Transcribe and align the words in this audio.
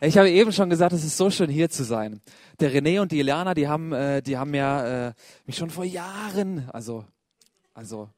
Ich 0.00 0.18
habe 0.18 0.28
eben 0.30 0.52
schon 0.52 0.70
gesagt, 0.70 0.92
es 0.92 1.04
ist 1.04 1.16
so 1.16 1.30
schön 1.30 1.48
hier 1.48 1.70
zu 1.70 1.84
sein. 1.84 2.20
Der 2.60 2.72
René 2.72 3.00
und 3.00 3.12
die 3.12 3.20
Iliana, 3.20 3.54
die 3.54 3.68
haben, 3.68 3.92
äh, 3.92 4.22
die 4.22 4.36
haben 4.36 4.52
ja 4.52 5.08
äh, 5.08 5.12
mich 5.46 5.56
schon 5.56 5.70
vor 5.70 5.84
Jahren, 5.84 6.68
also, 6.72 7.04
also 7.74 8.10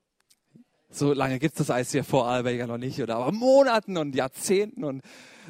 so 0.91 1.13
lange 1.13 1.39
gibt 1.39 1.55
es 1.55 1.67
das 1.67 1.71
Eis 1.71 1.93
hier 1.93 2.03
vor 2.03 2.27
Arlberger 2.27 2.67
noch 2.67 2.79
nicht, 2.79 3.01
oder 3.03 3.17
aber 3.17 3.31
Monaten 3.31 3.99
und 3.99 4.15
Jahrzehnten 4.15 4.85
und 4.85 5.03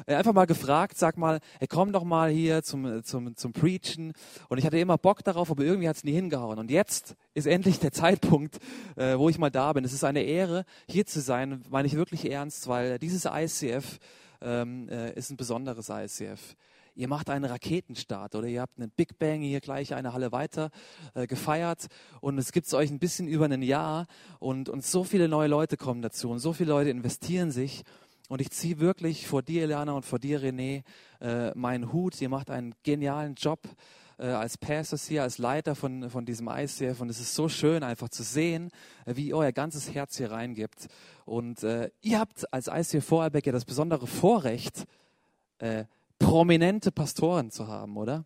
äh, 0.05 0.15
einfach 0.15 0.33
mal 0.33 0.45
gefragt, 0.45 0.97
sag 0.97 1.17
mal, 1.17 1.39
ey, 1.59 1.67
komm 1.67 1.93
doch 1.93 2.03
mal 2.03 2.29
hier 2.29 2.61
zum, 2.61 3.03
zum, 3.03 3.35
zum 3.35 3.53
Preachen. 3.53 4.11
Und 4.49 4.57
ich 4.57 4.65
hatte 4.65 4.77
immer 4.77 4.97
Bock 4.97 5.23
darauf, 5.23 5.49
aber 5.49 5.63
irgendwie 5.63 5.87
hat 5.87 5.95
es 5.95 6.03
nie 6.03 6.11
hingehauen. 6.11 6.59
Und 6.59 6.69
jetzt 6.69 7.15
ist 7.33 7.47
endlich 7.47 7.79
der 7.79 7.93
Zeitpunkt, 7.93 8.57
äh, 8.97 9.17
wo 9.17 9.29
ich 9.29 9.39
mal 9.39 9.49
da 9.49 9.71
bin. 9.71 9.85
Es 9.85 9.93
ist 9.93 10.03
eine 10.03 10.23
Ehre, 10.23 10.65
hier 10.87 11.05
zu 11.05 11.21
sein, 11.21 11.63
meine 11.69 11.87
ich 11.87 11.95
wirklich 11.95 12.29
ernst, 12.29 12.67
weil 12.67 12.99
dieses 12.99 13.25
ICF 13.25 13.99
ähm, 14.41 14.89
äh, 14.89 15.13
ist 15.13 15.29
ein 15.29 15.37
besonderes 15.37 15.89
ICF. 15.89 16.55
Ihr 16.97 17.07
macht 17.07 17.29
einen 17.29 17.45
Raketenstart 17.45 18.33
oder? 18.33 18.47
Ihr 18.47 18.61
habt 18.61 18.79
einen 18.79 18.89
Big 18.89 19.19
Bang 19.19 19.41
hier 19.41 19.61
gleich 19.61 19.93
eine 19.93 20.13
Halle 20.13 20.31
weiter 20.31 20.71
äh, 21.13 21.27
gefeiert. 21.27 21.85
Und 22.21 22.39
es 22.39 22.51
gibt 22.51 22.65
es 22.65 22.73
euch 22.73 22.89
ein 22.89 22.97
bisschen 22.97 23.27
über 23.27 23.45
ein 23.45 23.61
Jahr. 23.61 24.07
Und, 24.39 24.67
und 24.67 24.83
so 24.83 25.03
viele 25.03 25.27
neue 25.27 25.47
Leute 25.47 25.77
kommen 25.77 26.01
dazu. 26.01 26.31
Und 26.31 26.39
so 26.39 26.53
viele 26.53 26.71
Leute 26.71 26.89
investieren 26.89 27.51
sich. 27.51 27.83
Und 28.29 28.41
ich 28.41 28.49
ziehe 28.49 28.79
wirklich 28.79 29.27
vor 29.27 29.43
dir, 29.43 29.63
Eliana, 29.63 29.93
und 29.93 30.05
vor 30.05 30.17
dir, 30.17 30.41
René, 30.41 30.83
äh, 31.21 31.51
meinen 31.55 31.93
Hut. 31.93 32.19
Ihr 32.19 32.29
macht 32.29 32.49
einen 32.49 32.73
genialen 32.81 33.35
Job 33.35 33.59
äh, 34.17 34.27
als 34.27 34.57
Pastors 34.57 35.07
hier, 35.07 35.23
als 35.23 35.37
Leiter 35.37 35.75
von, 35.75 36.09
von 36.09 36.25
diesem 36.25 36.47
ICF. 36.47 37.01
Und 37.01 37.09
es 37.09 37.19
ist 37.19 37.35
so 37.35 37.49
schön, 37.49 37.83
einfach 37.83 38.09
zu 38.09 38.23
sehen, 38.23 38.69
äh, 39.05 39.15
wie 39.15 39.27
ihr 39.27 39.37
euer 39.37 39.51
ganzes 39.51 39.93
Herz 39.93 40.17
hier 40.17 40.31
reingibt. 40.31 40.87
Und 41.25 41.63
äh, 41.63 41.89
ihr 42.01 42.19
habt 42.19 42.51
als 42.53 42.67
ICF 42.67 43.05
Vorarlberg 43.05 43.45
ja 43.45 43.51
das 43.51 43.65
besondere 43.65 44.07
Vorrecht, 44.07 44.85
äh, 45.59 45.85
prominente 46.19 46.91
Pastoren 46.91 47.51
zu 47.51 47.67
haben, 47.67 47.97
oder? 47.97 48.25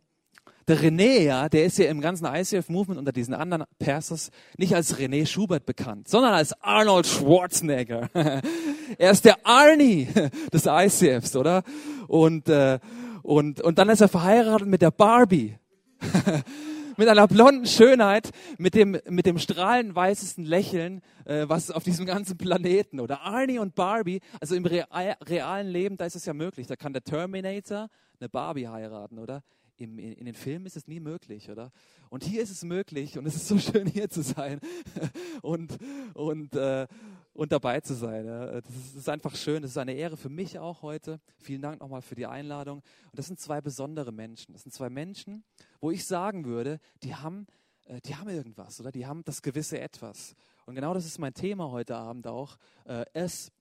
Der 0.68 0.78
René, 0.78 1.24
ja, 1.24 1.50
der 1.50 1.66
ist 1.66 1.80
ja 1.80 1.90
im 1.90 2.02
ganzen 2.02 2.26
ICF-Movement 2.26 3.00
unter 3.00 3.12
diesen 3.12 3.34
anderen 3.34 3.66
Pastors 3.80 4.30
nicht 4.58 4.76
als 4.76 4.98
René 4.98 5.26
Schubert 5.26 5.66
bekannt, 5.66 6.08
sondern 6.08 6.34
als 6.34 6.54
Arnold 6.62 7.08
Schwarzenegger. 7.08 8.10
er 8.98 9.12
ist 9.12 9.26
der 9.26 9.46
Arnie 9.46 10.08
des 10.54 10.66
ICFs, 10.68 11.36
oder? 11.36 11.64
Und, 12.08 12.48
äh, 12.48 12.80
und, 13.24 13.60
und 13.62 13.80
dann 13.80 13.90
ist 13.90 14.02
er 14.02 14.08
verheiratet 14.08 14.68
mit 14.68 14.82
der 14.82 14.92
Barbie. 14.92 15.58
mit 16.98 17.08
einer 17.08 17.28
blonden 17.28 17.66
Schönheit, 17.66 18.32
mit 18.58 18.76
dem, 18.76 18.98
mit 19.10 19.26
dem 19.26 19.38
strahlend 19.38 19.96
weißesten 19.96 20.46
Lächeln, 20.46 21.02
äh, 21.26 21.46
was 21.48 21.72
auf 21.72 21.84
diesem 21.84 22.06
ganzen 22.06 22.38
Planeten. 22.38 23.00
Oder 23.00 23.22
Arnie 23.22 23.60
und 23.60 23.76
Barbie, 23.76 24.22
also 24.40 24.56
im 24.56 24.66
real, 24.66 25.16
realen 25.28 25.68
Leben, 25.68 25.98
da 25.98 26.06
ist 26.06 26.16
es 26.16 26.26
ja 26.26 26.34
möglich. 26.34 26.68
Da 26.68 26.76
kann 26.76 26.94
der 26.94 27.04
Terminator 27.04 27.90
eine 28.20 28.30
Barbie 28.30 28.68
heiraten, 28.68 29.20
oder? 29.20 29.44
Im, 29.78 29.98
in, 29.98 30.14
in, 30.14 30.26
den 30.26 30.36
Filmen 30.36 30.68
ist 30.68 30.78
es 30.78 30.88
nie 30.88 31.00
möglich, 31.00 31.50
oder? 31.50 31.72
Und 32.10 32.24
hier 32.24 32.44
ist 32.44 32.52
es 32.52 32.64
möglich 32.64 33.18
und 33.18 33.26
es 33.26 33.36
ist 33.36 33.48
so 33.48 33.58
schön, 33.58 33.88
hier 33.88 34.10
zu 34.10 34.22
sein 34.22 34.60
und, 35.42 35.78
und, 36.14 36.56
äh, 36.56 36.88
und 37.34 37.52
dabei 37.52 37.82
zu 37.82 37.94
sein. 37.94 38.26
Ist, 38.26 38.68
das, 38.68 38.96
ist, 38.96 39.10
einfach 39.10 39.36
schön, 39.36 39.62
das 39.62 39.72
ist 39.72 39.78
eine 39.78 39.94
Ehre 39.94 40.18
für 40.18 40.30
mich 40.30 40.60
auch 40.60 40.82
heute. 40.82 41.20
Vielen 41.38 41.62
Dank 41.62 41.80
nochmal 41.80 42.02
für 42.02 42.16
die 42.16 42.26
Einladung. 42.26 42.80
Und 42.80 43.20
das 43.20 43.28
sind 43.28 43.40
zwei 43.40 43.62
besondere 43.62 44.12
Menschen. 44.12 44.54
Das 44.54 44.64
sind 44.64 44.74
zwei 44.74 44.90
Menschen, 44.90 45.44
wo 45.80 45.92
ich 45.92 46.06
sagen 46.06 46.46
würde, 46.46 46.80
die 47.04 47.16
haben, 47.16 47.48
äh, 47.86 48.02
die 48.02 48.16
haben 48.16 48.30
irgendwas, 48.30 48.80
oder? 48.80 48.92
Die 48.92 49.06
haben 49.06 49.24
das 49.24 49.42
gewisse 49.42 49.80
Etwas. 49.80 50.36
Und 50.66 50.76
genau 50.76 50.94
das 50.94 51.06
ist 51.06 51.20
mein 51.20 51.34
Thema 51.34 51.72
heute 51.72 51.96
Abend 51.96 52.28
auch. 52.28 52.58
Äh, 52.86 53.06
es 53.14 53.52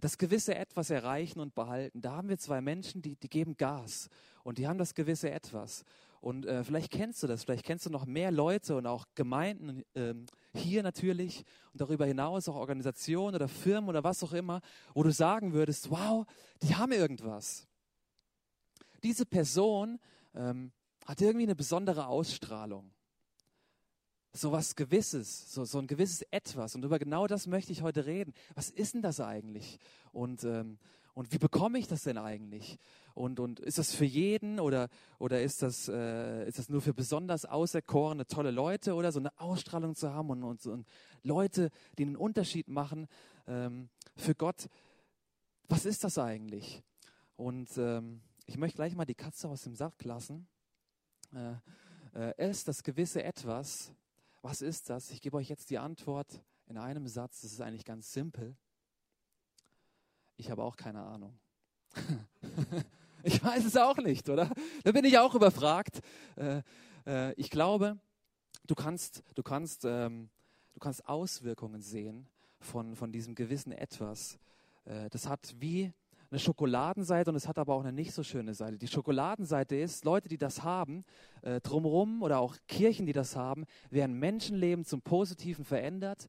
das 0.00 0.18
gewisse 0.18 0.56
Etwas 0.56 0.90
erreichen 0.90 1.40
und 1.40 1.54
behalten. 1.54 2.00
Da 2.00 2.16
haben 2.16 2.28
wir 2.28 2.38
zwei 2.38 2.60
Menschen, 2.60 3.00
die, 3.00 3.16
die 3.16 3.28
geben 3.28 3.56
Gas 3.56 4.08
und 4.42 4.58
die 4.58 4.66
haben 4.66 4.78
das 4.78 4.94
gewisse 4.94 5.30
Etwas. 5.30 5.84
Und 6.24 6.46
äh, 6.46 6.64
vielleicht 6.64 6.90
kennst 6.90 7.22
du 7.22 7.26
das, 7.26 7.44
vielleicht 7.44 7.66
kennst 7.66 7.84
du 7.84 7.90
noch 7.90 8.06
mehr 8.06 8.30
Leute 8.30 8.76
und 8.76 8.86
auch 8.86 9.04
Gemeinden 9.14 9.84
äh, 9.92 10.14
hier 10.54 10.82
natürlich 10.82 11.44
und 11.70 11.82
darüber 11.82 12.06
hinaus 12.06 12.48
auch 12.48 12.54
Organisationen 12.54 13.34
oder 13.34 13.46
Firmen 13.46 13.90
oder 13.90 14.04
was 14.04 14.24
auch 14.24 14.32
immer, 14.32 14.62
wo 14.94 15.02
du 15.02 15.12
sagen 15.12 15.52
würdest, 15.52 15.90
wow, 15.90 16.24
die 16.62 16.76
haben 16.76 16.92
irgendwas. 16.92 17.68
Diese 19.02 19.26
Person 19.26 20.00
ähm, 20.34 20.72
hat 21.04 21.20
irgendwie 21.20 21.44
eine 21.44 21.56
besondere 21.56 22.06
Ausstrahlung 22.06 22.90
so 24.32 24.50
was 24.50 24.74
Gewisses, 24.74 25.52
so, 25.52 25.64
so 25.64 25.78
ein 25.78 25.86
gewisses 25.86 26.22
Etwas. 26.30 26.74
Und 26.74 26.84
über 26.84 26.98
genau 26.98 27.26
das 27.26 27.46
möchte 27.46 27.70
ich 27.70 27.82
heute 27.82 28.06
reden. 28.06 28.32
Was 28.54 28.70
ist 28.70 28.94
denn 28.94 29.02
das 29.02 29.20
eigentlich? 29.20 29.78
Und, 30.10 30.42
ähm, 30.42 30.78
und 31.14 31.32
wie 31.32 31.38
bekomme 31.38 31.78
ich 31.78 31.86
das 31.86 32.02
denn 32.02 32.18
eigentlich? 32.18 32.78
Und, 33.14 33.38
und 33.38 33.60
ist 33.60 33.78
das 33.78 33.94
für 33.94 34.04
jeden 34.04 34.58
oder, 34.58 34.88
oder 35.18 35.40
ist, 35.40 35.62
das, 35.62 35.88
äh, 35.88 36.46
ist 36.48 36.58
das 36.58 36.68
nur 36.68 36.80
für 36.82 36.92
besonders 36.92 37.44
auserkorene, 37.44 38.26
tolle 38.26 38.50
Leute 38.50 38.94
oder 38.94 39.12
so 39.12 39.20
eine 39.20 39.30
Ausstrahlung 39.38 39.94
zu 39.94 40.12
haben 40.12 40.30
und, 40.30 40.42
und, 40.42 40.66
und 40.66 40.88
Leute, 41.22 41.70
die 41.98 42.02
einen 42.02 42.16
Unterschied 42.16 42.66
machen 42.66 43.06
ähm, 43.46 43.88
für 44.16 44.34
Gott? 44.34 44.68
Was 45.68 45.86
ist 45.86 46.02
das 46.02 46.18
eigentlich? 46.18 46.82
Und 47.36 47.70
ähm, 47.78 48.20
ich 48.46 48.58
möchte 48.58 48.76
gleich 48.76 48.96
mal 48.96 49.04
die 49.04 49.14
Katze 49.14 49.48
aus 49.48 49.62
dem 49.62 49.76
Sack 49.76 50.04
lassen. 50.04 50.48
Äh, 51.32 51.54
äh, 52.14 52.50
ist 52.50 52.66
das 52.66 52.82
gewisse 52.82 53.22
Etwas, 53.22 53.92
was 54.42 54.62
ist 54.62 54.90
das? 54.90 55.10
Ich 55.10 55.20
gebe 55.20 55.36
euch 55.36 55.48
jetzt 55.48 55.70
die 55.70 55.78
Antwort 55.78 56.42
in 56.66 56.76
einem 56.76 57.06
Satz. 57.06 57.42
Das 57.42 57.52
ist 57.52 57.60
eigentlich 57.60 57.84
ganz 57.84 58.12
simpel. 58.12 58.56
Ich 60.36 60.50
habe 60.50 60.62
auch 60.62 60.76
keine 60.76 61.02
Ahnung. 61.02 61.38
ich 63.22 63.42
weiß 63.42 63.64
es 63.64 63.76
auch 63.76 63.96
nicht, 63.98 64.28
oder? 64.28 64.50
Da 64.82 64.92
bin 64.92 65.04
ich 65.04 65.18
auch 65.18 65.34
überfragt. 65.34 66.00
Äh, 66.36 66.62
äh, 67.06 67.32
ich 67.34 67.50
glaube, 67.50 67.98
du 68.66 68.74
kannst, 68.74 69.22
du 69.34 69.42
kannst, 69.42 69.84
ähm, 69.84 70.28
du 70.72 70.80
kannst 70.80 71.08
Auswirkungen 71.08 71.82
sehen 71.82 72.26
von, 72.60 72.96
von 72.96 73.12
diesem 73.12 73.34
gewissen 73.34 73.72
Etwas. 73.72 74.38
Äh, 74.84 75.08
das 75.10 75.28
hat 75.28 75.54
wie 75.58 75.92
eine 76.30 76.40
Schokoladenseite 76.40 77.30
und 77.30 77.36
es 77.36 77.46
hat 77.46 77.58
aber 77.58 77.74
auch 77.74 77.82
eine 77.82 77.92
nicht 77.92 78.12
so 78.12 78.24
schöne 78.24 78.54
Seite. 78.54 78.76
Die 78.76 78.88
Schokoladenseite 78.88 79.76
ist, 79.76 80.04
Leute, 80.04 80.28
die 80.28 80.38
das 80.38 80.64
haben, 80.64 81.04
äh, 81.42 81.60
drumherum 81.60 82.22
oder 82.22 82.40
auch 82.40 82.56
Kirchen, 82.66 83.06
die 83.06 83.12
das 83.12 83.36
haben, 83.36 83.66
werden 83.90 84.18
Menschenleben 84.18 84.84
zum 84.84 85.00
Positiven 85.00 85.64
verändert. 85.64 86.28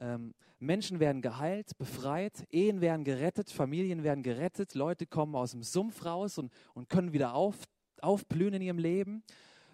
Ähm, 0.00 0.34
Menschen 0.58 0.98
werden 0.98 1.22
geheilt, 1.22 1.76
befreit, 1.78 2.46
Ehen 2.50 2.80
werden 2.80 3.04
gerettet, 3.04 3.50
Familien 3.50 4.02
werden 4.02 4.22
gerettet, 4.22 4.74
Leute 4.74 5.06
kommen 5.06 5.34
aus 5.34 5.52
dem 5.52 5.62
Sumpf 5.62 6.04
raus 6.04 6.38
und, 6.38 6.52
und 6.74 6.88
können 6.88 7.12
wieder 7.12 7.34
auf, 7.34 7.56
aufblühen 8.00 8.54
in 8.54 8.62
ihrem 8.62 8.78
Leben. 8.78 9.22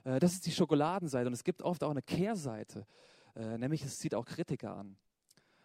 Äh, 0.04 0.18
das 0.18 0.32
ist 0.32 0.46
die 0.46 0.52
Schokoladenseite 0.52 1.26
und 1.28 1.32
es 1.32 1.44
gibt 1.44 1.62
oft 1.62 1.82
auch 1.84 1.90
eine 1.90 2.02
Kehrseite, 2.02 2.86
äh, 3.34 3.56
nämlich 3.56 3.84
es 3.84 3.98
zieht 3.98 4.14
auch 4.14 4.24
Kritiker 4.24 4.76
an. 4.76 4.96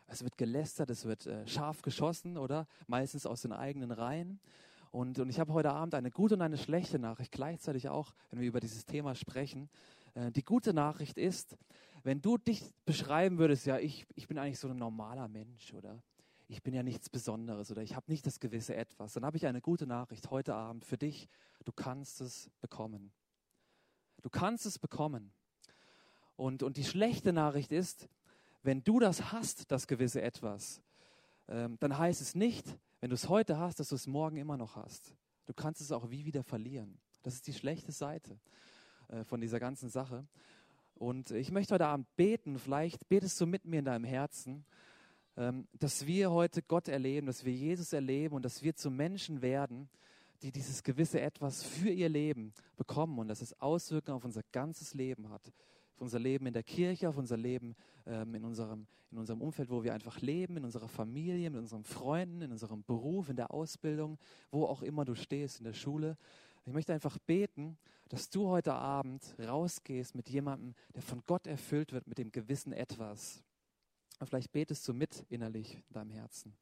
Es 0.07 0.23
wird 0.23 0.37
gelästert, 0.37 0.89
es 0.89 1.05
wird 1.05 1.25
äh, 1.25 1.47
scharf 1.47 1.81
geschossen, 1.81 2.37
oder? 2.37 2.67
Meistens 2.87 3.25
aus 3.25 3.41
den 3.41 3.53
eigenen 3.53 3.91
Reihen. 3.91 4.39
Und, 4.91 5.19
und 5.19 5.29
ich 5.29 5.39
habe 5.39 5.53
heute 5.53 5.71
Abend 5.71 5.95
eine 5.95 6.11
gute 6.11 6.35
und 6.35 6.41
eine 6.41 6.57
schlechte 6.57 6.99
Nachricht 6.99 7.31
gleichzeitig 7.31 7.87
auch, 7.87 8.13
wenn 8.29 8.41
wir 8.41 8.47
über 8.47 8.59
dieses 8.59 8.85
Thema 8.85 9.15
sprechen. 9.15 9.69
Äh, 10.15 10.31
die 10.31 10.43
gute 10.43 10.73
Nachricht 10.73 11.17
ist, 11.17 11.57
wenn 12.03 12.21
du 12.21 12.37
dich 12.37 12.63
beschreiben 12.85 13.37
würdest, 13.37 13.65
ja, 13.65 13.77
ich, 13.77 14.05
ich 14.15 14.27
bin 14.27 14.37
eigentlich 14.37 14.59
so 14.59 14.67
ein 14.67 14.77
normaler 14.77 15.27
Mensch, 15.27 15.73
oder? 15.73 16.01
Ich 16.47 16.61
bin 16.63 16.73
ja 16.73 16.83
nichts 16.83 17.09
Besonderes 17.09 17.71
oder 17.71 17.81
ich 17.81 17.95
habe 17.95 18.11
nicht 18.11 18.25
das 18.25 18.39
gewisse 18.39 18.75
Etwas, 18.75 19.13
dann 19.13 19.25
habe 19.25 19.37
ich 19.37 19.45
eine 19.45 19.61
gute 19.61 19.87
Nachricht 19.87 20.29
heute 20.31 20.53
Abend 20.53 20.83
für 20.83 20.97
dich. 20.97 21.29
Du 21.63 21.71
kannst 21.71 22.19
es 22.21 22.49
bekommen. 22.59 23.11
Du 24.21 24.29
kannst 24.29 24.65
es 24.65 24.77
bekommen. 24.77 25.31
Und, 26.35 26.63
und 26.63 26.77
die 26.77 26.83
schlechte 26.83 27.33
Nachricht 27.33 27.71
ist, 27.71 28.09
wenn 28.63 28.83
du 28.83 28.99
das 28.99 29.31
hast, 29.31 29.71
das 29.71 29.87
gewisse 29.87 30.21
Etwas, 30.21 30.81
ähm, 31.47 31.77
dann 31.79 31.97
heißt 31.97 32.21
es 32.21 32.35
nicht, 32.35 32.77
wenn 32.99 33.09
du 33.09 33.15
es 33.15 33.29
heute 33.29 33.57
hast, 33.57 33.79
dass 33.79 33.89
du 33.89 33.95
es 33.95 34.07
morgen 34.07 34.37
immer 34.37 34.57
noch 34.57 34.75
hast. 34.75 35.15
Du 35.45 35.53
kannst 35.53 35.81
es 35.81 35.91
auch 35.91 36.09
wie 36.09 36.25
wieder 36.25 36.43
verlieren. 36.43 36.99
Das 37.23 37.35
ist 37.35 37.47
die 37.47 37.53
schlechte 37.53 37.91
Seite 37.91 38.39
äh, 39.07 39.23
von 39.23 39.41
dieser 39.41 39.59
ganzen 39.59 39.89
Sache. 39.89 40.25
Und 41.01 41.31
ich 41.31 41.49
möchte 41.49 41.73
heute 41.73 41.87
Abend 41.87 42.15
beten, 42.15 42.59
vielleicht 42.59 43.09
betest 43.09 43.41
du 43.41 43.47
mit 43.47 43.65
mir 43.65 43.79
in 43.79 43.85
deinem 43.85 44.03
Herzen, 44.03 44.63
ähm, 45.35 45.67
dass 45.73 46.05
wir 46.05 46.29
heute 46.29 46.61
Gott 46.61 46.87
erleben, 46.87 47.25
dass 47.25 47.43
wir 47.43 47.51
Jesus 47.51 47.91
erleben 47.91 48.35
und 48.35 48.45
dass 48.45 48.61
wir 48.61 48.75
zu 48.75 48.91
Menschen 48.91 49.41
werden, 49.41 49.89
die 50.43 50.51
dieses 50.51 50.83
gewisse 50.83 51.19
Etwas 51.19 51.63
für 51.63 51.89
ihr 51.89 52.07
Leben 52.07 52.53
bekommen 52.77 53.17
und 53.17 53.29
dass 53.29 53.41
es 53.41 53.59
Auswirkungen 53.59 54.15
auf 54.15 54.25
unser 54.25 54.43
ganzes 54.51 54.93
Leben 54.93 55.31
hat 55.31 55.51
auf 56.01 56.05
unser 56.05 56.19
Leben 56.19 56.47
in 56.47 56.53
der 56.53 56.63
Kirche, 56.63 57.07
auf 57.07 57.17
unser 57.17 57.37
Leben 57.37 57.75
ähm, 58.07 58.33
in, 58.33 58.43
unserem, 58.43 58.87
in 59.11 59.19
unserem 59.19 59.39
Umfeld, 59.39 59.69
wo 59.69 59.83
wir 59.83 59.93
einfach 59.93 60.19
leben, 60.19 60.57
in 60.57 60.65
unserer 60.65 60.87
Familie, 60.87 61.51
mit 61.51 61.59
unseren 61.59 61.83
Freunden, 61.83 62.41
in 62.41 62.51
unserem 62.51 62.83
Beruf, 62.83 63.29
in 63.29 63.35
der 63.35 63.53
Ausbildung, 63.53 64.17
wo 64.49 64.65
auch 64.65 64.81
immer 64.81 65.05
du 65.05 65.13
stehst, 65.13 65.59
in 65.59 65.65
der 65.65 65.73
Schule. 65.73 66.17
Ich 66.65 66.73
möchte 66.73 66.93
einfach 66.93 67.17
beten, 67.19 67.77
dass 68.09 68.29
du 68.29 68.47
heute 68.47 68.73
Abend 68.73 69.23
rausgehst 69.39 70.15
mit 70.15 70.29
jemandem, 70.29 70.75
der 70.93 71.01
von 71.01 71.23
Gott 71.25 71.47
erfüllt 71.47 71.91
wird, 71.91 72.07
mit 72.07 72.17
dem 72.17 72.31
gewissen 72.31 72.73
Etwas. 72.73 73.43
Und 74.19 74.27
vielleicht 74.27 74.51
betest 74.51 74.87
du 74.87 74.93
mit 74.93 75.25
innerlich 75.29 75.75
in 75.75 75.93
deinem 75.93 76.11
Herzen. 76.11 76.53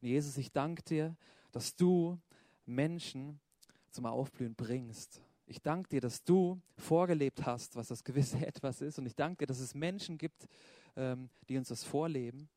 Und 0.00 0.08
Jesus, 0.08 0.36
ich 0.38 0.52
danke 0.52 0.82
dir, 0.82 1.16
dass 1.50 1.76
du 1.76 2.18
Menschen 2.64 3.40
zum 3.90 4.06
Aufblühen 4.06 4.54
bringst. 4.54 5.20
Ich 5.46 5.60
danke 5.60 5.90
dir, 5.90 6.00
dass 6.00 6.24
du 6.24 6.60
vorgelebt 6.76 7.44
hast, 7.44 7.76
was 7.76 7.88
das 7.88 8.04
gewisse 8.04 8.38
Etwas 8.46 8.80
ist. 8.80 8.98
Und 8.98 9.06
ich 9.06 9.14
danke 9.14 9.38
dir, 9.38 9.46
dass 9.46 9.60
es 9.60 9.74
Menschen 9.74 10.16
gibt, 10.16 10.48
ähm, 10.96 11.28
die 11.48 11.58
uns 11.58 11.68
das 11.68 11.84
vorleben. 11.84 12.48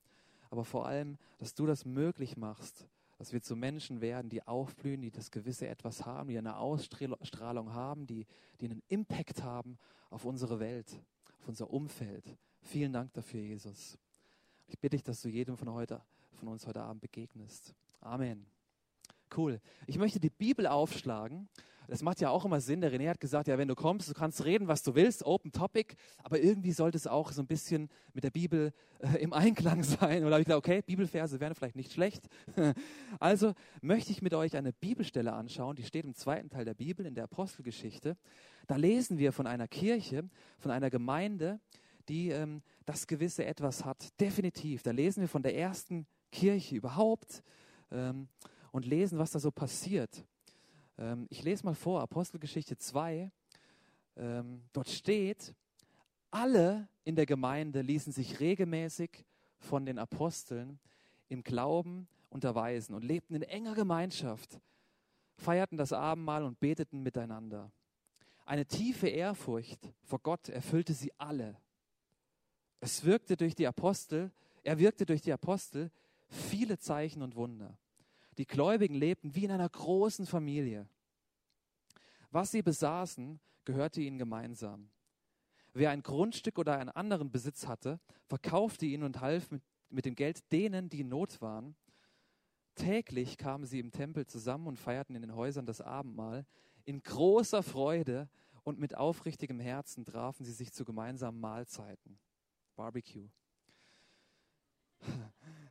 Aber 0.49 0.63
vor 0.63 0.87
allem, 0.87 1.17
dass 1.39 1.53
du 1.53 1.65
das 1.65 1.83
möglich 1.83 2.37
machst, 2.37 2.87
dass 3.25 3.33
wir 3.33 3.41
zu 3.41 3.55
Menschen 3.55 4.01
werden, 4.01 4.29
die 4.29 4.45
aufblühen, 4.45 5.01
die 5.01 5.09
das 5.09 5.31
gewisse 5.31 5.67
Etwas 5.67 6.05
haben, 6.05 6.29
die 6.29 6.37
eine 6.37 6.57
Ausstrahlung 6.57 7.73
haben, 7.73 8.05
die, 8.05 8.27
die 8.61 8.65
einen 8.65 8.83
Impact 8.87 9.41
haben 9.41 9.79
auf 10.11 10.25
unsere 10.25 10.59
Welt, 10.59 11.01
auf 11.39 11.47
unser 11.47 11.71
Umfeld. 11.71 12.37
Vielen 12.61 12.93
Dank 12.93 13.11
dafür, 13.13 13.41
Jesus. 13.41 13.97
Ich 14.67 14.77
bitte 14.77 14.95
dich, 14.95 15.03
dass 15.03 15.23
du 15.23 15.29
jedem 15.29 15.57
von, 15.57 15.73
heute, 15.73 16.03
von 16.33 16.49
uns 16.49 16.67
heute 16.67 16.83
Abend 16.83 17.01
begegnest. 17.01 17.73
Amen. 17.99 18.45
Cool. 19.35 19.59
Ich 19.87 19.97
möchte 19.97 20.19
die 20.19 20.29
Bibel 20.29 20.67
aufschlagen. 20.67 21.49
Das 21.87 22.01
macht 22.01 22.19
ja 22.19 22.29
auch 22.29 22.45
immer 22.45 22.61
Sinn. 22.61 22.81
Der 22.81 22.91
René 22.91 23.09
hat 23.09 23.19
gesagt, 23.19 23.47
ja, 23.47 23.57
wenn 23.57 23.67
du 23.67 23.75
kommst, 23.75 24.09
du 24.09 24.13
kannst 24.13 24.43
reden, 24.43 24.67
was 24.67 24.81
du 24.83 24.95
willst, 24.95 25.23
Open 25.23 25.51
Topic, 25.51 25.95
aber 26.23 26.39
irgendwie 26.39 26.71
sollte 26.71 26.97
es 26.97 27.05
auch 27.05 27.31
so 27.31 27.41
ein 27.41 27.47
bisschen 27.47 27.89
mit 28.13 28.23
der 28.23 28.31
Bibel 28.31 28.73
äh, 28.99 29.17
im 29.21 29.33
Einklang 29.33 29.83
sein. 29.83 30.23
Oder 30.23 30.33
habe 30.33 30.41
ich 30.41 30.47
gesagt, 30.47 30.65
okay, 30.65 30.81
Bibelverse 30.81 31.39
wären 31.39 31.53
vielleicht 31.53 31.75
nicht 31.75 31.91
schlecht. 31.91 32.27
also 33.19 33.53
möchte 33.81 34.11
ich 34.11 34.21
mit 34.21 34.33
euch 34.33 34.55
eine 34.55 34.73
Bibelstelle 34.73 35.33
anschauen, 35.33 35.75
die 35.75 35.83
steht 35.83 36.05
im 36.05 36.15
zweiten 36.15 36.49
Teil 36.49 36.65
der 36.65 36.73
Bibel, 36.73 37.05
in 37.05 37.13
der 37.13 37.25
Apostelgeschichte. 37.25 38.17
Da 38.67 38.77
lesen 38.77 39.17
wir 39.17 39.31
von 39.31 39.45
einer 39.45 39.67
Kirche, 39.67 40.27
von 40.57 40.71
einer 40.71 40.89
Gemeinde, 40.89 41.59
die 42.09 42.29
ähm, 42.29 42.61
das 42.85 43.07
gewisse 43.07 43.45
Etwas 43.45 43.85
hat. 43.85 44.19
Definitiv. 44.19 44.81
Da 44.81 44.91
lesen 44.91 45.21
wir 45.21 45.27
von 45.27 45.43
der 45.43 45.55
ersten 45.55 46.07
Kirche 46.31 46.75
überhaupt 46.75 47.43
ähm, 47.91 48.27
und 48.75 48.85
lesen, 48.85 49.17
was 49.17 49.31
da 49.31 49.39
so 49.39 49.51
passiert. 49.51 50.25
Ähm, 50.97 51.27
ich 51.29 51.43
lese 51.43 51.63
mal 51.63 51.75
vor, 51.75 52.01
Apostelgeschichte 52.01 52.77
2. 52.77 53.31
Ähm, 54.17 54.63
dort 54.73 54.89
steht, 54.89 55.55
alle 56.29 56.89
in 57.05 57.15
der 57.15 57.25
Gemeinde 57.25 57.79
ließen 57.79 58.11
sich 58.11 58.41
regelmäßig 58.41 59.23
von 59.59 59.85
den 59.85 59.97
Aposteln 59.97 60.77
im 61.29 61.41
Glauben 61.41 62.09
unterweisen 62.29 62.93
und 62.95 63.05
lebten 63.05 63.35
in 63.35 63.43
enger 63.43 63.75
Gemeinschaft, 63.75 64.59
feierten 65.37 65.77
das 65.77 65.93
Abendmahl 65.93 66.43
und 66.43 66.59
beteten 66.59 67.01
miteinander. 67.01 67.71
Eine 68.45 68.65
tiefe 68.65 69.07
Ehrfurcht 69.07 69.89
vor 70.03 70.19
Gott 70.19 70.49
erfüllte 70.49 70.93
sie 70.93 71.13
alle. 71.17 71.55
Es 72.81 73.05
wirkte 73.05 73.37
durch 73.37 73.55
die 73.55 73.67
Apostel, 73.67 74.33
er 74.63 74.77
wirkte 74.79 75.05
durch 75.05 75.21
die 75.21 75.31
Apostel 75.31 75.91
viele 76.27 76.77
Zeichen 76.77 77.21
und 77.21 77.37
Wunder. 77.37 77.77
Die 78.37 78.45
Gläubigen 78.45 78.95
lebten 78.95 79.35
wie 79.35 79.45
in 79.45 79.51
einer 79.51 79.69
großen 79.69 80.25
Familie. 80.25 80.87
Was 82.31 82.51
sie 82.51 82.61
besaßen, 82.61 83.39
gehörte 83.63 84.01
ihnen 84.01 84.17
gemeinsam. 84.17 84.89
Wer 85.73 85.91
ein 85.91 86.03
Grundstück 86.03 86.57
oder 86.57 86.77
einen 86.77 86.89
anderen 86.89 87.31
Besitz 87.31 87.67
hatte, 87.67 87.99
verkaufte 88.27 88.85
ihn 88.85 89.03
und 89.03 89.21
half 89.21 89.51
mit, 89.51 89.61
mit 89.89 90.05
dem 90.05 90.15
Geld 90.15 90.51
denen, 90.51 90.89
die 90.89 91.01
in 91.01 91.09
Not 91.09 91.41
waren. 91.41 91.75
Täglich 92.75 93.37
kamen 93.37 93.65
sie 93.65 93.79
im 93.79 93.91
Tempel 93.91 94.25
zusammen 94.25 94.67
und 94.67 94.79
feierten 94.79 95.15
in 95.15 95.21
den 95.21 95.35
Häusern 95.35 95.65
das 95.65 95.81
Abendmahl. 95.81 96.45
In 96.83 97.01
großer 97.01 97.63
Freude 97.63 98.29
und 98.63 98.79
mit 98.79 98.95
aufrichtigem 98.95 99.59
Herzen 99.59 100.05
trafen 100.05 100.45
sie 100.45 100.51
sich 100.51 100.73
zu 100.73 100.83
gemeinsamen 100.83 101.39
Mahlzeiten. 101.39 102.19
Barbecue. 102.75 103.29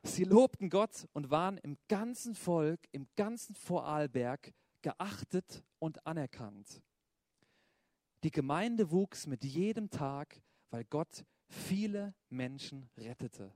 Sie 0.05 0.23
lobten 0.23 0.69
Gott 0.69 1.07
und 1.13 1.31
waren 1.31 1.57
im 1.57 1.77
ganzen 1.89 2.35
Volk, 2.35 2.79
im 2.91 3.07
ganzen 3.15 3.55
Vorarlberg 3.55 4.53
geachtet 4.83 5.63
und 5.79 6.05
anerkannt. 6.05 6.83
Die 8.23 8.29
Gemeinde 8.29 8.91
wuchs 8.91 9.25
mit 9.25 9.43
jedem 9.43 9.89
Tag, 9.89 10.39
weil 10.69 10.85
Gott 10.85 11.25
viele 11.47 12.13
Menschen 12.29 12.87
rettete. 12.97 13.51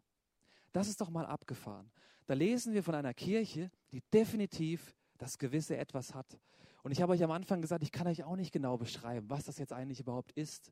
Das 0.73 0.87
ist 0.87 0.99
doch 0.99 1.11
mal 1.11 1.25
abgefahren. 1.27 1.91
Da 2.25 2.33
lesen 2.33 2.73
wir 2.73 2.83
von 2.83 2.95
einer 2.95 3.13
Kirche, 3.13 3.69
die 3.91 4.01
definitiv 4.11 4.95
das 5.19 5.37
gewisse 5.37 5.77
Etwas 5.77 6.15
hat. 6.15 6.39
Und 6.81 6.91
ich 6.91 7.01
habe 7.01 7.13
euch 7.13 7.23
am 7.23 7.31
Anfang 7.31 7.61
gesagt, 7.61 7.83
ich 7.83 7.91
kann 7.91 8.07
euch 8.07 8.23
auch 8.23 8.35
nicht 8.35 8.51
genau 8.51 8.77
beschreiben, 8.77 9.29
was 9.29 9.45
das 9.45 9.59
jetzt 9.59 9.71
eigentlich 9.71 9.99
überhaupt 9.99 10.31
ist. 10.31 10.71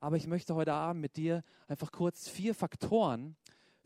Aber 0.00 0.16
ich 0.16 0.26
möchte 0.26 0.54
heute 0.54 0.72
Abend 0.72 1.02
mit 1.02 1.16
dir 1.16 1.44
einfach 1.66 1.92
kurz 1.92 2.28
vier 2.28 2.54
Faktoren 2.54 3.36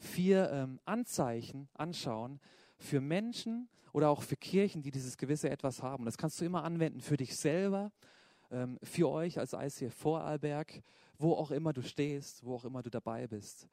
vier 0.02 0.50
ähm, 0.50 0.80
Anzeichen 0.84 1.68
anschauen 1.74 2.40
für 2.78 3.00
Menschen 3.00 3.68
oder 3.92 4.10
auch 4.10 4.22
für 4.22 4.36
Kirchen, 4.36 4.82
die 4.82 4.90
dieses 4.90 5.16
gewisse 5.16 5.50
Etwas 5.50 5.82
haben. 5.82 6.04
Das 6.04 6.18
kannst 6.18 6.40
du 6.40 6.44
immer 6.44 6.64
anwenden 6.64 7.00
für 7.00 7.16
dich 7.16 7.36
selber, 7.36 7.92
ähm, 8.50 8.78
für 8.82 9.08
euch 9.08 9.38
als 9.38 9.52
ICF 9.52 9.94
Vorarlberg, 9.94 10.82
wo 11.18 11.34
auch 11.34 11.50
immer 11.50 11.72
du 11.72 11.82
stehst, 11.82 12.44
wo 12.44 12.56
auch 12.56 12.64
immer 12.64 12.82
du 12.82 12.90
dabei 12.90 13.26
bist. 13.26 13.68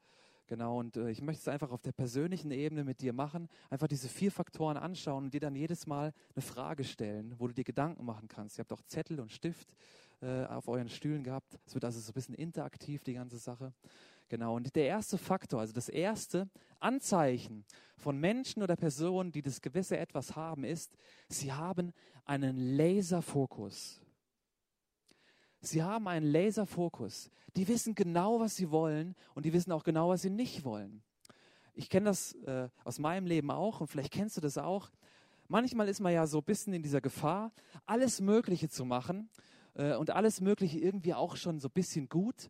Genau, 0.46 0.80
und 0.80 0.96
äh, 0.96 1.10
ich 1.10 1.22
möchte 1.22 1.42
es 1.42 1.48
einfach 1.48 1.70
auf 1.70 1.82
der 1.82 1.92
persönlichen 1.92 2.50
Ebene 2.50 2.82
mit 2.82 3.00
dir 3.00 3.12
machen, 3.12 3.48
einfach 3.68 3.86
diese 3.86 4.08
vier 4.08 4.32
Faktoren 4.32 4.76
anschauen 4.76 5.24
und 5.24 5.34
dir 5.34 5.38
dann 5.38 5.54
jedes 5.54 5.86
Mal 5.86 6.12
eine 6.34 6.42
Frage 6.42 6.82
stellen, 6.82 7.36
wo 7.38 7.46
du 7.46 7.54
dir 7.54 7.62
Gedanken 7.62 8.04
machen 8.04 8.26
kannst. 8.26 8.58
Ihr 8.58 8.62
habt 8.62 8.72
auch 8.72 8.82
Zettel 8.82 9.20
und 9.20 9.30
Stift 9.30 9.68
äh, 10.22 10.44
auf 10.46 10.66
euren 10.66 10.88
Stühlen 10.88 11.22
gehabt. 11.22 11.56
Es 11.66 11.74
wird 11.74 11.84
also 11.84 12.00
so 12.00 12.10
ein 12.10 12.14
bisschen 12.14 12.34
interaktiv, 12.34 13.04
die 13.04 13.14
ganze 13.14 13.38
Sache. 13.38 13.72
Genau, 14.30 14.54
und 14.54 14.76
der 14.76 14.86
erste 14.86 15.18
Faktor, 15.18 15.58
also 15.58 15.72
das 15.72 15.88
erste 15.88 16.48
Anzeichen 16.78 17.64
von 17.96 18.16
Menschen 18.16 18.62
oder 18.62 18.76
Personen, 18.76 19.32
die 19.32 19.42
das 19.42 19.60
gewisse 19.60 19.98
Etwas 19.98 20.36
haben, 20.36 20.62
ist, 20.62 20.96
sie 21.28 21.52
haben 21.52 21.92
einen 22.24 22.56
Laserfokus. 22.76 24.00
Sie 25.60 25.82
haben 25.82 26.06
einen 26.06 26.26
Laserfokus. 26.26 27.28
Die 27.56 27.66
wissen 27.66 27.96
genau, 27.96 28.38
was 28.38 28.54
sie 28.54 28.70
wollen 28.70 29.16
und 29.34 29.46
die 29.46 29.52
wissen 29.52 29.72
auch 29.72 29.82
genau, 29.82 30.10
was 30.10 30.22
sie 30.22 30.30
nicht 30.30 30.64
wollen. 30.64 31.02
Ich 31.74 31.90
kenne 31.90 32.06
das 32.06 32.34
äh, 32.44 32.68
aus 32.84 33.00
meinem 33.00 33.26
Leben 33.26 33.50
auch 33.50 33.80
und 33.80 33.88
vielleicht 33.88 34.12
kennst 34.12 34.36
du 34.36 34.40
das 34.40 34.58
auch. 34.58 34.90
Manchmal 35.48 35.88
ist 35.88 35.98
man 35.98 36.12
ja 36.12 36.28
so 36.28 36.38
ein 36.38 36.44
bisschen 36.44 36.72
in 36.72 36.84
dieser 36.84 37.00
Gefahr, 37.00 37.50
alles 37.84 38.20
Mögliche 38.20 38.68
zu 38.68 38.84
machen 38.84 39.28
äh, 39.74 39.96
und 39.96 40.10
alles 40.10 40.40
Mögliche 40.40 40.78
irgendwie 40.78 41.14
auch 41.14 41.34
schon 41.34 41.58
so 41.58 41.66
ein 41.66 41.72
bisschen 41.72 42.08
gut 42.08 42.48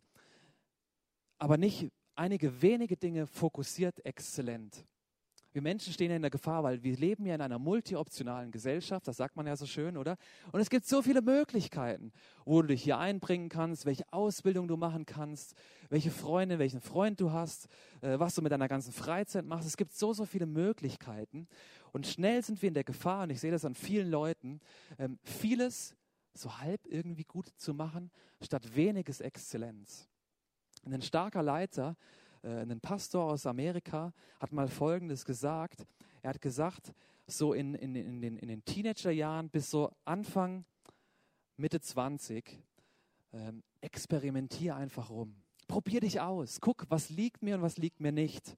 aber 1.41 1.57
nicht 1.57 1.91
einige 2.13 2.61
wenige 2.61 2.95
Dinge 2.95 3.25
fokussiert 3.25 4.05
exzellent. 4.05 4.85
Wir 5.53 5.63
Menschen 5.63 5.91
stehen 5.91 6.11
ja 6.11 6.15
in 6.15 6.21
der 6.21 6.29
Gefahr, 6.29 6.63
weil 6.63 6.83
wir 6.83 6.95
leben 6.95 7.25
ja 7.25 7.33
in 7.33 7.41
einer 7.41 7.57
multioptionalen 7.57 8.51
Gesellschaft, 8.51 9.07
das 9.07 9.17
sagt 9.17 9.35
man 9.35 9.47
ja 9.47 9.55
so 9.55 9.65
schön, 9.65 9.97
oder? 9.97 10.17
Und 10.51 10.61
es 10.61 10.69
gibt 10.69 10.85
so 10.85 11.01
viele 11.01 11.23
Möglichkeiten, 11.23 12.13
wo 12.45 12.61
du 12.61 12.67
dich 12.67 12.83
hier 12.83 12.99
einbringen 12.99 13.49
kannst, 13.49 13.87
welche 13.87 14.05
Ausbildung 14.13 14.67
du 14.67 14.77
machen 14.77 15.07
kannst, 15.07 15.55
welche 15.89 16.11
Freunde, 16.11 16.59
welchen 16.59 16.79
Freund 16.79 17.19
du 17.19 17.31
hast, 17.31 17.67
äh, 18.01 18.19
was 18.19 18.35
du 18.35 18.43
mit 18.43 18.51
deiner 18.51 18.67
ganzen 18.67 18.93
Freizeit 18.93 19.43
machst. 19.43 19.67
Es 19.67 19.77
gibt 19.77 19.93
so, 19.93 20.13
so 20.13 20.25
viele 20.25 20.45
Möglichkeiten. 20.45 21.47
Und 21.91 22.05
schnell 22.05 22.43
sind 22.43 22.61
wir 22.61 22.67
in 22.67 22.75
der 22.75 22.83
Gefahr, 22.83 23.23
und 23.23 23.31
ich 23.31 23.41
sehe 23.41 23.51
das 23.51 23.65
an 23.65 23.73
vielen 23.73 24.11
Leuten, 24.11 24.59
ähm, 24.99 25.17
vieles 25.23 25.95
so 26.35 26.59
halb 26.59 26.85
irgendwie 26.85 27.25
gut 27.25 27.47
zu 27.57 27.73
machen, 27.73 28.11
statt 28.41 28.75
weniges 28.75 29.21
Exzellenz. 29.21 30.10
Ein 30.83 31.01
starker 31.01 31.43
Leiter, 31.43 31.95
äh, 32.43 32.61
ein 32.61 32.79
Pastor 32.79 33.25
aus 33.25 33.45
Amerika, 33.45 34.13
hat 34.39 34.51
mal 34.51 34.67
Folgendes 34.67 35.25
gesagt. 35.25 35.85
Er 36.21 36.31
hat 36.31 36.41
gesagt, 36.41 36.93
so 37.27 37.53
in, 37.53 37.75
in, 37.75 37.95
in, 37.95 38.21
den, 38.21 38.37
in 38.37 38.47
den 38.47 38.65
Teenagerjahren 38.65 39.49
bis 39.49 39.69
so 39.69 39.91
Anfang, 40.05 40.65
Mitte 41.57 41.79
20, 41.79 42.63
ähm, 43.33 43.63
experimentier 43.81 44.75
einfach 44.75 45.09
rum. 45.09 45.35
Probier 45.67 46.01
dich 46.01 46.19
aus. 46.19 46.59
Guck, 46.59 46.85
was 46.89 47.09
liegt 47.09 47.43
mir 47.43 47.55
und 47.55 47.61
was 47.61 47.77
liegt 47.77 47.99
mir 47.99 48.11
nicht. 48.11 48.57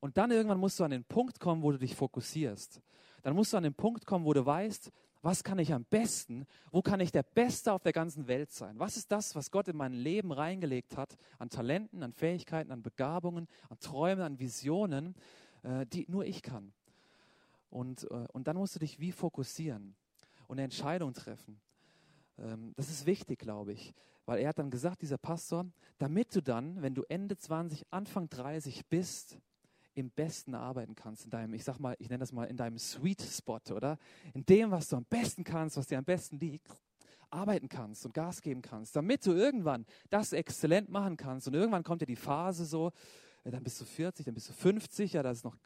Und 0.00 0.16
dann 0.16 0.30
irgendwann 0.30 0.58
musst 0.58 0.80
du 0.80 0.84
an 0.84 0.90
den 0.90 1.04
Punkt 1.04 1.38
kommen, 1.38 1.62
wo 1.62 1.72
du 1.72 1.78
dich 1.78 1.94
fokussierst. 1.94 2.80
Dann 3.22 3.36
musst 3.36 3.52
du 3.52 3.58
an 3.58 3.64
den 3.64 3.74
Punkt 3.74 4.06
kommen, 4.06 4.24
wo 4.24 4.32
du 4.32 4.44
weißt, 4.44 4.90
was 5.22 5.44
kann 5.44 5.58
ich 5.58 5.72
am 5.72 5.84
besten? 5.84 6.46
Wo 6.70 6.80
kann 6.82 7.00
ich 7.00 7.12
der 7.12 7.22
Beste 7.22 7.72
auf 7.72 7.82
der 7.82 7.92
ganzen 7.92 8.26
Welt 8.26 8.52
sein? 8.52 8.78
Was 8.78 8.96
ist 8.96 9.12
das, 9.12 9.34
was 9.34 9.50
Gott 9.50 9.68
in 9.68 9.76
mein 9.76 9.92
Leben 9.92 10.32
reingelegt 10.32 10.96
hat 10.96 11.16
an 11.38 11.50
Talenten, 11.50 12.02
an 12.02 12.12
Fähigkeiten, 12.12 12.72
an 12.72 12.82
Begabungen, 12.82 13.46
an 13.68 13.78
Träumen, 13.78 14.24
an 14.24 14.38
Visionen, 14.38 15.14
äh, 15.62 15.84
die 15.86 16.06
nur 16.08 16.24
ich 16.24 16.42
kann? 16.42 16.72
Und, 17.68 18.10
äh, 18.10 18.26
und 18.32 18.48
dann 18.48 18.56
musst 18.56 18.74
du 18.74 18.78
dich 18.78 18.98
wie 18.98 19.12
fokussieren 19.12 19.94
und 20.48 20.56
eine 20.56 20.64
Entscheidung 20.64 21.12
treffen. 21.12 21.60
Ähm, 22.38 22.72
das 22.76 22.88
ist 22.88 23.04
wichtig, 23.06 23.38
glaube 23.38 23.72
ich, 23.72 23.94
weil 24.24 24.40
er 24.40 24.48
hat 24.48 24.58
dann 24.58 24.70
gesagt, 24.70 25.02
dieser 25.02 25.18
Pastor, 25.18 25.66
damit 25.98 26.34
du 26.34 26.42
dann, 26.42 26.80
wenn 26.82 26.94
du 26.94 27.02
Ende 27.08 27.36
20, 27.36 27.84
Anfang 27.90 28.28
30 28.28 28.86
bist, 28.86 29.38
im 29.94 30.10
Besten 30.10 30.54
arbeiten 30.54 30.94
kannst, 30.94 31.24
in 31.24 31.30
deinem, 31.30 31.54
ich 31.54 31.64
sag 31.64 31.78
mal, 31.78 31.96
ich 31.98 32.08
nenne 32.08 32.20
das 32.20 32.32
mal 32.32 32.44
in 32.44 32.56
deinem 32.56 32.78
Sweet 32.78 33.22
Spot, 33.22 33.60
oder? 33.74 33.98
In 34.34 34.44
dem, 34.46 34.70
was 34.70 34.88
du 34.88 34.96
am 34.96 35.04
besten 35.04 35.44
kannst, 35.44 35.76
was 35.76 35.86
dir 35.86 35.98
am 35.98 36.04
besten 36.04 36.38
liegt, 36.38 36.68
arbeiten 37.30 37.68
kannst 37.68 38.04
und 38.06 38.14
Gas 38.14 38.42
geben 38.42 38.62
kannst, 38.62 38.96
damit 38.96 39.24
du 39.26 39.32
irgendwann 39.32 39.86
das 40.08 40.32
exzellent 40.32 40.88
machen 40.90 41.16
kannst. 41.16 41.46
Und 41.46 41.54
irgendwann 41.54 41.84
kommt 41.84 42.02
ja 42.02 42.06
die 42.06 42.16
Phase 42.16 42.64
so, 42.64 42.92
dann 43.44 43.62
bist 43.62 43.80
du 43.80 43.84
40, 43.84 44.24
dann 44.26 44.34
bist 44.34 44.48
du 44.48 44.52
50, 44.52 45.12
ja, 45.12 45.22
das 45.22 45.38
ist 45.38 45.44
noch 45.44 45.56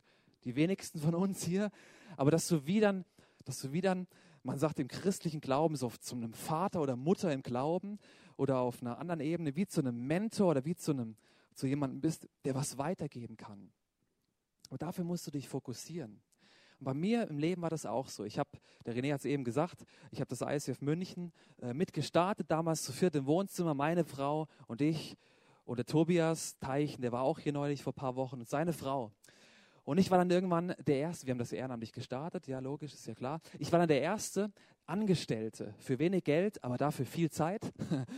die 0.44 0.56
wenigsten 0.56 0.98
von 0.98 1.14
uns 1.14 1.42
hier, 1.42 1.70
aber 2.16 2.30
dass 2.30 2.46
du 2.48 2.66
wieder, 2.66 3.04
dass 3.44 3.60
du 3.60 3.72
wieder 3.72 4.06
man 4.44 4.58
sagt 4.58 4.78
im 4.78 4.88
christlichen 4.88 5.40
Glauben 5.40 5.74
so 5.74 5.88
zu 5.88 6.14
einem 6.14 6.34
Vater 6.34 6.82
oder 6.82 6.96
Mutter 6.96 7.32
im 7.32 7.42
Glauben 7.42 7.98
oder 8.36 8.58
auf 8.58 8.82
einer 8.82 8.98
anderen 8.98 9.20
Ebene 9.20 9.56
wie 9.56 9.66
zu 9.66 9.80
einem 9.80 10.06
Mentor 10.06 10.50
oder 10.50 10.64
wie 10.66 10.76
zu 10.76 10.92
einem 10.92 11.16
zu 11.54 11.66
jemandem 11.66 12.00
bist, 12.00 12.28
der 12.44 12.54
was 12.54 12.76
weitergeben 12.76 13.36
kann. 13.36 13.72
Aber 14.68 14.78
dafür 14.78 15.04
musst 15.04 15.26
du 15.26 15.30
dich 15.30 15.48
fokussieren. 15.48 16.20
Und 16.78 16.84
bei 16.84 16.94
mir 16.94 17.28
im 17.28 17.38
Leben 17.38 17.62
war 17.62 17.70
das 17.70 17.86
auch 17.86 18.08
so. 18.08 18.24
Ich 18.24 18.38
habe, 18.38 18.50
der 18.84 18.94
René 18.94 19.12
hat 19.12 19.20
es 19.20 19.24
eben 19.24 19.44
gesagt, 19.44 19.84
ich 20.10 20.20
habe 20.20 20.34
das 20.34 20.40
ICF 20.40 20.80
München 20.80 21.32
äh, 21.62 21.72
mitgestartet, 21.72 22.50
damals 22.50 22.82
zu 22.82 22.92
viert 22.92 23.14
im 23.14 23.26
Wohnzimmer, 23.26 23.74
meine 23.74 24.04
Frau 24.04 24.48
und 24.66 24.80
ich 24.80 25.16
und 25.64 25.78
der 25.78 25.86
Tobias 25.86 26.58
Teichen, 26.58 27.02
der 27.02 27.12
war 27.12 27.22
auch 27.22 27.38
hier 27.38 27.52
neulich 27.52 27.82
vor 27.82 27.92
ein 27.92 27.96
paar 27.96 28.16
Wochen 28.16 28.40
und 28.40 28.48
seine 28.48 28.72
Frau. 28.72 29.12
Und 29.84 29.98
ich 29.98 30.10
war 30.10 30.18
dann 30.18 30.30
irgendwann 30.30 30.74
der 30.86 30.96
Erste, 30.96 31.26
wir 31.26 31.32
haben 31.32 31.38
das 31.38 31.52
ehrenamtlich 31.52 31.92
gestartet, 31.92 32.46
ja 32.46 32.58
logisch, 32.58 32.94
ist 32.94 33.06
ja 33.06 33.14
klar. 33.14 33.40
Ich 33.58 33.70
war 33.70 33.78
dann 33.78 33.88
der 33.88 34.00
Erste 34.00 34.50
Angestellte 34.86 35.74
für 35.78 35.98
wenig 35.98 36.24
Geld, 36.24 36.62
aber 36.62 36.76
dafür 36.76 37.06
viel 37.06 37.30
Zeit. 37.30 37.72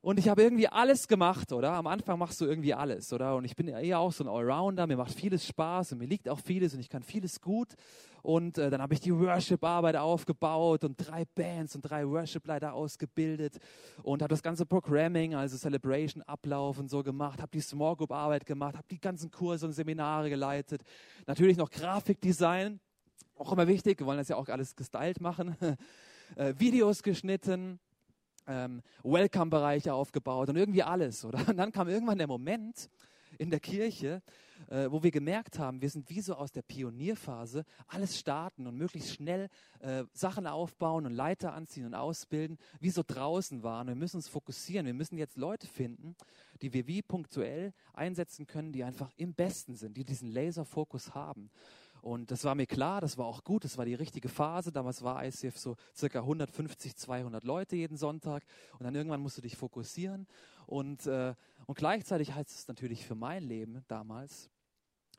und 0.00 0.18
ich 0.18 0.28
habe 0.28 0.42
irgendwie 0.42 0.68
alles 0.68 1.08
gemacht, 1.08 1.52
oder? 1.52 1.72
Am 1.72 1.86
Anfang 1.86 2.18
machst 2.18 2.40
du 2.40 2.44
irgendwie 2.44 2.74
alles, 2.74 3.12
oder? 3.12 3.34
Und 3.36 3.44
ich 3.44 3.56
bin 3.56 3.68
eher 3.68 3.98
auch 3.98 4.12
so 4.12 4.24
ein 4.24 4.28
Allrounder, 4.28 4.86
mir 4.86 4.96
macht 4.96 5.12
vieles 5.12 5.46
Spaß 5.46 5.92
und 5.92 5.98
mir 5.98 6.06
liegt 6.06 6.28
auch 6.28 6.38
vieles 6.38 6.74
und 6.74 6.80
ich 6.80 6.88
kann 6.88 7.02
vieles 7.02 7.40
gut. 7.40 7.74
Und 8.22 8.58
äh, 8.58 8.70
dann 8.70 8.82
habe 8.82 8.94
ich 8.94 9.00
die 9.00 9.14
Worship-Arbeit 9.14 9.96
aufgebaut 9.96 10.84
und 10.84 10.96
drei 10.96 11.24
Bands 11.24 11.74
und 11.74 11.82
drei 11.82 12.06
Worship-Leiter 12.06 12.74
ausgebildet 12.74 13.58
und 14.02 14.22
habe 14.22 14.30
das 14.30 14.42
ganze 14.42 14.66
Programming, 14.66 15.34
also 15.34 15.56
Celebration, 15.56 16.22
Ablauf 16.22 16.78
und 16.78 16.90
so 16.90 17.02
gemacht, 17.02 17.40
habe 17.40 17.50
die 17.52 17.60
Small 17.60 17.96
Group-Arbeit 17.96 18.46
gemacht, 18.46 18.76
habe 18.76 18.88
die 18.90 19.00
ganzen 19.00 19.30
Kurse 19.30 19.66
und 19.66 19.72
Seminare 19.72 20.30
geleitet. 20.30 20.82
Natürlich 21.26 21.56
noch 21.56 21.70
Grafikdesign, 21.70 22.80
auch 23.36 23.52
immer 23.52 23.66
wichtig, 23.68 24.00
wir 24.00 24.06
wollen 24.06 24.18
das 24.18 24.28
ja 24.28 24.36
auch 24.36 24.48
alles 24.48 24.74
gestylt 24.74 25.20
machen. 25.20 25.56
äh, 26.36 26.54
Videos 26.58 27.02
geschnitten, 27.02 27.78
ähm, 28.48 28.82
Welcome-Bereiche 29.04 29.94
aufgebaut 29.94 30.48
und 30.48 30.56
irgendwie 30.56 30.82
alles, 30.82 31.24
oder? 31.24 31.46
Und 31.48 31.56
dann 31.56 31.70
kam 31.70 31.88
irgendwann 31.88 32.18
der 32.18 32.26
Moment, 32.26 32.88
in 33.38 33.50
der 33.50 33.60
Kirche, 33.60 34.22
äh, 34.68 34.90
wo 34.90 35.02
wir 35.02 35.10
gemerkt 35.10 35.58
haben, 35.58 35.80
wir 35.80 35.88
sind 35.90 36.08
wie 36.10 36.20
so 36.20 36.34
aus 36.34 36.50
der 36.50 36.62
Pionierphase, 36.62 37.64
alles 37.86 38.18
starten 38.18 38.66
und 38.66 38.76
möglichst 38.76 39.14
schnell 39.14 39.48
äh, 39.80 40.04
Sachen 40.12 40.46
aufbauen 40.46 41.06
und 41.06 41.12
Leiter 41.12 41.52
anziehen 41.52 41.86
und 41.86 41.94
ausbilden, 41.94 42.58
wie 42.80 42.90
so 42.90 43.02
draußen 43.06 43.62
waren. 43.62 43.88
Wir 43.88 43.94
müssen 43.94 44.16
uns 44.16 44.28
fokussieren. 44.28 44.86
Wir 44.86 44.94
müssen 44.94 45.18
jetzt 45.18 45.36
Leute 45.36 45.66
finden, 45.66 46.16
die 46.62 46.72
wir 46.72 46.86
wie 46.86 47.02
punktuell 47.02 47.72
einsetzen 47.92 48.46
können, 48.46 48.72
die 48.72 48.84
einfach 48.84 49.10
im 49.16 49.34
Besten 49.34 49.76
sind, 49.76 49.96
die 49.96 50.04
diesen 50.04 50.32
Laserfokus 50.32 51.14
haben. 51.14 51.50
Und 52.02 52.30
das 52.30 52.44
war 52.44 52.54
mir 52.54 52.66
klar, 52.66 53.00
das 53.00 53.18
war 53.18 53.26
auch 53.26 53.44
gut, 53.44 53.64
das 53.64 53.78
war 53.78 53.84
die 53.84 53.94
richtige 53.94 54.28
Phase. 54.28 54.72
Damals 54.72 55.02
war 55.02 55.24
ICF 55.24 55.56
so 55.58 55.76
circa 55.94 56.20
150, 56.20 56.96
200 56.96 57.44
Leute 57.44 57.76
jeden 57.76 57.96
Sonntag. 57.96 58.44
Und 58.78 58.84
dann 58.84 58.94
irgendwann 58.94 59.20
musst 59.20 59.38
du 59.38 59.42
dich 59.42 59.56
fokussieren. 59.56 60.26
Und, 60.66 61.06
äh, 61.06 61.34
und 61.66 61.76
gleichzeitig 61.76 62.34
heißt 62.34 62.50
es 62.50 62.68
natürlich 62.68 63.06
für 63.06 63.14
mein 63.14 63.42
Leben 63.42 63.84
damals, 63.88 64.50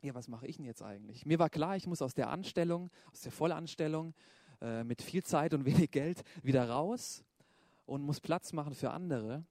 ja, 0.02 0.14
was 0.14 0.28
mache 0.28 0.46
ich 0.46 0.56
denn 0.56 0.64
jetzt 0.64 0.82
eigentlich? 0.82 1.26
Mir 1.26 1.38
war 1.38 1.50
klar, 1.50 1.76
ich 1.76 1.86
muss 1.86 2.00
aus 2.00 2.14
der 2.14 2.30
Anstellung, 2.30 2.90
aus 3.12 3.20
der 3.20 3.32
Vollanstellung 3.32 4.14
äh, 4.60 4.84
mit 4.84 5.02
viel 5.02 5.22
Zeit 5.22 5.52
und 5.54 5.64
wenig 5.66 5.90
Geld 5.90 6.22
wieder 6.42 6.68
raus 6.68 7.24
und 7.86 8.02
muss 8.02 8.20
Platz 8.20 8.52
machen 8.52 8.74
für 8.74 8.90
andere. 8.90 9.44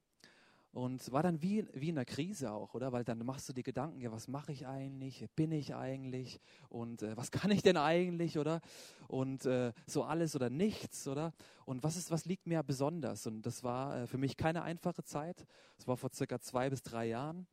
Und 0.71 1.11
war 1.11 1.23
dann 1.23 1.41
wie, 1.41 1.65
wie 1.73 1.89
in 1.89 1.97
einer 1.97 2.05
Krise 2.05 2.51
auch, 2.51 2.75
oder? 2.75 2.91
Weil 2.91 3.03
dann 3.03 3.25
machst 3.25 3.49
du 3.49 3.53
dir 3.53 3.63
Gedanken, 3.63 4.01
ja, 4.01 4.11
was 4.11 4.27
mache 4.27 4.51
ich 4.51 4.67
eigentlich? 4.67 5.25
Bin 5.35 5.51
ich 5.51 5.73
eigentlich? 5.73 6.39
Und 6.69 7.01
äh, 7.01 7.17
was 7.17 7.31
kann 7.31 7.49
ich 7.49 7.63
denn 7.63 7.77
eigentlich, 7.77 8.37
oder? 8.37 8.61
Und 9.07 9.45
äh, 9.45 9.73
so 9.87 10.03
alles 10.03 10.35
oder 10.35 10.51
nichts, 10.51 11.07
oder? 11.07 11.33
Und 11.65 11.83
was 11.83 11.97
ist, 11.97 12.11
was 12.11 12.25
liegt 12.25 12.45
mir 12.45 12.61
besonders? 12.61 13.25
Und 13.25 13.41
das 13.47 13.63
war 13.63 14.01
äh, 14.01 14.07
für 14.07 14.19
mich 14.19 14.37
keine 14.37 14.61
einfache 14.61 15.03
Zeit. 15.03 15.47
Das 15.77 15.87
war 15.87 15.97
vor 15.97 16.11
circa 16.13 16.39
zwei 16.39 16.69
bis 16.69 16.83
drei 16.83 17.07
Jahren. 17.07 17.47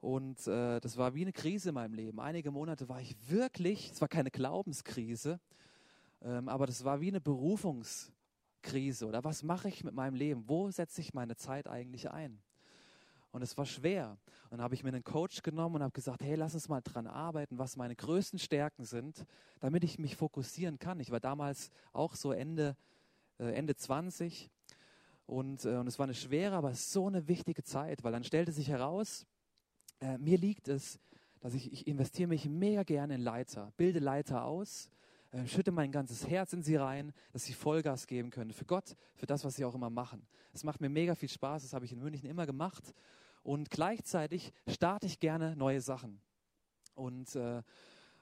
Und 0.00 0.46
äh, 0.46 0.80
das 0.80 0.96
war 0.96 1.14
wie 1.14 1.22
eine 1.22 1.32
Krise 1.32 1.70
in 1.70 1.74
meinem 1.74 1.94
Leben. 1.94 2.18
Einige 2.20 2.50
Monate 2.50 2.88
war 2.88 3.00
ich 3.00 3.14
wirklich, 3.28 3.90
es 3.92 4.00
war 4.00 4.08
keine 4.08 4.30
Glaubenskrise, 4.30 5.40
ähm, 6.22 6.48
aber 6.48 6.66
das 6.66 6.84
war 6.84 7.00
wie 7.00 7.08
eine 7.08 7.20
Berufungskrise. 7.22 9.06
Oder 9.06 9.24
was 9.24 9.42
mache 9.42 9.68
ich 9.68 9.84
mit 9.84 9.94
meinem 9.94 10.14
Leben? 10.14 10.44
Wo 10.46 10.70
setze 10.70 11.00
ich 11.02 11.14
meine 11.14 11.36
Zeit 11.36 11.68
eigentlich 11.68 12.10
ein? 12.10 12.42
Und 13.34 13.42
es 13.42 13.58
war 13.58 13.66
schwer. 13.66 14.16
Und 14.44 14.52
dann 14.52 14.62
habe 14.62 14.76
ich 14.76 14.84
mir 14.84 14.90
einen 14.90 15.02
Coach 15.02 15.42
genommen 15.42 15.74
und 15.74 15.82
habe 15.82 15.90
gesagt, 15.90 16.22
hey, 16.22 16.36
lass 16.36 16.54
uns 16.54 16.68
mal 16.68 16.80
dran 16.80 17.08
arbeiten, 17.08 17.58
was 17.58 17.74
meine 17.74 17.96
größten 17.96 18.38
Stärken 18.38 18.84
sind, 18.84 19.26
damit 19.58 19.82
ich 19.82 19.98
mich 19.98 20.14
fokussieren 20.14 20.78
kann. 20.78 21.00
Ich 21.00 21.10
war 21.10 21.18
damals 21.18 21.72
auch 21.92 22.14
so 22.14 22.30
Ende, 22.30 22.76
äh, 23.40 23.46
Ende 23.46 23.74
20 23.74 24.48
und, 25.26 25.64
äh, 25.64 25.78
und 25.78 25.88
es 25.88 25.98
war 25.98 26.04
eine 26.04 26.14
schwere, 26.14 26.54
aber 26.54 26.74
so 26.74 27.08
eine 27.08 27.26
wichtige 27.26 27.64
Zeit, 27.64 28.04
weil 28.04 28.12
dann 28.12 28.22
stellte 28.22 28.52
sich 28.52 28.68
heraus, 28.68 29.26
äh, 30.00 30.16
mir 30.16 30.38
liegt 30.38 30.68
es, 30.68 31.00
dass 31.40 31.54
ich, 31.54 31.72
ich 31.72 31.88
investiere 31.88 32.28
mich 32.28 32.48
mega 32.48 32.84
gerne 32.84 33.16
in 33.16 33.20
Leiter, 33.20 33.72
bilde 33.76 33.98
Leiter 33.98 34.44
aus, 34.44 34.90
äh, 35.32 35.44
schütte 35.48 35.72
mein 35.72 35.90
ganzes 35.90 36.28
Herz 36.28 36.52
in 36.52 36.62
sie 36.62 36.76
rein, 36.76 37.12
dass 37.32 37.46
sie 37.46 37.52
Vollgas 37.52 38.06
geben 38.06 38.30
können 38.30 38.52
für 38.52 38.64
Gott, 38.64 38.94
für 39.16 39.26
das, 39.26 39.44
was 39.44 39.56
sie 39.56 39.64
auch 39.64 39.74
immer 39.74 39.90
machen. 39.90 40.24
Es 40.52 40.62
macht 40.62 40.80
mir 40.80 40.88
mega 40.88 41.16
viel 41.16 41.28
Spaß, 41.28 41.62
das 41.62 41.72
habe 41.72 41.84
ich 41.84 41.90
in 41.90 41.98
München 41.98 42.30
immer 42.30 42.46
gemacht 42.46 42.94
und 43.44 43.70
gleichzeitig 43.70 44.52
starte 44.66 45.06
ich 45.06 45.20
gerne 45.20 45.54
neue 45.54 45.80
Sachen 45.80 46.20
und, 46.94 47.36
äh, 47.36 47.62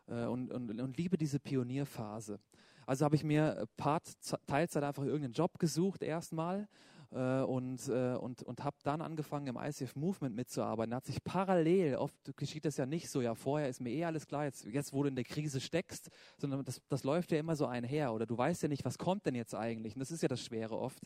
äh 0.08 0.26
und, 0.26 0.50
und, 0.50 0.80
und 0.80 0.96
liebe 0.98 1.16
diese 1.16 1.40
Pionierphase. 1.40 2.38
Also 2.84 3.04
habe 3.04 3.16
ich 3.16 3.24
mir 3.24 3.66
Part 3.76 4.04
Teilzeit 4.46 4.82
einfach 4.82 5.04
irgendeinen 5.04 5.32
Job 5.32 5.58
gesucht 5.58 6.02
erstmal 6.02 6.68
äh, 7.12 7.40
und, 7.42 7.88
äh, 7.88 8.16
und, 8.16 8.42
und 8.42 8.64
habe 8.64 8.76
dann 8.82 9.00
angefangen 9.00 9.46
im 9.46 9.56
ICF 9.56 9.94
Movement 9.94 10.34
mitzuarbeiten. 10.34 10.94
Hat 10.94 11.04
sich 11.04 11.22
parallel, 11.22 11.96
oft 11.96 12.16
geschieht 12.36 12.64
das 12.64 12.76
ja 12.76 12.86
nicht 12.86 13.08
so, 13.08 13.20
ja 13.20 13.34
vorher 13.34 13.68
ist 13.68 13.80
mir 13.80 13.90
eh 13.90 14.04
alles 14.04 14.26
klar, 14.26 14.44
jetzt, 14.44 14.64
jetzt 14.64 14.92
wo 14.92 15.02
du 15.02 15.08
in 15.08 15.14
der 15.14 15.24
Krise 15.24 15.60
steckst, 15.60 16.10
sondern 16.36 16.64
das, 16.64 16.82
das 16.88 17.04
läuft 17.04 17.30
ja 17.30 17.38
immer 17.38 17.54
so 17.54 17.66
einher 17.66 18.12
oder 18.12 18.26
du 18.26 18.36
weißt 18.36 18.62
ja 18.62 18.68
nicht, 18.68 18.84
was 18.84 18.98
kommt 18.98 19.26
denn 19.26 19.36
jetzt 19.36 19.54
eigentlich 19.54 19.94
und 19.94 20.00
das 20.00 20.10
ist 20.10 20.22
ja 20.22 20.28
das 20.28 20.44
Schwere 20.44 20.76
oft. 20.76 21.02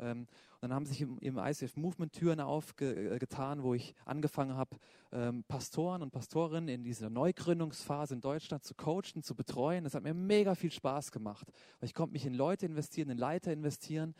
Ähm, 0.00 0.26
und 0.60 0.62
dann 0.62 0.74
haben 0.74 0.86
sich 0.86 1.00
im, 1.00 1.18
im 1.18 1.38
ICF 1.38 1.76
Movement 1.76 2.12
Türen 2.12 2.40
aufgetan, 2.40 3.62
wo 3.62 3.74
ich 3.74 3.94
angefangen 4.04 4.56
habe, 4.56 4.76
ähm, 5.12 5.44
Pastoren 5.46 6.02
und 6.02 6.10
Pastorinnen 6.10 6.68
in 6.68 6.82
dieser 6.82 7.10
Neugründungsphase 7.10 8.14
in 8.14 8.20
Deutschland 8.20 8.64
zu 8.64 8.74
coachen, 8.74 9.22
zu 9.22 9.34
betreuen. 9.34 9.84
Das 9.84 9.94
hat 9.94 10.02
mir 10.02 10.14
mega 10.14 10.54
viel 10.54 10.72
Spaß 10.72 11.12
gemacht, 11.12 11.46
weil 11.78 11.86
ich 11.86 11.94
konnte 11.94 12.12
mich 12.12 12.26
in 12.26 12.34
Leute 12.34 12.66
investieren, 12.66 13.08
in 13.10 13.18
Leiter 13.18 13.52
investieren. 13.52 14.14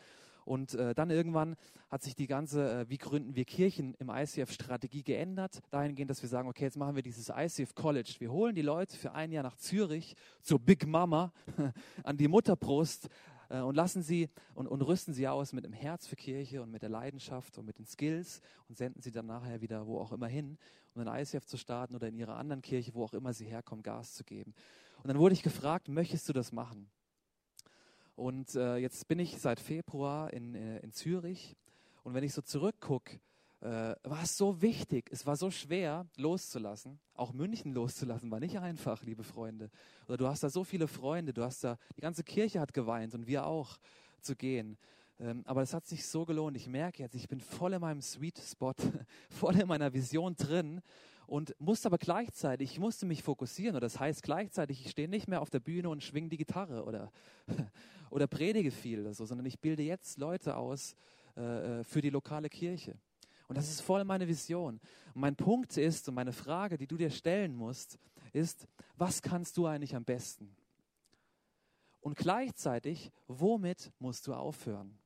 Und 0.45 0.73
äh, 0.73 0.95
dann 0.95 1.11
irgendwann 1.11 1.55
hat 1.89 2.01
sich 2.01 2.15
die 2.15 2.25
ganze, 2.25 2.71
äh, 2.71 2.89
wie 2.89 2.97
gründen 2.97 3.35
wir 3.35 3.45
Kirchen 3.45 3.93
im 3.99 4.09
ICF-Strategie 4.09 5.03
geändert, 5.03 5.61
dahingehend, 5.69 6.09
dass 6.09 6.23
wir 6.23 6.29
sagen, 6.29 6.47
okay, 6.47 6.63
jetzt 6.63 6.77
machen 6.77 6.95
wir 6.95 7.03
dieses 7.03 7.29
ICF 7.29 7.75
College. 7.75 8.15
Wir 8.17 8.31
holen 8.31 8.55
die 8.55 8.63
Leute 8.63 8.97
für 8.97 9.11
ein 9.11 9.31
Jahr 9.31 9.43
nach 9.43 9.57
Zürich 9.57 10.15
zur 10.41 10.59
Big 10.59 10.87
Mama 10.87 11.33
an 12.03 12.17
die 12.17 12.27
Mutterbrust 12.27 13.09
äh, 13.49 13.59
und 13.59 13.75
lassen 13.75 14.01
sie 14.01 14.29
und, 14.53 14.67
und 14.67 14.81
rüsten 14.81 15.13
sie 15.13 15.27
aus 15.27 15.53
mit 15.53 15.65
dem 15.65 15.73
Herz 15.73 16.07
für 16.07 16.15
Kirche 16.15 16.61
und 16.61 16.71
mit 16.71 16.81
der 16.81 16.89
Leidenschaft 16.89 17.57
und 17.57 17.65
mit 17.65 17.77
den 17.77 17.85
Skills 17.85 18.41
und 18.67 18.77
senden 18.77 19.01
sie 19.01 19.11
dann 19.11 19.25
nachher 19.25 19.61
wieder 19.61 19.87
wo 19.87 19.99
auch 19.99 20.11
immer 20.11 20.27
hin, 20.27 20.57
um 20.93 21.05
ein 21.05 21.21
ICF 21.21 21.45
zu 21.45 21.57
starten 21.57 21.95
oder 21.95 22.07
in 22.07 22.15
ihrer 22.15 22.37
anderen 22.37 22.61
Kirche, 22.61 22.93
wo 22.93 23.03
auch 23.03 23.13
immer 23.13 23.33
sie 23.33 23.45
herkommen, 23.45 23.83
Gas 23.83 24.13
zu 24.13 24.23
geben. 24.23 24.53
Und 25.03 25.07
dann 25.07 25.19
wurde 25.19 25.33
ich 25.33 25.43
gefragt, 25.43 25.87
möchtest 25.87 26.27
du 26.29 26.33
das 26.33 26.51
machen? 26.51 26.89
Und 28.15 28.55
äh, 28.55 28.77
jetzt 28.77 29.07
bin 29.07 29.17
ich 29.19 29.39
seit 29.39 29.59
Februar 29.59 30.33
in, 30.33 30.53
äh, 30.55 30.79
in 30.79 30.91
Zürich 30.91 31.55
und 32.03 32.13
wenn 32.13 32.23
ich 32.23 32.33
so 32.33 32.41
zurückgucke, 32.41 33.19
äh, 33.61 33.95
war 34.03 34.23
es 34.23 34.37
so 34.37 34.61
wichtig, 34.61 35.09
es 35.11 35.25
war 35.25 35.35
so 35.35 35.51
schwer 35.51 36.07
loszulassen. 36.15 36.99
Auch 37.13 37.33
München 37.33 37.73
loszulassen 37.73 38.31
war 38.31 38.39
nicht 38.39 38.59
einfach, 38.59 39.03
liebe 39.03 39.23
Freunde. 39.23 39.69
Oder 40.07 40.17
du 40.17 40.27
hast 40.27 40.43
da 40.43 40.49
so 40.49 40.63
viele 40.63 40.87
Freunde, 40.87 41.33
du 41.33 41.43
hast 41.43 41.63
da, 41.63 41.77
die 41.97 42.01
ganze 42.01 42.23
Kirche 42.23 42.59
hat 42.59 42.73
geweint 42.73 43.15
und 43.15 43.27
wir 43.27 43.45
auch 43.45 43.77
zu 44.21 44.35
gehen. 44.35 44.77
Ähm, 45.19 45.43
aber 45.45 45.61
es 45.61 45.73
hat 45.73 45.85
sich 45.85 46.05
so 46.05 46.25
gelohnt. 46.25 46.55
Ich 46.55 46.67
merke 46.67 47.03
jetzt, 47.03 47.15
ich 47.15 47.27
bin 47.27 47.41
voll 47.41 47.73
in 47.73 47.81
meinem 47.81 48.01
Sweet 48.01 48.39
Spot, 48.39 48.73
voll 49.29 49.59
in 49.59 49.67
meiner 49.67 49.93
Vision 49.93 50.35
drin 50.35 50.81
und 51.27 51.53
musste 51.59 51.87
aber 51.87 51.97
gleichzeitig, 51.97 52.71
ich 52.71 52.79
musste 52.79 53.05
mich 53.05 53.23
fokussieren. 53.23 53.75
Und 53.75 53.81
das 53.81 53.99
heißt 53.99 54.23
gleichzeitig, 54.23 54.85
ich 54.85 54.91
stehe 54.91 55.09
nicht 55.09 55.27
mehr 55.27 55.41
auf 55.41 55.49
der 55.49 55.59
Bühne 55.59 55.89
und 55.89 56.01
schwinge 56.01 56.29
die 56.29 56.37
Gitarre 56.37 56.85
oder, 56.85 57.11
oder 58.09 58.27
predige 58.27 58.71
viel 58.71 59.01
oder 59.01 59.13
so, 59.13 59.25
sondern 59.25 59.45
ich 59.45 59.59
bilde 59.59 59.83
jetzt 59.83 60.17
Leute 60.17 60.55
aus 60.55 60.95
äh, 61.35 61.79
äh 61.81 61.83
für 61.83 62.01
die 62.01 62.09
lokale 62.09 62.47
Kirche. 62.47 62.97
Und 63.49 63.57
das 63.57 63.67
ist 63.67 63.81
voll 63.81 64.03
meine 64.05 64.27
Vision. 64.27 64.79
Und 65.15 65.21
mein 65.21 65.35
Punkt 65.35 65.75
ist 65.75 66.07
und 66.07 66.13
meine 66.13 66.33
Frage, 66.33 66.77
die 66.77 66.85
du 66.85 66.97
dir 66.97 67.09
stellen 67.09 67.55
musst, 67.55 67.97
ist, 68.31 68.67
was 68.95 69.23
kannst 69.23 69.57
du 69.57 69.65
eigentlich 69.65 69.95
am 69.95 70.05
besten? 70.05 70.55
Und 71.99 72.15
gleichzeitig, 72.15 73.11
womit 73.27 73.91
musst 73.97 74.27
du 74.27 74.35
aufhören? 74.35 74.97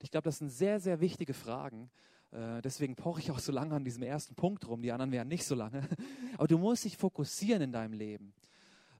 Ich 0.00 0.10
glaube, 0.10 0.24
das 0.24 0.38
sind 0.38 0.48
sehr, 0.48 0.80
sehr 0.80 1.00
wichtige 1.00 1.34
Fragen. 1.34 1.90
Äh, 2.30 2.62
deswegen 2.62 2.96
poche 2.96 3.20
ich 3.20 3.30
auch 3.30 3.38
so 3.38 3.52
lange 3.52 3.74
an 3.74 3.84
diesem 3.84 4.02
ersten 4.02 4.34
Punkt 4.34 4.66
rum. 4.66 4.80
Die 4.80 4.90
anderen 4.90 5.12
wären 5.12 5.28
nicht 5.28 5.44
so 5.44 5.54
lange. 5.54 5.86
Aber 6.38 6.48
du 6.48 6.56
musst 6.56 6.84
dich 6.84 6.96
fokussieren 6.96 7.60
in 7.60 7.72
deinem 7.72 7.92
Leben. 7.92 8.32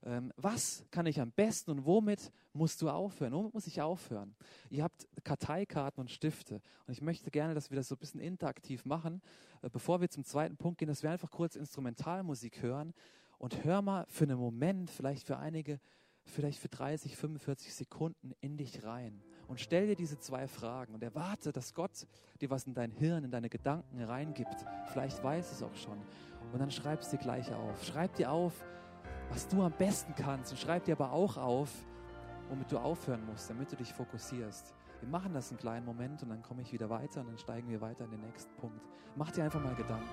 Ähm, 0.05 0.31
was 0.37 0.85
kann 0.91 1.05
ich 1.07 1.19
am 1.19 1.31
besten 1.31 1.71
und 1.71 1.85
womit 1.85 2.31
musst 2.53 2.81
du 2.81 2.89
aufhören? 2.89 3.33
Womit 3.33 3.53
muss 3.53 3.67
ich 3.67 3.81
aufhören? 3.81 4.35
Ihr 4.69 4.83
habt 4.83 5.07
Karteikarten 5.23 5.99
und 6.01 6.11
Stifte 6.11 6.61
und 6.85 6.93
ich 6.93 7.01
möchte 7.01 7.31
gerne, 7.31 7.53
dass 7.53 7.71
wir 7.71 7.75
das 7.75 7.87
so 7.87 7.95
ein 7.95 7.99
bisschen 7.99 8.21
interaktiv 8.21 8.85
machen. 8.85 9.21
Äh, 9.61 9.69
bevor 9.69 10.01
wir 10.01 10.09
zum 10.09 10.23
zweiten 10.23 10.57
Punkt 10.57 10.77
gehen, 10.77 10.87
dass 10.87 11.03
wir 11.03 11.11
einfach 11.11 11.31
kurz 11.31 11.55
Instrumentalmusik 11.55 12.61
hören 12.61 12.93
und 13.37 13.63
hör 13.63 13.81
mal 13.81 14.05
für 14.07 14.25
einen 14.25 14.37
Moment, 14.37 14.91
vielleicht 14.91 15.25
für 15.25 15.37
einige, 15.37 15.79
vielleicht 16.23 16.59
für 16.59 16.69
30, 16.69 17.17
45 17.17 17.73
Sekunden 17.73 18.33
in 18.41 18.57
dich 18.57 18.83
rein 18.83 19.21
und 19.47 19.59
stell 19.59 19.87
dir 19.87 19.95
diese 19.95 20.17
zwei 20.19 20.47
Fragen 20.47 20.93
und 20.93 21.03
erwarte, 21.03 21.51
dass 21.51 21.73
Gott 21.73 22.07
dir 22.41 22.49
was 22.49 22.65
in 22.65 22.73
dein 22.73 22.91
Hirn, 22.91 23.23
in 23.23 23.31
deine 23.31 23.49
Gedanken 23.49 24.01
reingibt. 24.01 24.65
Vielleicht 24.91 25.23
weiß 25.23 25.51
es 25.51 25.61
auch 25.61 25.75
schon. 25.75 26.01
Und 26.51 26.59
dann 26.59 26.71
schreib 26.71 27.01
es 27.01 27.09
dir 27.09 27.17
gleich 27.17 27.53
auf. 27.53 27.83
Schreib 27.83 28.15
dir 28.15 28.31
auf, 28.31 28.63
was 29.29 29.47
du 29.47 29.61
am 29.63 29.71
besten 29.71 30.13
kannst 30.15 30.51
und 30.51 30.57
schreib 30.57 30.85
dir 30.85 30.95
aber 30.95 31.11
auch 31.11 31.37
auf, 31.37 31.69
womit 32.49 32.71
du 32.71 32.77
aufhören 32.77 33.25
musst, 33.25 33.49
damit 33.49 33.71
du 33.71 33.75
dich 33.75 33.93
fokussierst. 33.93 34.73
Wir 35.01 35.09
machen 35.09 35.33
das 35.33 35.49
einen 35.49 35.59
kleinen 35.59 35.85
Moment 35.85 36.23
und 36.23 36.29
dann 36.29 36.41
komme 36.41 36.61
ich 36.61 36.71
wieder 36.71 36.89
weiter 36.89 37.21
und 37.21 37.27
dann 37.27 37.37
steigen 37.37 37.69
wir 37.69 37.81
weiter 37.81 38.05
in 38.05 38.11
den 38.11 38.21
nächsten 38.21 38.55
Punkt. 38.55 38.81
Mach 39.15 39.31
dir 39.31 39.43
einfach 39.43 39.63
mal 39.63 39.75
Gedanken. 39.75 40.09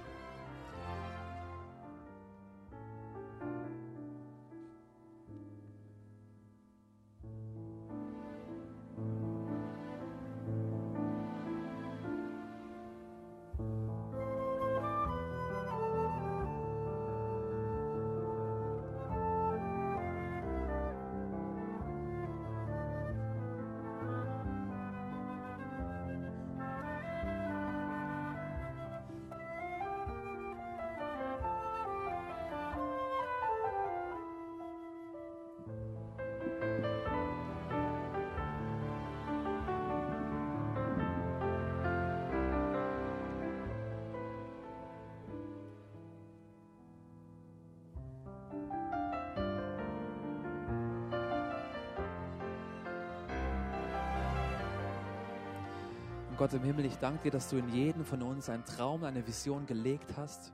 Gott 56.42 56.54
im 56.54 56.64
Himmel, 56.64 56.86
ich 56.86 56.96
danke 56.96 57.22
dir, 57.22 57.30
dass 57.30 57.50
du 57.50 57.56
in 57.56 57.68
jedem 57.68 58.04
von 58.04 58.20
uns 58.20 58.48
einen 58.48 58.64
Traum, 58.64 59.04
eine 59.04 59.24
Vision 59.24 59.64
gelegt 59.64 60.16
hast, 60.16 60.52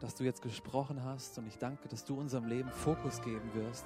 dass 0.00 0.14
du 0.14 0.24
jetzt 0.24 0.40
gesprochen 0.40 1.04
hast 1.04 1.36
und 1.36 1.46
ich 1.46 1.58
danke, 1.58 1.88
dass 1.88 2.06
du 2.06 2.18
unserem 2.18 2.46
Leben 2.46 2.70
Fokus 2.70 3.20
geben 3.20 3.52
wirst, 3.52 3.84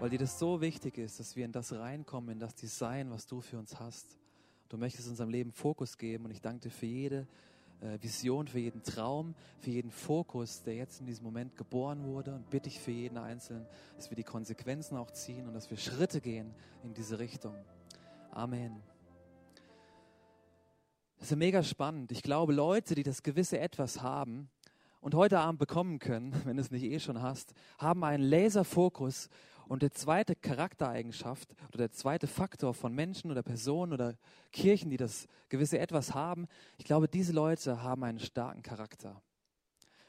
weil 0.00 0.10
dir 0.10 0.18
das 0.18 0.40
so 0.40 0.60
wichtig 0.60 0.98
ist, 0.98 1.20
dass 1.20 1.36
wir 1.36 1.44
in 1.44 1.52
das 1.52 1.72
reinkommen, 1.72 2.30
in 2.30 2.38
das 2.40 2.56
Design, 2.56 3.08
was 3.12 3.28
du 3.28 3.40
für 3.40 3.56
uns 3.56 3.78
hast. 3.78 4.18
Du 4.68 4.78
möchtest 4.78 5.08
unserem 5.08 5.30
Leben 5.30 5.52
Fokus 5.52 5.96
geben 5.96 6.24
und 6.24 6.32
ich 6.32 6.40
danke 6.40 6.62
dir 6.62 6.70
für 6.72 6.86
jede 6.86 7.28
äh, 7.82 7.96
Vision, 8.02 8.48
für 8.48 8.58
jeden 8.58 8.82
Traum, 8.82 9.36
für 9.60 9.70
jeden 9.70 9.92
Fokus, 9.92 10.64
der 10.64 10.74
jetzt 10.74 10.98
in 10.98 11.06
diesem 11.06 11.22
Moment 11.22 11.56
geboren 11.56 12.02
wurde 12.02 12.34
und 12.34 12.50
bitte 12.50 12.68
ich 12.68 12.80
für 12.80 12.90
jeden 12.90 13.16
Einzelnen, 13.16 13.64
dass 13.94 14.10
wir 14.10 14.16
die 14.16 14.24
Konsequenzen 14.24 14.96
auch 14.96 15.12
ziehen 15.12 15.46
und 15.46 15.54
dass 15.54 15.70
wir 15.70 15.76
Schritte 15.76 16.20
gehen 16.20 16.52
in 16.82 16.94
diese 16.94 17.20
Richtung. 17.20 17.54
Amen. 18.32 18.82
Das 21.20 21.30
ist 21.30 21.36
mega 21.36 21.62
spannend. 21.62 22.12
Ich 22.12 22.22
glaube, 22.22 22.54
Leute, 22.54 22.94
die 22.94 23.02
das 23.02 23.22
gewisse 23.22 23.58
Etwas 23.60 24.00
haben 24.00 24.48
und 25.02 25.14
heute 25.14 25.38
Abend 25.38 25.58
bekommen 25.58 25.98
können, 25.98 26.34
wenn 26.46 26.56
du 26.56 26.62
es 26.62 26.70
nicht 26.70 26.82
eh 26.82 26.98
schon 26.98 27.20
hast, 27.20 27.52
haben 27.76 28.02
einen 28.04 28.24
Laserfokus. 28.24 29.28
Und 29.68 29.82
der 29.82 29.92
zweite 29.92 30.34
Charaktereigenschaft 30.34 31.54
oder 31.68 31.76
der 31.76 31.92
zweite 31.92 32.26
Faktor 32.26 32.72
von 32.72 32.94
Menschen 32.94 33.30
oder 33.30 33.42
Personen 33.42 33.92
oder 33.92 34.16
Kirchen, 34.50 34.88
die 34.88 34.96
das 34.96 35.28
gewisse 35.50 35.78
Etwas 35.78 36.14
haben, 36.14 36.48
ich 36.78 36.86
glaube, 36.86 37.06
diese 37.06 37.34
Leute 37.34 37.82
haben 37.82 38.02
einen 38.02 38.18
starken 38.18 38.62
Charakter. 38.62 39.20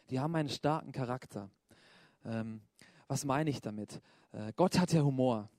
Die 0.10 0.20
haben 0.22 0.34
einen 0.34 0.50
starken 0.50 0.94
Charakter. 0.94 1.50
Ähm, 2.24 2.62
was 3.10 3.26
meine 3.26 3.50
ich 3.50 3.60
damit? 3.60 4.02
Äh, 4.32 4.54
Gott 4.56 4.80
hat 4.80 4.94
ja 4.94 5.02
Humor. 5.02 5.50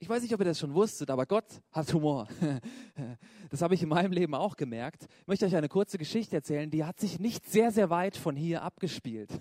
Ich 0.00 0.08
weiß 0.08 0.22
nicht, 0.22 0.32
ob 0.32 0.40
ihr 0.40 0.44
das 0.44 0.60
schon 0.60 0.74
wusstet, 0.74 1.10
aber 1.10 1.26
Gott 1.26 1.46
hat 1.72 1.92
Humor. 1.92 2.28
Das 3.50 3.62
habe 3.62 3.74
ich 3.74 3.82
in 3.82 3.88
meinem 3.88 4.12
Leben 4.12 4.34
auch 4.34 4.56
gemerkt. 4.56 5.06
Ich 5.22 5.26
möchte 5.26 5.46
euch 5.46 5.56
eine 5.56 5.70
kurze 5.70 5.96
Geschichte 5.96 6.36
erzählen, 6.36 6.68
die 6.70 6.84
hat 6.84 7.00
sich 7.00 7.18
nicht 7.18 7.46
sehr, 7.46 7.72
sehr 7.72 7.88
weit 7.88 8.14
von 8.14 8.36
hier 8.36 8.62
abgespielt. 8.62 9.30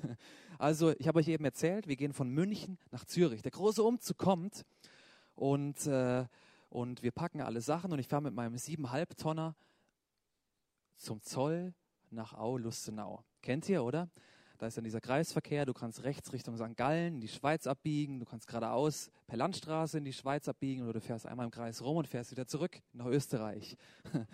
Also, 0.59 0.95
ich 0.97 1.07
habe 1.07 1.19
euch 1.19 1.27
eben 1.27 1.45
erzählt, 1.45 1.87
wir 1.87 1.95
gehen 1.95 2.13
von 2.13 2.29
München 2.29 2.79
nach 2.89 3.05
Zürich. 3.05 3.43
Der 3.43 3.51
große 3.51 3.83
Umzug 3.83 4.17
kommt 4.17 4.65
und, 5.35 5.85
äh, 5.85 6.25
und 6.69 7.03
wir 7.03 7.11
packen 7.11 7.41
alle 7.41 7.61
Sachen 7.61 7.91
und 7.93 7.99
ich 7.99 8.07
fahre 8.07 8.23
mit 8.23 8.33
meinem 8.33 8.55
7,5 8.55 9.17
Tonner 9.17 9.55
zum 10.95 11.21
Zoll 11.21 11.75
nach 12.09 12.33
Au-Lustenau. 12.33 13.23
Kennt 13.43 13.69
ihr, 13.69 13.83
oder? 13.83 14.09
Da 14.57 14.67
ist 14.67 14.77
dann 14.77 14.83
dieser 14.83 15.01
Kreisverkehr, 15.01 15.65
du 15.65 15.73
kannst 15.73 16.03
rechts 16.03 16.33
Richtung 16.33 16.57
St. 16.57 16.75
Gallen 16.75 17.15
in 17.15 17.21
die 17.21 17.27
Schweiz 17.27 17.67
abbiegen, 17.67 18.19
du 18.19 18.25
kannst 18.25 18.47
geradeaus 18.47 19.11
per 19.27 19.37
Landstraße 19.37 19.99
in 19.99 20.05
die 20.05 20.13
Schweiz 20.13 20.47
abbiegen 20.47 20.83
oder 20.83 20.93
du 20.93 21.01
fährst 21.01 21.27
einmal 21.27 21.45
im 21.45 21.51
Kreis 21.51 21.81
rum 21.81 21.97
und 21.97 22.07
fährst 22.07 22.31
wieder 22.31 22.47
zurück 22.47 22.79
nach 22.93 23.05
Österreich. 23.05 23.77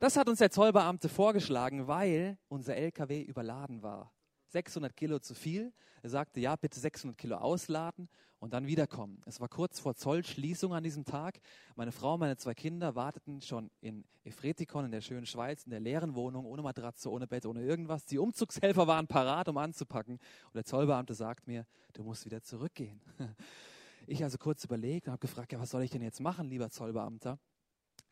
Das 0.00 0.16
hat 0.16 0.28
uns 0.28 0.40
der 0.40 0.50
Zollbeamte 0.50 1.08
vorgeschlagen, 1.08 1.86
weil 1.86 2.36
unser 2.48 2.74
LKW 2.74 3.22
überladen 3.22 3.84
war. 3.84 4.12
600 4.52 4.96
Kilo 4.96 5.18
zu 5.18 5.34
viel. 5.34 5.72
Er 6.02 6.10
sagte, 6.10 6.40
ja, 6.40 6.56
bitte 6.56 6.78
600 6.78 7.16
Kilo 7.16 7.36
ausladen 7.36 8.08
und 8.38 8.52
dann 8.52 8.66
wiederkommen. 8.66 9.22
Es 9.24 9.40
war 9.40 9.48
kurz 9.48 9.78
vor 9.78 9.94
Zollschließung 9.94 10.74
an 10.74 10.82
diesem 10.82 11.04
Tag. 11.04 11.40
Meine 11.76 11.92
Frau 11.92 12.14
und 12.14 12.20
meine 12.20 12.36
zwei 12.36 12.54
Kinder 12.54 12.94
warteten 12.94 13.40
schon 13.40 13.70
in 13.80 14.04
Efretikon 14.24 14.84
in 14.84 14.90
der 14.90 15.00
schönen 15.00 15.26
Schweiz, 15.26 15.64
in 15.64 15.70
der 15.70 15.80
leeren 15.80 16.14
Wohnung, 16.14 16.44
ohne 16.44 16.62
Matratze, 16.62 17.10
ohne 17.10 17.26
Bett, 17.26 17.46
ohne 17.46 17.62
irgendwas. 17.62 18.04
Die 18.04 18.18
Umzugshelfer 18.18 18.86
waren 18.86 19.06
parat, 19.06 19.48
um 19.48 19.58
anzupacken. 19.58 20.14
Und 20.14 20.54
der 20.54 20.64
Zollbeamte 20.64 21.14
sagt 21.14 21.46
mir, 21.46 21.66
du 21.92 22.02
musst 22.02 22.24
wieder 22.24 22.42
zurückgehen. 22.42 23.00
Ich 24.04 24.24
also 24.24 24.36
kurz 24.36 24.64
überlegt 24.64 25.06
und 25.06 25.12
habe 25.12 25.20
gefragt, 25.20 25.52
ja, 25.52 25.60
was 25.60 25.70
soll 25.70 25.84
ich 25.84 25.90
denn 25.90 26.02
jetzt 26.02 26.18
machen, 26.18 26.48
lieber 26.48 26.68
Zollbeamter? 26.68 27.38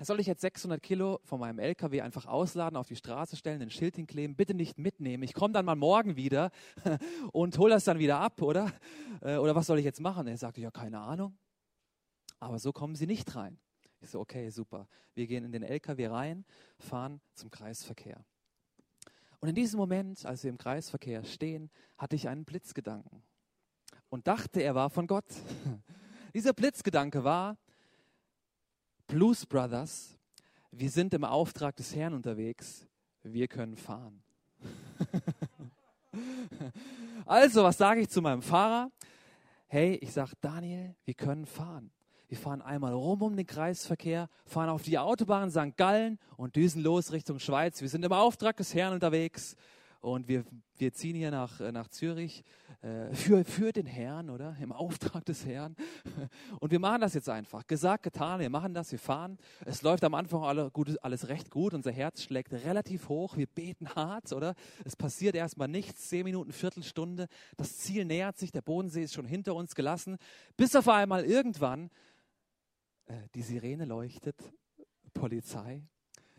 Soll 0.07 0.21
ich 0.21 0.27
jetzt 0.27 0.41
600 0.41 0.83
Kilo 0.83 1.21
von 1.25 1.41
meinem 1.41 1.59
LKW 1.59 2.01
einfach 2.01 2.27
ausladen, 2.27 2.77
auf 2.77 2.89
die 2.89 2.97
Straße 2.97 3.37
stellen, 3.37 3.61
ein 3.61 3.71
Schild 3.71 3.97
hinkleben, 3.97 4.37
bitte 4.37 4.55
nicht 4.55 4.79
mitnehmen. 4.79 5.23
Ich 5.23 5.35
komme 5.35 5.53
dann 5.53 5.65
mal 5.65 5.77
morgen 5.77 6.17
wieder 6.17 6.51
und 7.33 7.59
hole 7.59 7.75
das 7.75 7.85
dann 7.85 7.99
wieder 7.99 8.19
ab, 8.19 8.41
oder? 8.41 8.73
Äh, 9.21 9.37
oder 9.37 9.55
was 9.55 9.67
soll 9.67 9.79
ich 9.79 9.85
jetzt 9.85 10.01
machen? 10.01 10.27
Er 10.27 10.39
sagte, 10.39 10.61
ja, 10.61 10.71
keine 10.71 11.01
Ahnung. 11.01 11.37
Aber 12.39 12.59
so 12.59 12.73
kommen 12.73 12.95
Sie 12.95 13.07
nicht 13.07 13.35
rein. 13.37 13.59
Ich 14.01 14.11
so, 14.11 14.21
okay, 14.21 14.49
super. 14.49 14.89
Wir 15.15 15.27
gehen 15.27 15.45
in 15.45 15.53
den 15.53 15.63
LKW 15.63 16.07
rein, 16.07 16.45
fahren 16.79 17.21
zum 17.35 17.51
Kreisverkehr. 17.51 18.25
Und 19.41 19.49
in 19.49 19.55
diesem 19.55 19.79
Moment, 19.79 20.25
als 20.25 20.43
wir 20.43 20.51
im 20.51 20.59
Kreisverkehr 20.59 21.25
stehen, 21.25 21.71
hatte 21.99 22.17
ich 22.17 22.29
einen 22.29 22.45
Blitzgedanken 22.45 23.23
und 24.09 24.27
dachte, 24.27 24.63
er 24.63 24.75
war 24.75 24.89
von 24.91 25.07
Gott. 25.07 25.25
Dieser 26.35 26.53
Blitzgedanke 26.53 27.25
war, 27.25 27.59
Blues 29.11 29.45
Brothers, 29.45 30.17
wir 30.71 30.89
sind 30.89 31.13
im 31.15 31.25
Auftrag 31.25 31.75
des 31.75 31.97
Herrn 31.97 32.15
unterwegs, 32.15 32.87
wir 33.25 33.49
können 33.49 33.77
fahren. 33.77 34.23
also, 37.27 37.65
was 37.65 37.77
sage 37.77 38.03
ich 38.03 38.09
zu 38.09 38.23
meinem 38.23 38.41
Fahrer? 38.41 38.93
Hey, 39.67 39.97
ich 39.97 40.13
sage, 40.13 40.31
Daniel, 40.41 40.95
wir 41.05 41.15
können 41.15 41.45
fahren. 41.45 41.91
Wir 42.29 42.39
fahren 42.39 42.63
einmal 42.63 42.93
rum 42.93 43.23
um 43.23 43.37
den 43.37 43.49
Kreisverkehr, 43.49 44.29
fahren 44.47 44.69
auf 44.69 44.83
die 44.83 44.97
Autobahn 44.97 45.51
St. 45.51 45.77
Gallen 45.77 46.21
und 46.37 46.55
düsen 46.55 46.81
los 46.81 47.11
Richtung 47.11 47.41
Schweiz. 47.41 47.81
Wir 47.81 47.89
sind 47.89 48.05
im 48.05 48.13
Auftrag 48.13 48.59
des 48.59 48.75
Herrn 48.75 48.93
unterwegs 48.93 49.57
und 50.01 50.29
wir, 50.29 50.45
wir 50.79 50.93
ziehen 50.95 51.15
hier 51.15 51.31
nach, 51.31 51.61
äh, 51.61 51.73
nach 51.73 51.89
Zürich 51.89 52.43
äh, 52.81 53.13
für, 53.15 53.45
für 53.45 53.71
den 53.71 53.85
Herrn, 53.85 54.31
oder? 54.31 54.57
Im 54.61 54.73
Auftrag 54.73 55.27
des 55.27 55.45
Herrn. 55.45 55.77
Und 56.61 56.71
wir 56.71 56.79
machen 56.79 57.03
das 57.03 57.13
jetzt 57.13 57.29
einfach. 57.29 57.67
Gesagt, 57.67 58.05
getan, 58.05 58.41
wir 58.41 58.49
machen 58.49 58.73
das, 58.73 58.91
wir 58.91 58.99
fahren. 58.99 59.37
Es 59.67 59.83
läuft 59.83 60.03
am 60.05 60.15
Anfang 60.15 60.43
alle 60.43 60.71
gut, 60.71 60.97
alles 61.03 61.29
recht 61.29 61.51
gut. 61.51 61.75
Unser 61.75 61.93
Herz 61.93 62.23
schlägt 62.23 62.55
relativ 62.55 63.11
hoch. 63.11 63.37
Wir 63.37 63.47
beten 63.47 63.95
hart, 63.95 64.33
oder? 64.33 64.55
Es 64.85 64.97
passiert 64.97 65.35
erstmal 65.35 65.69
nichts. 65.69 66.09
Zehn 66.09 66.25
Minuten, 66.25 66.53
Viertelstunde. 66.53 67.29
Das 67.59 67.77
Ziel 67.77 68.07
nähert 68.07 68.39
sich. 68.39 68.51
Der 68.53 68.63
Bodensee 68.63 69.03
ist 69.03 69.13
schon 69.13 69.27
hinter 69.27 69.55
uns 69.55 69.75
gelassen. 69.75 70.17
Bis 70.57 70.75
auf 70.75 70.89
einmal 70.89 71.27
irgendwann 71.27 71.91
äh, 73.05 73.15
die 73.35 73.43
Sirene 73.43 73.85
leuchtet. 73.85 74.37
Polizei. 75.13 75.83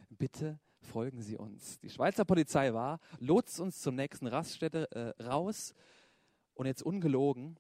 Bitte 0.09 0.59
folgen 0.81 1.21
Sie 1.21 1.37
uns. 1.37 1.79
Die 1.79 1.89
Schweizer 1.89 2.25
Polizei 2.25 2.73
war, 2.73 2.99
lotst 3.19 3.59
uns 3.59 3.79
zur 3.81 3.93
nächsten 3.93 4.27
Raststätte 4.27 4.89
äh, 4.91 5.23
raus 5.23 5.73
und 6.53 6.65
jetzt 6.65 6.83
ungelogen, 6.83 7.57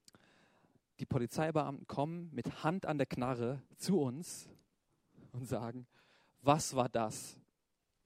die 0.99 1.05
Polizeibeamten 1.05 1.87
kommen 1.87 2.29
mit 2.31 2.63
Hand 2.63 2.85
an 2.85 2.97
der 2.97 3.07
Knarre 3.07 3.61
zu 3.75 3.99
uns 3.99 4.49
und 5.31 5.47
sagen, 5.47 5.87
was 6.41 6.75
war 6.75 6.89
das? 6.89 7.39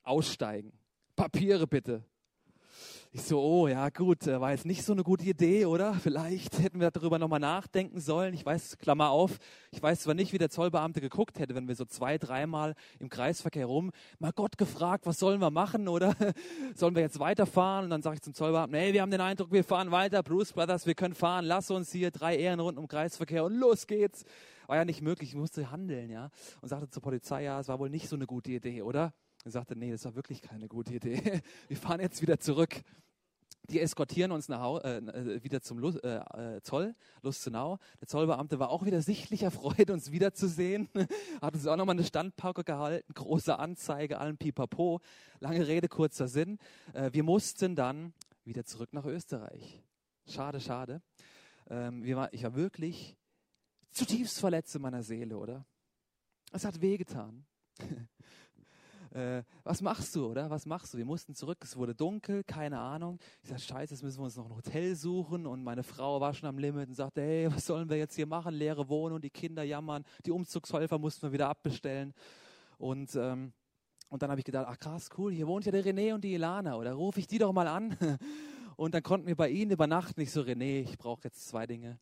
Aussteigen. 0.04 0.71
Papiere 1.15 1.67
bitte. 1.67 2.06
Ich 3.12 3.22
so, 3.24 3.42
oh 3.42 3.68
ja 3.70 3.88
gut, 3.90 4.28
war 4.28 4.52
jetzt 4.52 4.66
nicht 4.66 4.84
so 4.84 4.92
eine 4.92 5.04
gute 5.04 5.24
Idee, 5.24 5.66
oder? 5.66 5.94
Vielleicht 5.94 6.60
hätten 6.60 6.82
wir 6.82 6.92
darüber 6.92 7.18
nochmal 7.18 7.40
nachdenken 7.40 8.02
sollen. 8.02 8.34
Ich 8.34 8.46
weiß, 8.46 8.78
Klammer 8.78 9.10
auf, 9.10 9.38
ich 9.72 9.82
weiß 9.82 10.02
zwar 10.02 10.16
nicht, 10.16 10.34
wie 10.34 10.38
der 10.38 10.50
Zollbeamte 10.50 11.00
geguckt 11.00 11.40
hätte, 11.40 11.56
wenn 11.56 11.70
wir 11.70 11.76
so 11.76 11.86
zwei, 11.86 12.18
dreimal 12.18 12.76
im 13.00 13.08
Kreisverkehr 13.08 13.68
rum, 13.68 13.92
mal 14.20 14.34
Gott 14.34 14.58
gefragt, 14.58 15.06
was 15.06 15.18
sollen 15.18 15.40
wir 15.40 15.50
machen, 15.50 15.88
oder? 15.88 16.14
Sollen 16.76 16.94
wir 16.94 17.04
jetzt 17.04 17.20
weiterfahren? 17.20 17.86
Und 17.86 17.92
dann 17.92 18.02
sage 18.02 18.16
ich 18.16 18.22
zum 18.22 18.34
Zollbeamten, 18.34 18.78
hey, 18.78 18.92
wir 18.92 19.02
haben 19.02 19.12
den 19.12 19.22
Eindruck, 19.22 19.52
wir 19.54 19.64
fahren 19.64 19.92
weiter, 19.92 20.22
Bruce 20.22 20.52
Brothers, 20.52 20.86
wir 20.86 20.96
können 20.96 21.16
fahren, 21.16 21.46
lass 21.46 21.72
uns 21.72 21.94
hier 21.94 22.12
drei 22.12 22.36
Ehrenrunden 22.36 22.84
im 22.84 22.90
Kreisverkehr 22.90 23.46
und 23.46 23.54
los 23.54 23.88
geht's. 23.88 24.26
War 24.68 24.76
ja 24.76 24.84
nicht 24.84 25.02
möglich, 25.02 25.30
ich 25.30 25.36
musste 25.36 25.72
handeln, 25.72 26.10
ja. 26.10 26.32
Und 26.62 26.68
sagte 26.68 26.90
zur 26.90 27.02
Polizei, 27.02 27.44
ja, 27.44 27.62
es 27.62 27.70
war 27.70 27.80
wohl 27.80 27.90
nicht 27.90 28.10
so 28.10 28.18
eine 28.18 28.26
gute 28.26 28.52
Idee, 28.52 28.82
oder? 28.82 29.14
Er 29.45 29.51
sagte, 29.51 29.75
nee, 29.75 29.91
das 29.91 30.03
war 30.05 30.15
wirklich 30.15 30.41
keine 30.41 30.67
gute 30.67 30.95
Idee. 30.95 31.21
Wir 31.67 31.77
fahren 31.77 32.01
jetzt 32.01 32.19
wieder 32.23 32.39
zurück. 32.39 32.81
Die 33.69 33.79
eskortieren 33.79 34.31
uns 34.31 34.49
nach, 34.49 34.84
äh, 34.84 34.97
äh, 34.97 35.43
wieder 35.43 35.62
zum 35.62 35.77
Lu 35.77 35.91
äh, 35.99 36.55
äh, 36.55 36.62
Zoll, 36.62 36.95
Lustenau. 37.21 37.77
Der 38.01 38.08
Zollbeamte 38.08 38.58
war 38.58 38.69
auch 38.69 38.86
wieder 38.86 39.03
sichtlich 39.03 39.43
erfreut, 39.43 39.91
uns 39.91 40.12
wiederzusehen. 40.12 40.89
Hat 41.43 41.53
uns 41.53 41.67
auch 41.67 41.75
nochmal 41.75 41.95
eine 41.95 42.03
Standpauke 42.03 42.63
gehalten, 42.63 43.13
große 43.13 43.58
Anzeige, 43.60 44.17
allen 44.17 44.38
Pipapo. 44.38 44.99
Lange 45.39 45.67
Rede, 45.67 45.89
kurzer 45.89 46.27
Sinn. 46.27 46.58
Äh, 46.93 47.12
wir 47.13 47.23
mussten 47.23 47.75
dann 47.75 48.13
wieder 48.45 48.65
zurück 48.65 48.93
nach 48.93 49.05
Österreich. 49.05 49.84
Schade, 50.27 50.60
schade. 50.60 51.03
Ähm, 51.69 52.03
war, 52.15 52.34
ich 52.34 52.41
war 52.43 52.55
wirklich 52.55 53.15
zutiefst 53.91 54.39
verletzt 54.39 54.75
in 54.75 54.81
meiner 54.81 55.03
Seele, 55.03 55.38
oder? 55.38 55.67
Es 56.51 56.65
hat 56.65 56.81
wehgetan. 56.81 57.45
äh, 59.15 59.43
was 59.63 59.82
machst 59.82 60.13
du, 60.15 60.28
oder? 60.28 60.49
Was 60.49 60.65
machst 60.65 60.93
du? 60.93 60.97
Wir 60.97 61.06
mussten 61.06 61.34
zurück, 61.34 61.60
es 61.62 61.78
wurde 61.78 61.95
dunkel, 61.95 62.43
keine 62.43 62.80
Ahnung. 62.80 63.17
Ich 63.41 63.49
sagte, 63.49 63.63
scheiße, 63.63 63.93
jetzt 63.93 64.04
müssen 64.04 64.19
wir 64.19 64.25
uns 64.25 64.36
noch 64.36 64.45
ein 64.45 64.56
Hotel 64.56 64.93
suchen. 64.95 65.47
Und 65.47 65.63
meine 65.63 65.84
Frau 65.84 66.19
war 66.19 66.34
schon 66.34 66.49
am 66.49 66.58
Limit 66.58 66.89
und 66.89 66.95
sagte, 66.95 67.21
hey, 67.21 67.49
was 67.49 67.65
sollen 67.65 67.89
wir 67.89 67.95
jetzt 67.95 68.15
hier 68.15 68.28
machen? 68.28 68.54
Leere 68.54 68.89
Wohnung, 68.89 69.21
die 69.21 69.30
Kinder 69.30 69.63
jammern, 69.63 70.04
die 70.25 70.32
Umzugshelfer 70.32 70.99
mussten 70.99 71.28
wir 71.28 71.32
wieder 71.32 71.47
abbestellen. 71.47 72.13
Und, 72.78 73.15
ähm, 73.15 73.54
und 74.10 74.21
dann 74.21 74.30
habe 74.30 74.41
ich 74.41 74.45
gedacht, 74.45 74.67
ach 74.69 74.78
krass, 74.78 75.10
cool, 75.17 75.32
hier 75.32 75.47
wohnt 75.47 75.65
ja 75.65 75.71
der 75.71 75.86
René 75.86 76.13
und 76.13 76.21
die 76.21 76.34
Ilana, 76.34 76.75
oder 76.75 76.93
rufe 76.93 77.21
ich 77.21 77.28
die 77.28 77.38
doch 77.38 77.54
mal 77.54 77.67
an. 77.67 77.97
Und 78.78 78.93
dann 78.93 79.04
konnten 79.04 79.28
wir 79.28 79.38
bei 79.38 79.47
ihnen 79.47 79.71
übernachten. 79.71 80.19
Ich 80.19 80.34
so, 80.34 80.41
René, 80.41 80.82
ich 80.82 80.97
brauche 80.97 81.23
jetzt 81.23 81.47
zwei 81.47 81.65
Dinge 81.65 81.97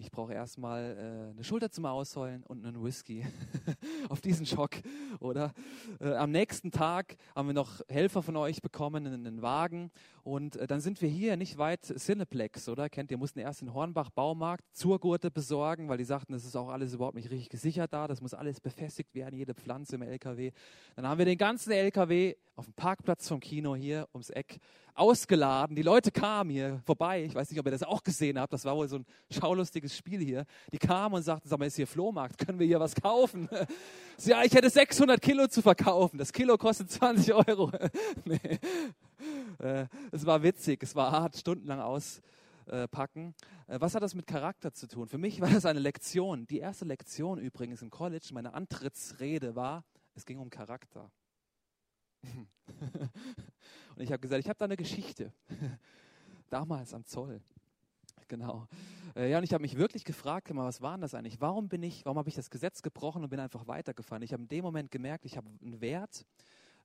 ich 0.00 0.10
brauche 0.10 0.32
erstmal 0.32 0.96
äh, 0.96 1.30
eine 1.34 1.44
Schulter 1.44 1.70
zum 1.70 1.84
Ausheulen 1.84 2.42
und 2.44 2.64
einen 2.64 2.82
Whisky. 2.82 3.26
Auf 4.08 4.20
diesen 4.20 4.46
Schock, 4.46 4.72
oder? 5.20 5.52
Äh, 6.00 6.14
am 6.14 6.30
nächsten 6.30 6.70
Tag 6.70 7.16
haben 7.34 7.48
wir 7.48 7.52
noch 7.52 7.80
Helfer 7.88 8.22
von 8.22 8.36
euch 8.36 8.62
bekommen, 8.62 9.06
einen, 9.06 9.42
Wagen. 9.42 9.90
Und 10.22 10.56
äh, 10.56 10.66
dann 10.66 10.80
sind 10.80 11.02
wir 11.02 11.08
hier 11.08 11.36
nicht 11.36 11.58
weit 11.58 11.82
Cineplex, 11.82 12.68
oder? 12.68 12.88
Kennt 12.88 13.10
ihr, 13.10 13.18
mussten 13.18 13.40
erst 13.40 13.60
den 13.60 13.74
Hornbach 13.74 14.10
Baumarkt 14.10 14.64
Zurgurte 14.72 15.30
besorgen, 15.30 15.88
weil 15.88 15.98
die 15.98 16.04
sagten, 16.04 16.32
das 16.32 16.44
ist 16.44 16.56
auch 16.56 16.68
alles 16.68 16.94
überhaupt 16.94 17.16
nicht 17.16 17.30
richtig 17.30 17.50
gesichert 17.50 17.92
da. 17.92 18.08
Das 18.08 18.22
muss 18.22 18.32
alles 18.32 18.60
befestigt 18.60 19.14
werden, 19.14 19.36
jede 19.36 19.54
Pflanze 19.54 19.96
im 19.96 20.02
LKW. 20.02 20.52
Dann 20.96 21.06
haben 21.06 21.18
wir 21.18 21.26
den 21.26 21.38
ganzen 21.38 21.72
LKW 21.72 22.36
auf 22.56 22.64
dem 22.64 22.74
Parkplatz 22.74 23.28
vom 23.28 23.40
Kino 23.40 23.74
hier 23.74 24.08
ums 24.12 24.30
Eck 24.30 24.60
ausgeladen. 25.00 25.74
Die 25.74 25.82
Leute 25.82 26.12
kamen 26.12 26.50
hier 26.50 26.80
vorbei. 26.84 27.24
Ich 27.24 27.34
weiß 27.34 27.50
nicht, 27.50 27.58
ob 27.58 27.66
ihr 27.66 27.72
das 27.72 27.82
auch 27.82 28.02
gesehen 28.02 28.38
habt. 28.38 28.52
Das 28.52 28.64
war 28.66 28.76
wohl 28.76 28.86
so 28.86 28.96
ein 28.96 29.06
schaulustiges 29.30 29.96
Spiel 29.96 30.20
hier. 30.20 30.44
Die 30.72 30.78
kamen 30.78 31.14
und 31.14 31.22
sagten, 31.22 31.48
sag 31.48 31.58
mal, 31.58 31.64
ist 31.64 31.76
hier 31.76 31.86
Flohmarkt? 31.86 32.38
Können 32.38 32.58
wir 32.58 32.66
hier 32.66 32.78
was 32.78 32.94
kaufen? 32.94 33.48
ja, 34.18 34.42
ich 34.44 34.52
hätte 34.52 34.68
600 34.68 35.20
Kilo 35.20 35.48
zu 35.48 35.62
verkaufen. 35.62 36.18
Das 36.18 36.32
Kilo 36.32 36.58
kostet 36.58 36.90
20 36.90 37.32
Euro. 37.32 37.72
nee. 38.24 38.58
Äh, 39.58 39.86
es 40.12 40.26
war 40.26 40.42
witzig. 40.42 40.82
Es 40.82 40.94
war 40.94 41.10
hart, 41.10 41.36
stundenlang 41.36 41.80
auspacken. 41.80 43.34
Äh, 43.66 43.80
was 43.80 43.94
hat 43.94 44.02
das 44.02 44.14
mit 44.14 44.26
Charakter 44.26 44.72
zu 44.72 44.86
tun? 44.86 45.08
Für 45.08 45.18
mich 45.18 45.40
war 45.40 45.48
das 45.48 45.64
eine 45.64 45.80
Lektion. 45.80 46.46
Die 46.46 46.58
erste 46.58 46.84
Lektion 46.84 47.38
übrigens 47.38 47.80
im 47.80 47.90
College, 47.90 48.28
meine 48.32 48.52
Antrittsrede 48.52 49.56
war, 49.56 49.82
es 50.14 50.26
ging 50.26 50.38
um 50.38 50.50
Charakter. 50.50 51.10
und 53.96 54.02
ich 54.02 54.12
habe 54.12 54.20
gesagt, 54.20 54.40
ich 54.40 54.48
habe 54.48 54.58
da 54.58 54.64
eine 54.66 54.76
Geschichte. 54.76 55.32
Damals 56.50 56.94
am 56.94 57.04
Zoll. 57.04 57.40
Genau. 58.28 58.66
Äh, 59.16 59.30
ja, 59.30 59.38
und 59.38 59.44
ich 59.44 59.52
habe 59.52 59.62
mich 59.62 59.76
wirklich 59.76 60.04
gefragt, 60.04 60.48
was 60.54 60.80
war 60.80 60.92
denn 60.92 61.00
das 61.00 61.14
eigentlich? 61.14 61.40
Warum 61.40 61.68
bin 61.68 61.82
ich, 61.82 62.04
warum 62.04 62.18
habe 62.18 62.28
ich 62.28 62.34
das 62.34 62.50
Gesetz 62.50 62.82
gebrochen 62.82 63.24
und 63.24 63.30
bin 63.30 63.40
einfach 63.40 63.66
weitergefahren? 63.66 64.22
Ich 64.22 64.32
habe 64.32 64.42
in 64.42 64.48
dem 64.48 64.64
Moment 64.64 64.90
gemerkt, 64.90 65.24
ich 65.24 65.36
habe 65.36 65.48
einen 65.62 65.80
Wert, 65.80 66.24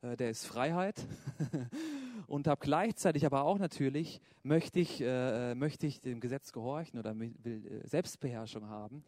äh, 0.02 0.16
der 0.18 0.32
ist 0.32 0.46
Freiheit 0.46 1.06
und 2.28 2.48
habe 2.48 2.60
gleichzeitig 2.62 3.26
aber 3.26 3.44
auch 3.44 3.60
natürlich 3.60 4.22
möchte 4.44 4.80
ich 4.80 5.02
äh, 5.02 5.56
möchte 5.56 5.88
ich 5.88 6.02
dem 6.02 6.20
Gesetz 6.20 6.52
gehorchen 6.52 7.00
oder 7.00 7.18
will 7.18 7.82
Selbstbeherrschung 7.86 8.68
haben 8.68 9.04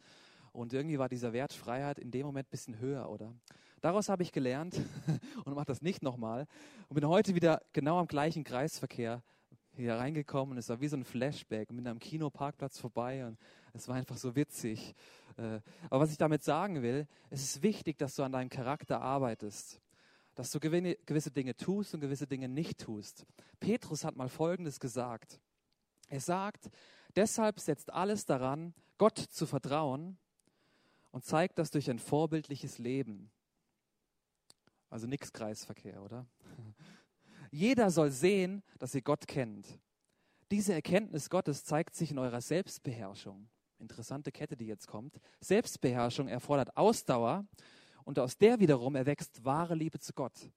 und 0.54 0.74
irgendwie 0.74 1.00
war 1.00 1.10
dieser 1.10 1.34
Wert 1.34 1.54
Freiheit 1.54 2.00
in 2.00 2.12
dem 2.12 2.26
Moment 2.26 2.48
ein 2.48 2.52
bisschen 2.52 2.80
höher, 2.80 3.10
oder? 3.10 3.34
Daraus 3.82 4.10
habe 4.10 4.24
ich 4.24 4.32
gelernt 4.32 4.80
und 5.46 5.54
mache 5.54 5.66
das 5.66 5.82
nicht 5.82 6.02
nochmal 6.02 6.48
und 6.90 6.96
bin 6.96 7.08
heute 7.08 7.36
wieder 7.36 7.62
genau 7.74 8.00
am 8.00 8.08
gleichen 8.08 8.44
Kreisverkehr 8.44 9.22
hier 9.76 9.96
reingekommen 9.96 10.54
und 10.54 10.58
es 10.58 10.70
war 10.70 10.82
wie 10.82 10.88
so 10.88 10.98
ein 10.98 11.06
Flashback 11.06 11.72
mit 11.72 11.86
einem 11.86 12.00
Kinoparkplatz 12.00 12.80
vorbei 12.80 13.26
und 13.26 13.38
es 13.74 13.88
war 13.88 13.96
einfach 13.96 14.18
so 14.18 14.36
witzig. 14.36 14.96
Äh, 15.38 15.60
aber 15.90 16.02
was 16.02 16.12
ich 16.12 16.18
damit 16.18 16.44
sagen 16.44 16.82
will, 16.82 17.08
es 17.30 17.44
ist 17.44 17.62
wichtig, 17.62 17.98
dass 18.00 18.16
du 18.16 18.24
an 18.24 18.32
deinem 18.32 18.50
Charakter 18.50 19.02
arbeitest, 19.02 19.80
dass 20.34 20.50
du 20.52 20.60
gewisse 20.60 21.32
Dinge 21.32 21.56
tust 21.56 21.94
und 21.94 22.00
gewisse 22.00 22.26
Dinge 22.26 22.50
nicht 22.50 22.80
tust. 22.80 23.28
Petrus 23.60 24.04
hat 24.04 24.16
mal 24.16 24.30
Folgendes 24.30 24.80
gesagt. 24.80 25.40
Er 26.10 26.22
sagt, 26.22 26.72
deshalb 27.16 27.60
setzt 27.60 27.94
alles 27.94 28.26
daran, 28.26 28.74
Gott 28.98 29.18
zu 29.18 29.46
vertrauen 29.46 30.18
und 31.12 31.24
zeigt 31.24 31.60
das 31.60 31.70
durch 31.70 31.90
ein 31.90 32.00
vorbildliches 32.00 32.80
Leben. 32.80 33.30
Also 34.90 35.08
nix 35.08 35.32
Kreisverkehr, 35.32 36.02
oder? 36.02 36.26
Jeder 37.52 37.90
soll 37.92 38.12
sehen, 38.12 38.64
dass 38.80 38.96
ihr 38.96 39.02
Gott 39.02 39.28
kennt. 39.28 39.80
Diese 40.52 40.74
Erkenntnis 40.74 41.30
Gottes 41.30 41.66
zeigt 41.66 41.96
sich 41.96 42.12
in 42.12 42.20
eurer 42.20 42.42
Selbstbeherrschung. 42.42 43.50
Interessante 43.80 44.32
Kette, 44.32 44.56
die 44.56 44.66
jetzt 44.66 44.88
kommt. 44.88 45.20
Selbstbeherrschung 45.40 46.28
erfordert 46.28 46.76
Ausdauer 46.78 47.46
und 48.06 48.18
aus 48.18 48.38
der 48.38 48.60
wiederum 48.60 48.96
erwächst 48.96 49.44
wahre 49.44 49.76
Liebe 49.76 50.00
zu 50.00 50.14
Gott. 50.14 50.50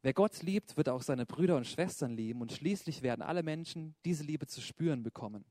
Wer 0.00 0.14
Gott 0.14 0.42
liebt, 0.42 0.76
wird 0.76 0.88
auch 0.88 1.02
seine 1.02 1.26
Brüder 1.26 1.56
und 1.56 1.66
Schwestern 1.66 2.12
lieben 2.12 2.40
und 2.40 2.52
schließlich 2.52 3.02
werden 3.02 3.22
alle 3.22 3.42
Menschen 3.42 3.96
diese 4.04 4.22
Liebe 4.22 4.46
zu 4.46 4.60
spüren 4.60 5.02
bekommen. 5.02 5.44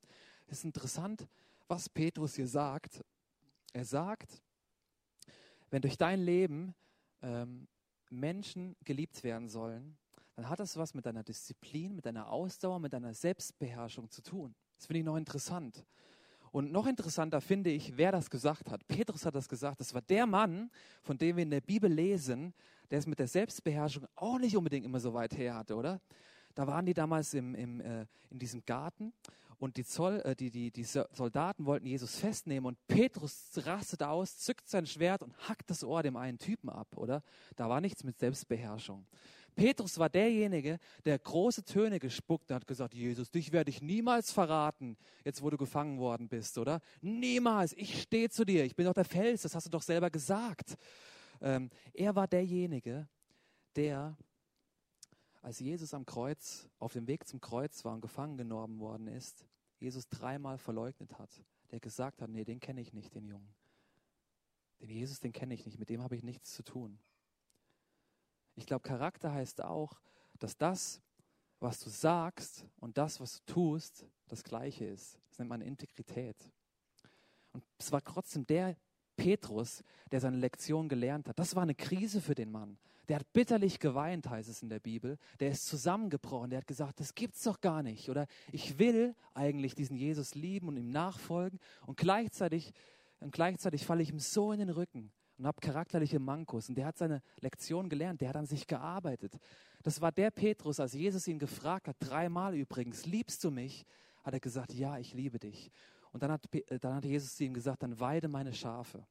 Es 0.47 0.59
ist 0.59 0.65
interessant, 0.65 1.27
was 1.67 1.89
Petrus 1.89 2.35
hier 2.35 2.47
sagt. 2.47 3.03
Er 3.73 3.83
sagt, 3.83 4.41
wenn 5.69 5.81
durch 5.81 5.97
dein 5.97 6.21
Leben 6.21 6.73
ähm, 7.21 7.67
Menschen 8.09 8.75
geliebt 8.83 9.23
werden 9.23 9.49
sollen, 9.49 9.97
dann 10.35 10.49
hat 10.49 10.59
das 10.59 10.77
was 10.77 10.93
mit 10.93 11.05
deiner 11.05 11.23
Disziplin, 11.23 11.95
mit 11.95 12.05
deiner 12.05 12.29
Ausdauer, 12.29 12.79
mit 12.79 12.93
deiner 12.93 13.13
Selbstbeherrschung 13.13 14.09
zu 14.09 14.21
tun. 14.21 14.55
Das 14.77 14.85
finde 14.85 14.99
ich 14.99 15.05
noch 15.05 15.17
interessant. 15.17 15.83
Und 16.51 16.71
noch 16.71 16.87
interessanter 16.87 17.41
finde 17.41 17.71
ich, 17.71 17.97
wer 17.97 18.11
das 18.11 18.29
gesagt 18.29 18.69
hat. 18.69 18.87
Petrus 18.87 19.25
hat 19.25 19.35
das 19.35 19.49
gesagt. 19.49 19.79
Das 19.79 19.93
war 19.93 20.01
der 20.01 20.25
Mann, 20.25 20.69
von 21.01 21.17
dem 21.17 21.35
wir 21.35 21.43
in 21.43 21.49
der 21.49 21.61
Bibel 21.61 21.91
lesen, 21.91 22.53
der 22.89 22.99
es 22.99 23.07
mit 23.07 23.19
der 23.19 23.27
Selbstbeherrschung 23.27 24.05
auch 24.15 24.39
nicht 24.39 24.55
unbedingt 24.55 24.85
immer 24.85 24.99
so 24.99 25.13
weit 25.13 25.37
her 25.37 25.55
hatte, 25.55 25.75
oder? 25.75 25.99
Da 26.55 26.65
waren 26.65 26.85
die 26.85 26.93
damals 26.93 27.33
im, 27.33 27.53
im, 27.53 27.81
äh, 27.81 28.05
in 28.29 28.39
diesem 28.39 28.65
Garten 28.65 29.13
und 29.59 29.77
die, 29.77 29.83
Zoll, 29.83 30.21
äh, 30.21 30.35
die, 30.35 30.51
die, 30.51 30.71
die 30.71 30.83
Soldaten 30.83 31.65
wollten 31.65 31.85
Jesus 31.85 32.17
festnehmen 32.17 32.65
und 32.65 32.87
Petrus 32.87 33.51
rastet 33.57 34.03
aus, 34.03 34.37
zückt 34.37 34.69
sein 34.69 34.85
Schwert 34.85 35.23
und 35.23 35.33
hackt 35.49 35.69
das 35.69 35.83
Ohr 35.83 36.03
dem 36.03 36.15
einen 36.15 36.37
Typen 36.37 36.69
ab, 36.69 36.95
oder? 36.95 37.23
Da 37.55 37.69
war 37.69 37.81
nichts 37.81 38.03
mit 38.03 38.17
Selbstbeherrschung. 38.17 39.05
Petrus 39.55 39.97
war 39.97 40.09
derjenige, 40.09 40.77
der 41.03 41.17
große 41.17 41.63
Töne 41.63 41.99
gespuckt 41.99 42.51
hat, 42.51 42.67
gesagt, 42.67 42.93
Jesus, 42.93 43.31
dich 43.31 43.51
werde 43.51 43.71
ich 43.71 43.81
niemals 43.81 44.31
verraten, 44.31 44.97
jetzt 45.25 45.41
wo 45.41 45.49
du 45.49 45.57
gefangen 45.57 45.97
worden 45.97 46.29
bist, 46.29 46.59
oder? 46.59 46.79
Niemals, 47.01 47.73
ich 47.73 48.03
stehe 48.03 48.29
zu 48.29 48.45
dir, 48.45 48.63
ich 48.63 48.75
bin 48.75 48.85
doch 48.85 48.93
der 48.93 49.03
Fels, 49.03 49.41
das 49.41 49.55
hast 49.55 49.65
du 49.65 49.71
doch 49.71 49.81
selber 49.81 50.11
gesagt. 50.11 50.77
Ähm, 51.41 51.71
er 51.93 52.15
war 52.15 52.27
derjenige, 52.27 53.07
der 53.75 54.15
als 55.47 55.59
Jesus 55.59 55.93
am 55.93 56.05
Kreuz, 56.05 56.67
auf 56.77 56.91
dem 56.91 57.07
Weg 57.07 57.25
zum 57.25 57.39
Kreuz 57.39 57.85
war 57.85 57.93
und 57.93 58.01
gefangen 58.01 58.35
genommen 58.35 58.81
worden 58.81 59.07
ist, 59.07 59.45
Jesus 59.79 60.09
dreimal 60.09 60.57
verleugnet 60.57 61.17
hat, 61.17 61.41
der 61.71 61.79
gesagt 61.79 62.21
hat, 62.21 62.29
nee, 62.29 62.43
den 62.43 62.59
kenne 62.59 62.81
ich 62.81 62.91
nicht, 62.91 63.15
den 63.15 63.25
Jungen. 63.25 63.55
Den 64.81 64.89
Jesus, 64.89 65.21
den 65.21 65.31
kenne 65.31 65.53
ich 65.53 65.65
nicht, 65.65 65.79
mit 65.79 65.89
dem 65.89 66.03
habe 66.03 66.17
ich 66.17 66.23
nichts 66.23 66.53
zu 66.53 66.63
tun. 66.63 66.99
Ich 68.55 68.65
glaube, 68.65 68.81
Charakter 68.81 69.31
heißt 69.31 69.63
auch, 69.63 70.01
dass 70.37 70.57
das, 70.57 71.01
was 71.61 71.79
du 71.79 71.89
sagst 71.89 72.65
und 72.81 72.97
das, 72.97 73.21
was 73.21 73.41
du 73.45 73.53
tust, 73.53 74.05
das 74.27 74.43
gleiche 74.43 74.83
ist. 74.83 75.17
Das 75.29 75.39
nennt 75.39 75.49
man 75.49 75.61
Integrität. 75.61 76.51
Und 77.53 77.63
es 77.77 77.93
war 77.93 78.03
trotzdem 78.03 78.45
der 78.45 78.75
Petrus, 79.17 79.83
der 80.11 80.21
seine 80.21 80.37
Lektion 80.37 80.87
gelernt 80.87 81.27
hat. 81.27 81.37
Das 81.37 81.55
war 81.55 81.63
eine 81.63 81.75
Krise 81.75 82.21
für 82.21 82.35
den 82.35 82.51
Mann. 82.51 82.77
Der 83.09 83.17
hat 83.17 83.33
bitterlich 83.33 83.79
geweint, 83.79 84.29
heißt 84.29 84.49
es 84.49 84.61
in 84.61 84.69
der 84.69 84.79
Bibel. 84.79 85.17
Der 85.39 85.49
ist 85.49 85.65
zusammengebrochen. 85.65 86.49
Der 86.49 86.59
hat 86.59 86.67
gesagt, 86.67 86.99
das 86.99 87.15
gibt's 87.15 87.43
doch 87.43 87.61
gar 87.61 87.83
nicht. 87.83 88.09
Oder 88.09 88.27
ich 88.51 88.79
will 88.79 89.15
eigentlich 89.33 89.75
diesen 89.75 89.95
Jesus 89.95 90.35
lieben 90.35 90.67
und 90.67 90.77
ihm 90.77 90.91
nachfolgen. 90.91 91.59
Und 91.85 91.97
gleichzeitig, 91.97 92.73
und 93.19 93.33
gleichzeitig 93.33 93.85
falle 93.85 94.03
ich 94.03 94.11
ihm 94.11 94.19
so 94.19 94.51
in 94.51 94.59
den 94.59 94.69
Rücken 94.69 95.11
und 95.37 95.47
habe 95.47 95.61
charakterliche 95.61 96.19
Mankos. 96.19 96.67
Und 96.69 96.75
der 96.75 96.85
hat 96.85 96.97
seine 96.97 97.21
Lektion 97.39 97.89
gelernt. 97.89 98.21
Der 98.21 98.29
hat 98.29 98.35
an 98.35 98.45
sich 98.45 98.67
gearbeitet. 98.67 99.37
Das 99.83 100.01
war 100.01 100.11
der 100.11 100.31
Petrus, 100.31 100.79
als 100.79 100.93
Jesus 100.93 101.27
ihn 101.27 101.39
gefragt 101.39 101.87
hat, 101.87 101.95
dreimal 101.99 102.55
übrigens, 102.55 103.05
liebst 103.05 103.43
du 103.43 103.51
mich? 103.51 103.85
Hat 104.23 104.33
er 104.33 104.41
gesagt, 104.41 104.73
ja, 104.73 104.97
ich 104.97 105.13
liebe 105.13 105.39
dich. 105.39 105.71
Und 106.11 106.23
dann 106.23 106.31
hat, 106.31 106.53
äh, 106.53 106.79
dann 106.79 106.95
hat 106.95 107.05
Jesus 107.05 107.35
zu 107.35 107.43
ihm 107.43 107.53
gesagt, 107.53 107.83
dann 107.83 107.99
weide 107.99 108.27
meine 108.27 108.53
Schafe. 108.53 109.05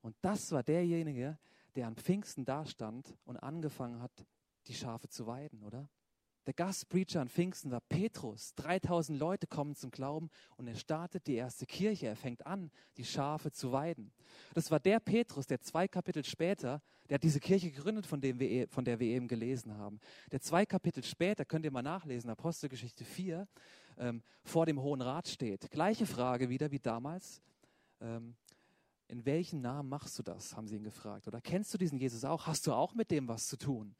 Und 0.00 0.16
das 0.20 0.52
war 0.52 0.62
derjenige, 0.62 1.38
der 1.76 1.86
an 1.86 1.96
Pfingsten 1.96 2.44
dastand 2.44 3.16
und 3.24 3.36
angefangen 3.38 4.00
hat, 4.00 4.26
die 4.66 4.74
Schafe 4.74 5.08
zu 5.08 5.26
weiden, 5.26 5.62
oder? 5.62 5.88
Der 6.46 6.52
Gastpreacher 6.52 7.22
an 7.22 7.30
Pfingsten 7.30 7.70
war 7.70 7.80
Petrus. 7.80 8.54
3000 8.56 9.18
Leute 9.18 9.46
kommen 9.46 9.74
zum 9.74 9.90
Glauben 9.90 10.28
und 10.56 10.66
er 10.66 10.74
startet 10.74 11.26
die 11.26 11.36
erste 11.36 11.64
Kirche. 11.64 12.06
Er 12.06 12.16
fängt 12.16 12.46
an, 12.46 12.70
die 12.98 13.04
Schafe 13.04 13.50
zu 13.50 13.72
weiden. 13.72 14.12
Das 14.52 14.70
war 14.70 14.78
der 14.78 15.00
Petrus, 15.00 15.46
der 15.46 15.62
zwei 15.62 15.88
Kapitel 15.88 16.22
später, 16.22 16.82
der 17.08 17.14
hat 17.14 17.22
diese 17.22 17.40
Kirche 17.40 17.70
gegründet, 17.70 18.06
von, 18.06 18.20
dem 18.20 18.38
wir, 18.38 18.50
e, 18.50 18.66
von 18.66 18.84
der 18.84 19.00
wir 19.00 19.06
eben 19.06 19.26
gelesen 19.26 19.76
haben. 19.76 20.00
Der 20.32 20.40
zwei 20.40 20.66
Kapitel 20.66 21.02
später, 21.02 21.46
könnt 21.46 21.64
ihr 21.64 21.70
mal 21.70 21.82
nachlesen, 21.82 22.28
Apostelgeschichte 22.28 23.04
4, 23.06 23.48
ähm, 23.98 24.22
vor 24.42 24.66
dem 24.66 24.80
Hohen 24.80 25.00
Rat 25.00 25.28
steht. 25.28 25.70
Gleiche 25.70 26.06
Frage 26.06 26.48
wieder 26.48 26.70
wie 26.70 26.78
damals. 26.78 27.42
Ähm, 28.00 28.36
in 29.08 29.24
welchem 29.26 29.60
Namen 29.60 29.88
machst 29.88 30.18
du 30.18 30.22
das, 30.22 30.56
haben 30.56 30.66
sie 30.66 30.76
ihn 30.76 30.82
gefragt. 30.82 31.28
Oder 31.28 31.40
kennst 31.40 31.72
du 31.74 31.78
diesen 31.78 31.98
Jesus 31.98 32.24
auch? 32.24 32.46
Hast 32.46 32.66
du 32.66 32.72
auch 32.72 32.94
mit 32.94 33.10
dem 33.10 33.28
was 33.28 33.46
zu 33.46 33.56
tun? 33.56 33.94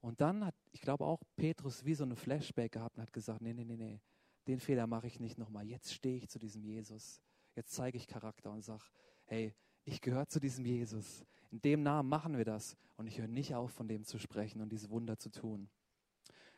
Und 0.00 0.20
dann 0.20 0.44
hat, 0.44 0.54
ich 0.72 0.80
glaube 0.80 1.04
auch 1.04 1.22
Petrus 1.36 1.84
wie 1.84 1.94
so 1.94 2.04
eine 2.04 2.16
Flashback 2.16 2.72
gehabt 2.72 2.96
und 2.96 3.02
hat 3.02 3.12
gesagt, 3.12 3.40
nee, 3.40 3.52
nee, 3.52 3.64
nee, 3.64 3.76
nee, 3.76 4.00
den 4.48 4.58
Fehler 4.58 4.86
mache 4.86 5.06
ich 5.06 5.20
nicht 5.20 5.38
nochmal. 5.38 5.66
Jetzt 5.66 5.94
stehe 5.94 6.16
ich 6.16 6.28
zu 6.28 6.38
diesem 6.38 6.64
Jesus. 6.64 7.20
Jetzt 7.54 7.72
zeige 7.72 7.96
ich 7.96 8.08
Charakter 8.08 8.50
und 8.50 8.62
sage, 8.62 8.82
hey, 9.26 9.54
ich 9.84 10.00
gehöre 10.00 10.26
zu 10.26 10.40
diesem 10.40 10.64
Jesus. 10.64 11.24
In 11.50 11.60
dem 11.60 11.82
Namen 11.82 12.08
machen 12.08 12.36
wir 12.36 12.44
das. 12.44 12.76
Und 12.96 13.06
ich 13.06 13.18
höre 13.18 13.28
nicht 13.28 13.54
auf, 13.54 13.72
von 13.72 13.88
dem 13.88 14.04
zu 14.04 14.18
sprechen 14.18 14.60
und 14.60 14.70
diese 14.70 14.90
Wunder 14.90 15.18
zu 15.18 15.30
tun. 15.30 15.68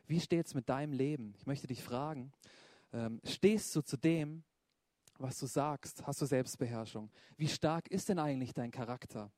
Wie 0.07 0.19
steht 0.19 0.45
es 0.45 0.53
mit 0.53 0.69
deinem 0.69 0.93
Leben? 0.93 1.33
Ich 1.37 1.45
möchte 1.45 1.67
dich 1.67 1.81
fragen, 1.81 2.31
ähm, 2.93 3.19
stehst 3.23 3.75
du 3.75 3.81
zu 3.81 3.97
dem, 3.97 4.43
was 5.17 5.39
du 5.39 5.47
sagst? 5.47 6.05
Hast 6.05 6.21
du 6.21 6.25
Selbstbeherrschung? 6.25 7.09
Wie 7.37 7.47
stark 7.47 7.87
ist 7.87 8.09
denn 8.09 8.19
eigentlich 8.19 8.53
dein 8.53 8.71
Charakter? 8.71 9.31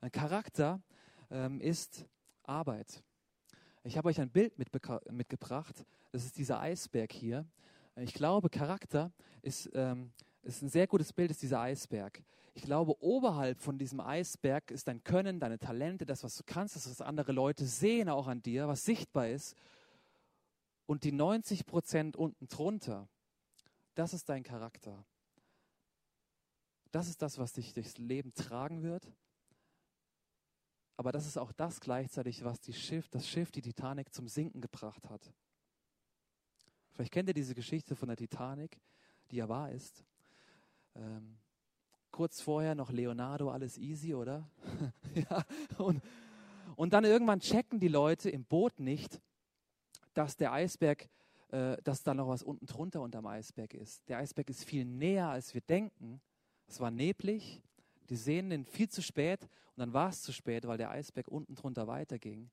Ein 0.00 0.10
Charakter 0.10 0.80
ähm, 1.30 1.60
ist 1.60 2.06
Arbeit. 2.42 3.02
Ich 3.84 3.96
habe 3.96 4.08
euch 4.08 4.20
ein 4.20 4.30
Bild 4.30 4.58
mitgebracht. 4.58 5.84
Das 6.10 6.24
ist 6.24 6.36
dieser 6.38 6.60
Eisberg 6.60 7.12
hier. 7.12 7.46
Ich 7.96 8.14
glaube, 8.14 8.48
Charakter 8.48 9.12
ist, 9.42 9.70
ähm, 9.74 10.12
ist 10.42 10.62
ein 10.62 10.68
sehr 10.68 10.86
gutes 10.86 11.12
Bild, 11.12 11.30
ist 11.30 11.42
dieser 11.42 11.60
Eisberg. 11.60 12.22
Ich 12.54 12.62
glaube, 12.62 13.00
oberhalb 13.02 13.60
von 13.60 13.78
diesem 13.78 14.00
Eisberg 14.00 14.70
ist 14.70 14.88
dein 14.88 15.02
Können, 15.04 15.40
deine 15.40 15.58
Talente, 15.58 16.04
das, 16.04 16.22
was 16.22 16.36
du 16.36 16.42
kannst, 16.44 16.76
das, 16.76 16.88
was 16.88 17.00
andere 17.00 17.32
Leute 17.32 17.64
sehen 17.64 18.08
auch 18.08 18.26
an 18.26 18.42
dir, 18.42 18.68
was 18.68 18.84
sichtbar 18.84 19.28
ist. 19.28 19.56
Und 20.92 21.04
die 21.04 21.12
90 21.12 21.64
Prozent 21.64 22.16
unten 22.16 22.48
drunter, 22.48 23.08
das 23.94 24.12
ist 24.12 24.28
dein 24.28 24.42
Charakter. 24.42 25.04
Das 26.90 27.08
ist 27.08 27.22
das, 27.22 27.38
was 27.38 27.54
dich 27.54 27.72
durchs 27.72 27.96
Leben 27.96 28.34
tragen 28.34 28.82
wird 28.82 29.10
aber 31.02 31.10
das 31.10 31.26
ist 31.26 31.36
auch 31.36 31.50
das 31.50 31.80
gleichzeitig, 31.80 32.44
was 32.44 32.60
die 32.60 32.72
Schiff, 32.72 33.08
das 33.08 33.28
Schiff, 33.28 33.50
die 33.50 33.60
Titanic, 33.60 34.14
zum 34.14 34.28
Sinken 34.28 34.60
gebracht 34.60 35.10
hat. 35.10 35.32
Vielleicht 36.92 37.12
kennt 37.12 37.28
ihr 37.28 37.34
diese 37.34 37.56
Geschichte 37.56 37.96
von 37.96 38.06
der 38.06 38.16
Titanic, 38.16 38.78
die 39.32 39.36
ja 39.36 39.48
wahr 39.48 39.72
ist. 39.72 40.04
Ähm, 40.94 41.38
kurz 42.12 42.40
vorher 42.40 42.76
noch 42.76 42.92
Leonardo, 42.92 43.50
alles 43.50 43.78
easy, 43.78 44.14
oder? 44.14 44.48
ja, 45.14 45.44
und, 45.78 46.00
und 46.76 46.92
dann 46.92 47.04
irgendwann 47.04 47.40
checken 47.40 47.80
die 47.80 47.88
Leute 47.88 48.30
im 48.30 48.44
Boot 48.44 48.78
nicht, 48.78 49.20
dass 50.14 50.36
der 50.36 50.52
Eisberg, 50.52 51.08
äh, 51.48 51.76
dass 51.82 52.02
da 52.02 52.14
noch 52.14 52.28
was 52.28 52.42
unten 52.42 52.66
drunter 52.66 53.00
unterm 53.00 53.26
Eisberg 53.26 53.74
ist. 53.74 54.08
Der 54.08 54.18
Eisberg 54.18 54.48
ist 54.50 54.64
viel 54.64 54.84
näher, 54.84 55.28
als 55.28 55.54
wir 55.54 55.60
denken. 55.60 56.20
Es 56.66 56.80
war 56.80 56.90
neblig, 56.90 57.62
die 58.08 58.16
sehen 58.16 58.50
ihn 58.50 58.64
viel 58.64 58.88
zu 58.88 59.02
spät 59.02 59.42
und 59.42 59.78
dann 59.78 59.92
war 59.92 60.10
es 60.10 60.22
zu 60.22 60.32
spät, 60.32 60.66
weil 60.66 60.78
der 60.78 60.90
Eisberg 60.90 61.28
unten 61.28 61.54
drunter 61.54 61.86
weiterging. 61.86 62.50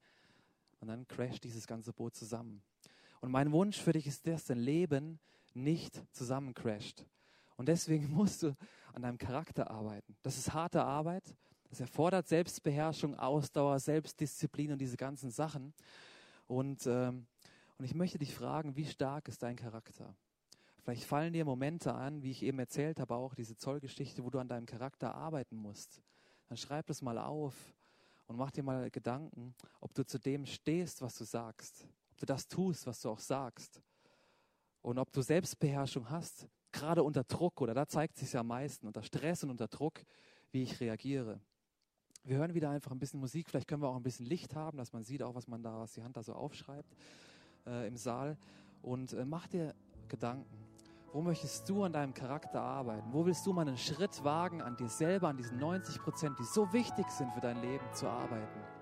Und 0.80 0.88
dann 0.88 1.08
crasht 1.08 1.44
dieses 1.44 1.68
ganze 1.68 1.92
Boot 1.92 2.16
zusammen. 2.16 2.62
Und 3.22 3.32
mein 3.32 3.52
Wunsch 3.52 3.78
für 3.78 3.92
dich 3.92 4.08
ist, 4.08 4.26
dass 4.28 4.46
dein 4.46 4.60
Leben 4.60 5.20
nicht 5.54 6.02
zusammencrasht. 6.14 7.06
Und 7.58 7.68
deswegen 7.68 8.10
musst 8.14 8.44
du 8.44 8.56
an 8.94 9.02
deinem 9.02 9.18
Charakter 9.18 9.70
arbeiten. 9.70 10.16
Das 10.22 10.38
ist 10.38 10.54
harte 10.54 10.84
Arbeit. 10.84 11.36
Das 11.70 11.82
erfordert 11.82 12.28
Selbstbeherrschung, 12.28 13.16
Ausdauer, 13.16 13.80
Selbstdisziplin 13.80 14.72
und 14.72 14.80
diese 14.80 14.98
ganzen 14.98 15.30
Sachen. 15.30 15.74
Und, 16.48 16.88
ähm, 16.88 17.28
und 17.80 17.86
ich 17.86 17.96
möchte 17.96 18.18
dich 18.18 18.36
fragen, 18.36 18.76
wie 18.76 18.86
stark 18.86 19.30
ist 19.30 19.42
dein 19.42 19.56
Charakter? 19.56 20.14
Vielleicht 20.84 21.06
fallen 21.06 21.32
dir 21.32 21.46
Momente 21.46 21.94
an, 21.94 22.22
wie 22.22 22.32
ich 22.32 22.44
eben 22.44 22.60
erzählt 22.60 23.00
habe, 23.00 23.16
auch 23.16 23.34
diese 23.34 23.56
Zollgeschichte, 23.56 24.24
wo 24.24 24.30
du 24.30 24.38
an 24.38 24.50
deinem 24.50 24.66
Charakter 24.66 25.16
arbeiten 25.16 25.56
musst. 25.56 26.02
Dann 26.50 26.58
schreib 26.58 26.88
das 26.88 27.02
mal 27.02 27.18
auf 27.18 27.56
und 28.28 28.36
mach 28.36 28.52
dir 28.52 28.64
mal 28.64 28.92
Gedanken, 28.92 29.56
ob 29.80 29.94
du 29.94 30.06
zu 30.06 30.20
dem 30.20 30.46
stehst, 30.46 31.02
was 31.02 31.18
du 31.18 31.24
sagst. 31.24 31.88
Ob 32.12 32.18
du 32.18 32.26
das 32.26 32.50
tust, 32.50 32.86
was 32.86 33.00
du 33.00 33.12
auch 33.12 33.20
sagst. 33.20 33.82
Und 34.82 35.00
ob 35.00 35.14
du 35.14 35.22
Selbstbeherrschung 35.22 36.10
hast, 36.10 36.50
gerade 36.74 37.02
unter 37.02 37.24
Druck, 37.24 37.62
oder 37.62 37.74
da 37.74 37.88
zeigt 37.88 38.18
sich 38.18 38.34
ja 38.34 38.42
am 38.42 38.48
meisten, 38.48 38.88
unter 38.88 39.04
Stress 39.04 39.44
und 39.46 39.52
unter 39.52 39.70
Druck, 39.70 40.02
wie 40.52 40.64
ich 40.64 40.82
reagiere. 40.82 41.40
Wir 42.26 42.38
hören 42.38 42.54
wieder 42.54 42.72
einfach 42.72 42.92
ein 42.92 43.00
bisschen 43.00 43.22
Musik, 43.22 43.50
vielleicht 43.50 43.70
können 43.70 43.82
wir 43.82 43.88
auch 43.88 43.96
ein 43.96 44.04
bisschen 44.04 44.26
Licht 44.26 44.54
haben, 44.54 44.78
dass 44.78 44.92
man 44.92 45.06
sieht 45.06 45.24
auch, 45.24 45.36
was 45.36 45.48
man 45.48 45.64
da, 45.64 45.80
was 45.80 45.94
die 45.94 46.04
Hand 46.04 46.18
da 46.18 46.24
so 46.24 46.34
aufschreibt 46.34 46.94
äh, 47.66 47.88
im 47.88 47.98
Saal. 47.98 48.38
Und 48.82 49.14
äh, 49.14 49.26
mach 49.26 49.48
dir 49.48 49.74
Gedanken. 50.08 50.46
Wo 51.12 51.22
möchtest 51.22 51.68
du 51.68 51.84
an 51.84 51.94
deinem 51.94 52.14
Charakter 52.14 52.62
arbeiten? 52.62 53.08
Wo 53.12 53.26
willst 53.26 53.46
du 53.46 53.54
mal 53.54 53.68
einen 53.68 53.78
Schritt 53.78 54.24
wagen, 54.24 54.62
an 54.62 54.78
dir 54.78 54.90
selber, 54.90 55.30
an 55.30 55.38
diesen 55.38 55.58
90 55.58 56.00
Prozent, 56.00 56.38
die 56.38 56.44
so 56.44 56.72
wichtig 56.72 57.10
sind 57.10 57.34
für 57.34 57.42
dein 57.42 57.62
Leben, 57.62 57.86
zu 57.94 58.08
arbeiten? 58.08 58.79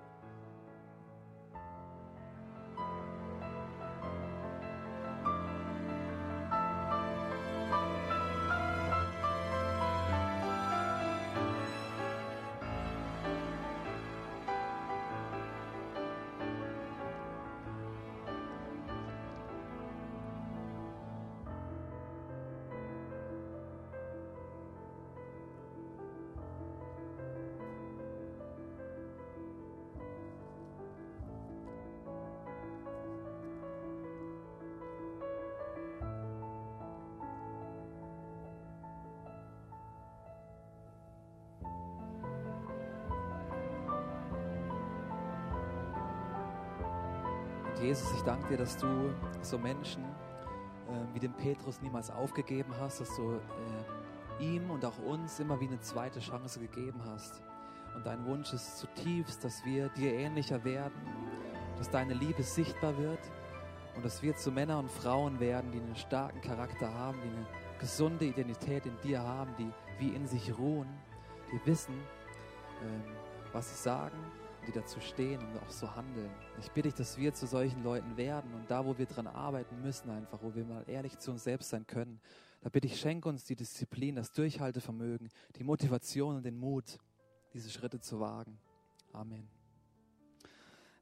Jesus, 47.81 48.11
ich 48.15 48.21
danke 48.23 48.47
dir, 48.49 48.57
dass 48.57 48.75
du 48.75 49.13
so 49.41 49.57
Menschen 49.59 50.03
äh, 50.03 51.13
wie 51.13 51.19
den 51.19 51.33
Petrus 51.33 51.79
niemals 51.81 52.09
aufgegeben 52.09 52.73
hast, 52.79 53.01
dass 53.01 53.15
du 53.15 53.33
äh, 53.33 54.43
ihm 54.43 54.71
und 54.71 54.83
auch 54.83 54.97
uns 54.99 55.39
immer 55.39 55.59
wie 55.59 55.67
eine 55.67 55.79
zweite 55.79 56.19
Chance 56.19 56.59
gegeben 56.59 56.99
hast. 57.05 57.39
Und 57.95 58.05
dein 58.05 58.25
Wunsch 58.25 58.51
ist 58.51 58.79
zutiefst, 58.79 59.43
dass 59.43 59.63
wir 59.63 59.89
dir 59.89 60.11
ähnlicher 60.13 60.63
werden, 60.63 60.99
dass 61.77 61.89
deine 61.89 62.15
Liebe 62.15 62.41
sichtbar 62.41 62.97
wird 62.97 63.19
und 63.95 64.03
dass 64.03 64.23
wir 64.23 64.35
zu 64.35 64.51
Männern 64.51 64.79
und 64.79 64.91
Frauen 64.91 65.39
werden, 65.39 65.71
die 65.71 65.79
einen 65.79 65.95
starken 65.95 66.41
Charakter 66.41 66.91
haben, 66.91 67.19
die 67.21 67.29
eine 67.29 67.45
gesunde 67.79 68.25
Identität 68.25 68.87
in 68.87 68.97
dir 69.01 69.21
haben, 69.21 69.51
die 69.59 69.71
wie 69.99 70.15
in 70.15 70.25
sich 70.25 70.57
ruhen, 70.57 70.89
die 71.51 71.63
wissen, 71.65 71.95
ähm, 72.83 73.03
was 73.53 73.69
sie 73.69 73.83
sagen 73.83 74.17
die 74.67 74.71
dazu 74.71 74.99
stehen 74.99 75.39
und 75.39 75.57
auch 75.57 75.69
so 75.69 75.95
handeln. 75.95 76.29
Ich 76.59 76.69
bitte 76.71 76.89
dich, 76.89 76.95
dass 76.95 77.17
wir 77.17 77.33
zu 77.33 77.47
solchen 77.47 77.83
Leuten 77.83 78.17
werden 78.17 78.53
und 78.53 78.69
da, 78.69 78.85
wo 78.85 78.97
wir 78.97 79.05
dran 79.05 79.27
arbeiten 79.27 79.81
müssen, 79.81 80.09
einfach, 80.09 80.43
wo 80.43 80.53
wir 80.53 80.65
mal 80.65 80.83
ehrlich 80.87 81.17
zu 81.17 81.31
uns 81.31 81.43
selbst 81.43 81.69
sein 81.69 81.87
können, 81.87 82.19
da 82.61 82.69
bitte 82.69 82.87
ich, 82.87 82.99
schenke 82.99 83.29
uns 83.29 83.45
die 83.45 83.55
Disziplin, 83.55 84.15
das 84.15 84.31
Durchhaltevermögen, 84.31 85.29
die 85.55 85.63
Motivation 85.63 86.35
und 86.35 86.43
den 86.43 86.57
Mut, 86.57 86.97
diese 87.53 87.69
Schritte 87.69 87.99
zu 87.99 88.19
wagen. 88.19 88.59
Amen. 89.13 89.47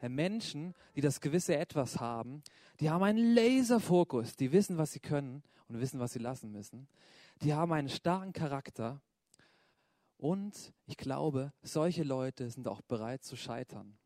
Menschen, 0.08 0.76
die 0.96 1.02
das 1.02 1.20
gewisse 1.20 1.58
Etwas 1.58 2.00
haben, 2.00 2.44
die 2.80 2.90
haben 2.90 3.04
einen 3.04 3.34
Laserfokus, 3.34 4.36
die 4.36 4.52
wissen, 4.52 4.78
was 4.78 4.92
sie 4.92 5.00
können 5.00 5.42
und 5.68 5.80
wissen, 5.80 6.00
was 6.00 6.14
sie 6.14 6.20
lassen 6.20 6.52
müssen. 6.52 6.88
Die 7.42 7.54
haben 7.54 7.74
einen 7.74 7.90
starken 7.90 8.34
Charakter 8.34 9.02
und 10.18 10.74
ich 10.86 10.98
glaube, 10.98 11.52
solche 11.62 12.04
Leute 12.04 12.50
sind 12.50 12.68
auch 12.68 12.82
bereit 12.82 13.24
zu 13.24 13.36
scheitern. 13.36 13.98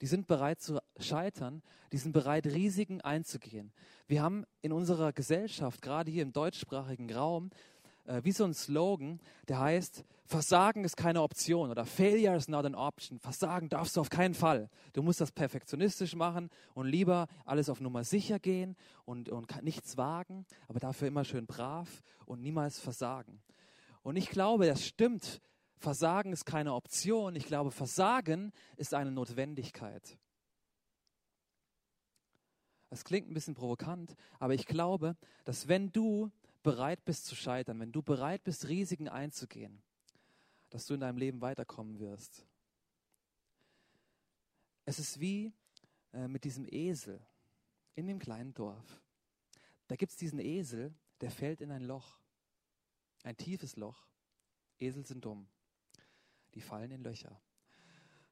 Die 0.00 0.06
sind 0.06 0.26
bereit 0.26 0.60
zu 0.60 0.78
scheitern, 0.98 1.62
die 1.92 1.98
sind 1.98 2.12
bereit, 2.12 2.46
Risiken 2.46 3.00
einzugehen. 3.00 3.72
Wir 4.06 4.22
haben 4.22 4.44
in 4.60 4.72
unserer 4.72 5.12
Gesellschaft, 5.12 5.80
gerade 5.80 6.10
hier 6.10 6.22
im 6.22 6.32
deutschsprachigen 6.32 7.10
Raum, 7.12 7.50
äh, 8.04 8.22
wie 8.24 8.32
so 8.32 8.44
ein 8.44 8.54
Slogan, 8.54 9.20
der 9.48 9.60
heißt, 9.60 10.04
Versagen 10.24 10.84
ist 10.84 10.96
keine 10.96 11.22
Option 11.22 11.70
oder 11.70 11.84
Failure 11.84 12.36
is 12.36 12.48
not 12.48 12.64
an 12.66 12.74
option. 12.74 13.18
Versagen 13.20 13.68
darfst 13.68 13.96
du 13.96 14.00
auf 14.00 14.10
keinen 14.10 14.34
Fall. 14.34 14.68
Du 14.92 15.02
musst 15.02 15.20
das 15.20 15.30
perfektionistisch 15.30 16.16
machen 16.16 16.50
und 16.74 16.86
lieber 16.86 17.28
alles 17.44 17.70
auf 17.70 17.80
Nummer 17.80 18.02
sicher 18.02 18.38
gehen 18.38 18.76
und, 19.04 19.28
und 19.28 19.62
nichts 19.62 19.96
wagen, 19.96 20.44
aber 20.68 20.80
dafür 20.80 21.08
immer 21.08 21.24
schön 21.24 21.46
brav 21.46 22.02
und 22.26 22.42
niemals 22.42 22.78
versagen. 22.78 23.40
Und 24.06 24.14
ich 24.14 24.30
glaube, 24.30 24.66
das 24.66 24.86
stimmt. 24.86 25.40
Versagen 25.78 26.32
ist 26.32 26.44
keine 26.44 26.74
Option. 26.74 27.34
Ich 27.34 27.44
glaube, 27.44 27.72
Versagen 27.72 28.52
ist 28.76 28.94
eine 28.94 29.10
Notwendigkeit. 29.10 30.16
Es 32.88 33.02
klingt 33.02 33.28
ein 33.28 33.34
bisschen 33.34 33.56
provokant, 33.56 34.14
aber 34.38 34.54
ich 34.54 34.66
glaube, 34.66 35.16
dass 35.42 35.66
wenn 35.66 35.90
du 35.90 36.30
bereit 36.62 37.04
bist 37.04 37.26
zu 37.26 37.34
scheitern, 37.34 37.80
wenn 37.80 37.90
du 37.90 38.00
bereit 38.00 38.44
bist, 38.44 38.68
Risiken 38.68 39.08
einzugehen, 39.08 39.82
dass 40.70 40.86
du 40.86 40.94
in 40.94 41.00
deinem 41.00 41.18
Leben 41.18 41.40
weiterkommen 41.40 41.98
wirst. 41.98 42.46
Es 44.84 45.00
ist 45.00 45.18
wie 45.18 45.52
äh, 46.12 46.28
mit 46.28 46.44
diesem 46.44 46.64
Esel 46.70 47.20
in 47.96 48.06
dem 48.06 48.20
kleinen 48.20 48.54
Dorf. 48.54 49.02
Da 49.88 49.96
gibt 49.96 50.12
es 50.12 50.16
diesen 50.16 50.38
Esel, 50.38 50.94
der 51.20 51.32
fällt 51.32 51.60
in 51.60 51.72
ein 51.72 51.82
Loch, 51.82 52.20
ein 53.24 53.36
tiefes 53.36 53.76
Loch. 53.76 54.06
Esel 54.78 55.04
sind 55.06 55.24
dumm, 55.24 55.48
die 56.54 56.60
fallen 56.60 56.90
in 56.90 57.02
Löcher. 57.02 57.40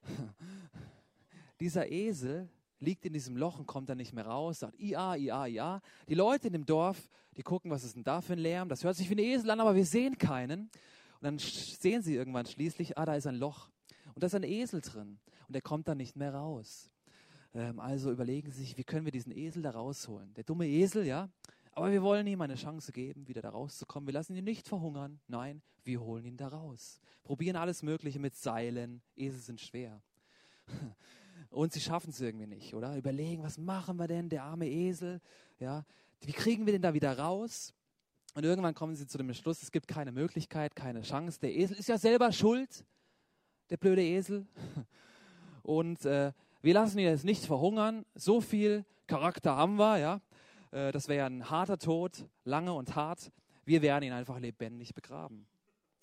Dieser 1.61 1.91
Esel 1.91 2.49
liegt 2.81 3.07
in 3.07 3.13
diesem 3.13 3.37
Loch 3.37 3.59
und 3.59 3.67
kommt 3.67 3.89
dann 3.89 3.97
nicht 3.97 4.13
mehr 4.13 4.27
raus, 4.27 4.61
sagt 4.61 4.79
IA, 4.79 5.17
IA, 5.17 5.47
IA. 5.47 5.83
Die 6.09 6.15
Leute 6.15 6.49
in 6.49 6.53
dem 6.53 6.67
Dorf, 6.67 7.09
die 7.37 7.43
gucken, 7.43 7.71
was 7.71 7.85
ist 7.85 7.97
denn 7.97 8.05
da 8.05 8.21
für 8.21 8.35
ein 8.35 8.39
Lärm? 8.39 8.69
Das 8.69 8.85
hört 8.85 8.97
sich 8.97 9.09
wie 9.09 9.15
ein 9.15 9.19
Esel 9.19 9.51
an, 9.51 9.61
aber 9.61 9.75
wir 9.75 9.87
sehen 9.87 10.19
keinen. 10.19 10.71
Und 11.21 11.23
dann 11.23 11.39
sehen 11.39 12.03
sie 12.03 12.15
irgendwann 12.15 12.47
schließlich, 12.47 12.99
ah, 12.99 13.07
da 13.07 13.15
ist 13.15 13.27
ein 13.27 13.37
Loch. 13.37 13.71
Und 14.15 14.23
da 14.23 14.27
ist 14.27 14.35
ein 14.35 14.43
Esel 14.43 14.81
drin. 14.81 15.19
Und 15.47 15.55
der 15.55 15.63
kommt 15.63 15.89
dann 15.89 15.97
nicht 15.97 16.17
mehr 16.17 16.35
raus. 16.35 16.91
Ähm, 17.55 17.81
also 17.81 18.11
überlegen 18.11 18.51
sie 18.51 18.63
sich, 18.63 18.77
wie 18.77 18.85
können 18.85 19.05
wir 19.05 19.13
diesen 19.13 19.33
Esel 19.37 19.63
da 19.63 19.71
rausholen? 19.71 20.35
Der 20.35 20.45
dumme 20.45 20.69
Esel, 20.69 21.07
ja? 21.07 21.31
Aber 21.77 21.91
wir 21.91 22.03
wollen 22.03 22.27
ihm 22.27 22.41
eine 22.41 22.55
Chance 22.55 22.93
geben, 22.93 23.27
wieder 23.27 23.43
da 23.43 23.51
rauszukommen. 23.51 24.07
Wir 24.07 24.15
lassen 24.15 24.37
ihn 24.37 24.45
nicht 24.45 24.69
verhungern. 24.69 25.21
Nein, 25.27 25.61
wir 25.83 26.01
holen 26.01 26.25
ihn 26.25 26.37
da 26.37 26.49
raus. 26.49 27.01
Probieren 27.25 27.57
alles 27.57 27.83
Mögliche 27.83 28.21
mit 28.21 28.37
Seilen. 28.37 29.03
Esel 29.17 29.41
sind 29.41 29.61
schwer. 29.61 30.01
und 31.51 31.73
sie 31.73 31.81
schaffen 31.81 32.11
es 32.11 32.21
irgendwie 32.21 32.47
nicht, 32.47 32.75
oder? 32.75 32.97
Überlegen, 32.97 33.43
was 33.43 33.59
machen 33.59 33.97
wir 33.97 34.07
denn, 34.07 34.29
der 34.29 34.45
arme 34.45 34.69
Esel, 34.69 35.21
ja? 35.59 35.85
Wie 36.21 36.33
kriegen 36.33 36.65
wir 36.65 36.73
den 36.73 36.83
da 36.83 36.95
wieder 36.95 37.19
raus? 37.19 37.75
Und 38.35 38.45
irgendwann 38.45 38.75
kommen 38.75 38.95
sie 38.95 39.07
zu 39.07 39.19
dem 39.19 39.29
Entschluss, 39.29 39.63
es 39.63 39.71
gibt 39.71 39.87
keine 39.89 40.11
Möglichkeit, 40.11 40.75
keine 40.75 41.03
Chance. 41.03 41.39
Der 41.41 41.55
Esel 41.55 41.77
ist 41.77 41.89
ja 41.89 41.99
selber 41.99 42.33
schuld, 42.33 42.85
der 43.71 43.77
blöde 43.77 44.03
Esel. 44.03 44.47
Und 45.63 46.05
äh, 46.05 46.33
wir 46.63 46.75
lassen 46.75 46.99
ihn 46.99 47.07
jetzt 47.07 47.25
nicht 47.25 47.45
verhungern. 47.45 48.05
So 48.15 48.41
viel 48.41 48.85
Charakter 49.07 49.57
haben 49.57 49.77
wir, 49.77 49.99
ja. 49.99 50.21
Äh, 50.75 50.93
das 50.93 51.09
wäre 51.09 51.19
ja 51.19 51.27
ein 51.27 51.49
harter 51.49 51.79
Tod, 51.79 52.27
lange 52.45 52.73
und 52.75 52.95
hart. 52.97 53.31
Wir 53.65 53.81
werden 53.81 54.05
ihn 54.05 54.13
einfach 54.13 54.39
lebendig 54.39 54.93
begraben. 54.95 55.47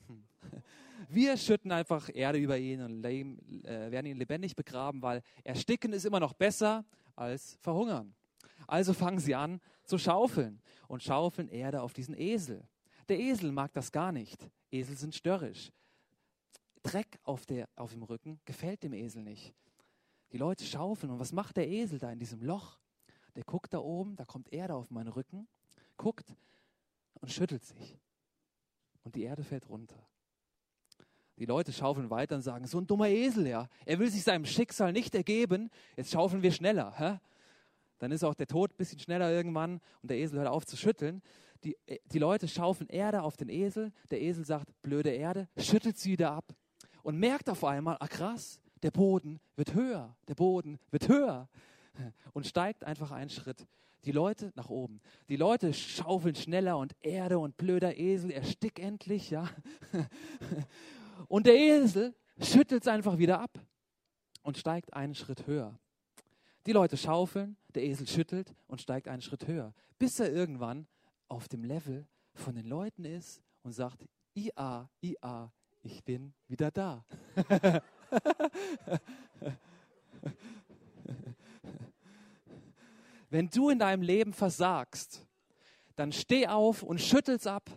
Wir 1.09 1.35
schütten 1.35 1.71
einfach 1.71 2.09
Erde 2.13 2.37
über 2.37 2.57
ihn 2.57 2.81
und 2.81 3.03
äh, 3.03 3.91
werden 3.91 4.05
ihn 4.05 4.17
lebendig 4.17 4.55
begraben, 4.55 5.01
weil 5.01 5.21
ersticken 5.43 5.93
ist 5.93 6.05
immer 6.05 6.19
noch 6.19 6.33
besser 6.33 6.85
als 7.15 7.57
verhungern. 7.59 8.13
Also 8.67 8.93
fangen 8.93 9.19
sie 9.19 9.35
an 9.35 9.59
zu 9.83 9.97
schaufeln 9.97 10.61
und 10.87 11.03
schaufeln 11.03 11.49
Erde 11.49 11.81
auf 11.81 11.93
diesen 11.93 12.17
Esel. 12.17 12.63
Der 13.09 13.19
Esel 13.19 13.51
mag 13.51 13.73
das 13.73 13.91
gar 13.91 14.11
nicht. 14.11 14.49
Esel 14.71 14.95
sind 14.95 15.15
störrisch. 15.15 15.71
Dreck 16.83 17.19
auf, 17.23 17.45
der, 17.45 17.67
auf 17.75 17.91
dem 17.91 18.03
Rücken 18.03 18.39
gefällt 18.45 18.83
dem 18.83 18.93
Esel 18.93 19.23
nicht. 19.23 19.53
Die 20.31 20.37
Leute 20.37 20.63
schaufeln 20.63 21.11
und 21.11 21.19
was 21.19 21.33
macht 21.33 21.57
der 21.57 21.67
Esel 21.67 21.99
da 21.99 22.11
in 22.11 22.19
diesem 22.19 22.41
Loch? 22.41 22.80
Der 23.35 23.43
guckt 23.43 23.73
da 23.73 23.79
oben, 23.79 24.15
da 24.15 24.25
kommt 24.25 24.51
Erde 24.51 24.75
auf 24.75 24.91
meinen 24.91 25.07
Rücken, 25.07 25.47
guckt 25.97 26.35
und 27.21 27.31
schüttelt 27.31 27.63
sich. 27.63 27.97
Und 29.03 29.15
die 29.15 29.23
Erde 29.23 29.43
fällt 29.43 29.69
runter. 29.69 30.07
Die 31.37 31.45
Leute 31.45 31.73
schaufeln 31.73 32.09
weiter 32.09 32.35
und 32.35 32.41
sagen, 32.41 32.67
so 32.67 32.79
ein 32.79 32.85
dummer 32.85 33.07
Esel, 33.07 33.47
ja. 33.47 33.67
Er 33.85 33.97
will 33.99 34.11
sich 34.11 34.23
seinem 34.23 34.45
Schicksal 34.45 34.93
nicht 34.93 35.15
ergeben. 35.15 35.71
Jetzt 35.95 36.11
schaufeln 36.11 36.43
wir 36.43 36.51
schneller. 36.51 36.93
Hä? 36.97 37.19
Dann 37.97 38.11
ist 38.11 38.23
auch 38.23 38.35
der 38.35 38.47
Tod 38.47 38.71
ein 38.71 38.77
bisschen 38.77 38.99
schneller 38.99 39.31
irgendwann 39.31 39.79
und 40.01 40.11
der 40.11 40.17
Esel 40.17 40.39
hört 40.39 40.49
auf 40.49 40.65
zu 40.65 40.77
schütteln. 40.77 41.21
Die, 41.63 41.77
äh, 41.85 41.99
die 42.05 42.19
Leute 42.19 42.47
schaufeln 42.47 42.89
Erde 42.89 43.23
auf 43.23 43.37
den 43.37 43.49
Esel. 43.49 43.91
Der 44.09 44.21
Esel 44.21 44.45
sagt, 44.45 44.69
blöde 44.81 45.11
Erde, 45.11 45.47
schüttelt 45.57 45.97
sie 45.97 46.11
wieder 46.11 46.31
ab. 46.31 46.53
Und 47.03 47.17
merkt 47.17 47.49
auf 47.49 47.63
einmal, 47.63 47.97
ah 47.99 48.07
krass, 48.07 48.59
der 48.83 48.91
Boden 48.91 49.39
wird 49.55 49.73
höher. 49.73 50.15
Der 50.27 50.35
Boden 50.35 50.79
wird 50.91 51.07
höher. 51.07 51.49
Und 52.33 52.47
steigt 52.47 52.83
einfach 52.83 53.11
einen 53.11 53.29
Schritt. 53.29 53.67
Die 54.05 54.11
Leute 54.11 54.51
nach 54.55 54.69
oben. 54.69 54.99
Die 55.29 55.35
Leute 55.35 55.73
schaufeln 55.73 56.35
schneller 56.35 56.77
und 56.77 56.95
Erde 57.01 57.37
und 57.37 57.57
blöder 57.57 57.97
Esel, 57.97 58.31
erstick 58.31 58.79
endlich, 58.79 59.29
ja. 59.29 59.49
Und 61.27 61.45
der 61.45 61.55
Esel 61.55 62.15
schüttelt 62.41 62.81
es 62.81 62.87
einfach 62.87 63.17
wieder 63.17 63.39
ab 63.39 63.51
und 64.41 64.57
steigt 64.57 64.93
einen 64.93 65.13
Schritt 65.15 65.45
höher. 65.45 65.79
Die 66.65 66.73
Leute 66.73 66.97
schaufeln, 66.97 67.55
der 67.73 67.83
Esel 67.83 68.07
schüttelt 68.07 68.53
und 68.67 68.81
steigt 68.81 69.07
einen 69.07 69.21
Schritt 69.21 69.47
höher, 69.47 69.73
bis 69.97 70.19
er 70.19 70.31
irgendwann 70.31 70.87
auf 71.27 71.47
dem 71.47 71.63
Level 71.63 72.07
von 72.33 72.55
den 72.55 72.65
Leuten 72.65 73.05
ist 73.05 73.41
und 73.63 73.71
sagt, 73.71 74.05
IA, 74.35 74.89
IA, 75.01 75.53
ich 75.83 76.03
bin 76.03 76.33
wieder 76.47 76.71
da. 76.71 77.05
Wenn 83.31 83.49
du 83.49 83.69
in 83.69 83.79
deinem 83.79 84.01
Leben 84.01 84.33
versagst, 84.33 85.25
dann 85.95 86.11
steh 86.11 86.47
auf 86.47 86.83
und 86.83 86.99
schüttel's 86.99 87.47
ab. 87.47 87.71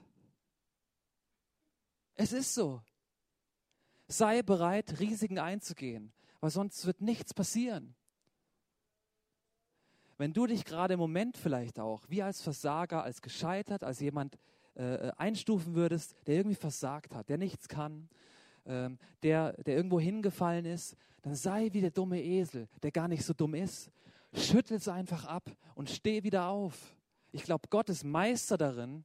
Es 2.17 2.33
ist 2.33 2.55
so. 2.55 2.83
Sei 4.09 4.43
bereit, 4.43 4.99
Risiken 4.99 5.38
einzugehen, 5.38 6.12
weil 6.40 6.51
sonst 6.51 6.85
wird 6.87 7.01
nichts 7.01 7.33
passieren. 7.33 7.95
Wenn 10.19 10.33
du 10.33 10.47
dich 10.47 10.64
gerade 10.64 10.95
im 10.95 11.01
Moment 11.01 11.37
vielleicht 11.37 11.79
auch 11.79 12.03
wie 12.09 12.23
als 12.23 12.43
Versager, 12.43 13.05
als 13.05 13.23
gescheitert, 13.23 13.85
als 13.85 14.01
jemand 14.01 14.37
äh, 14.75 15.12
einstufen 15.17 15.77
würdest, 15.77 16.17
der 16.27 16.35
irgendwie 16.35 16.57
versagt 16.57 17.14
hat, 17.14 17.29
der 17.29 17.38
nichts 17.38 17.69
kann, 17.69 18.09
ähm, 18.67 18.99
der, 19.23 19.53
der 19.62 19.77
irgendwo 19.77 20.01
hingefallen 20.01 20.64
ist, 20.64 20.97
dann 21.23 21.37
sei 21.37 21.69
wie 21.73 21.81
der 21.81 21.93
dumme 21.93 22.21
Esel, 22.21 22.69
der 22.83 22.90
gar 22.90 23.07
nicht 23.07 23.25
so 23.25 23.33
dumm 23.33 23.55
ist. 23.55 23.93
Schüttel 24.35 24.77
es 24.77 24.88
einfach 24.88 25.25
ab 25.27 25.51
und 25.75 25.89
steh 25.89 26.22
wieder 26.22 26.49
auf. 26.49 26.97
Ich 27.30 27.45
glaube, 27.45 27.68
Gott 27.70 27.89
ist 27.89 28.05
Meister 28.05 28.59
darin, 28.59 29.05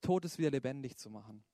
Todes 0.00 0.38
wieder 0.38 0.50
lebendig 0.50 0.96
zu 0.96 1.10
machen. 1.10 1.44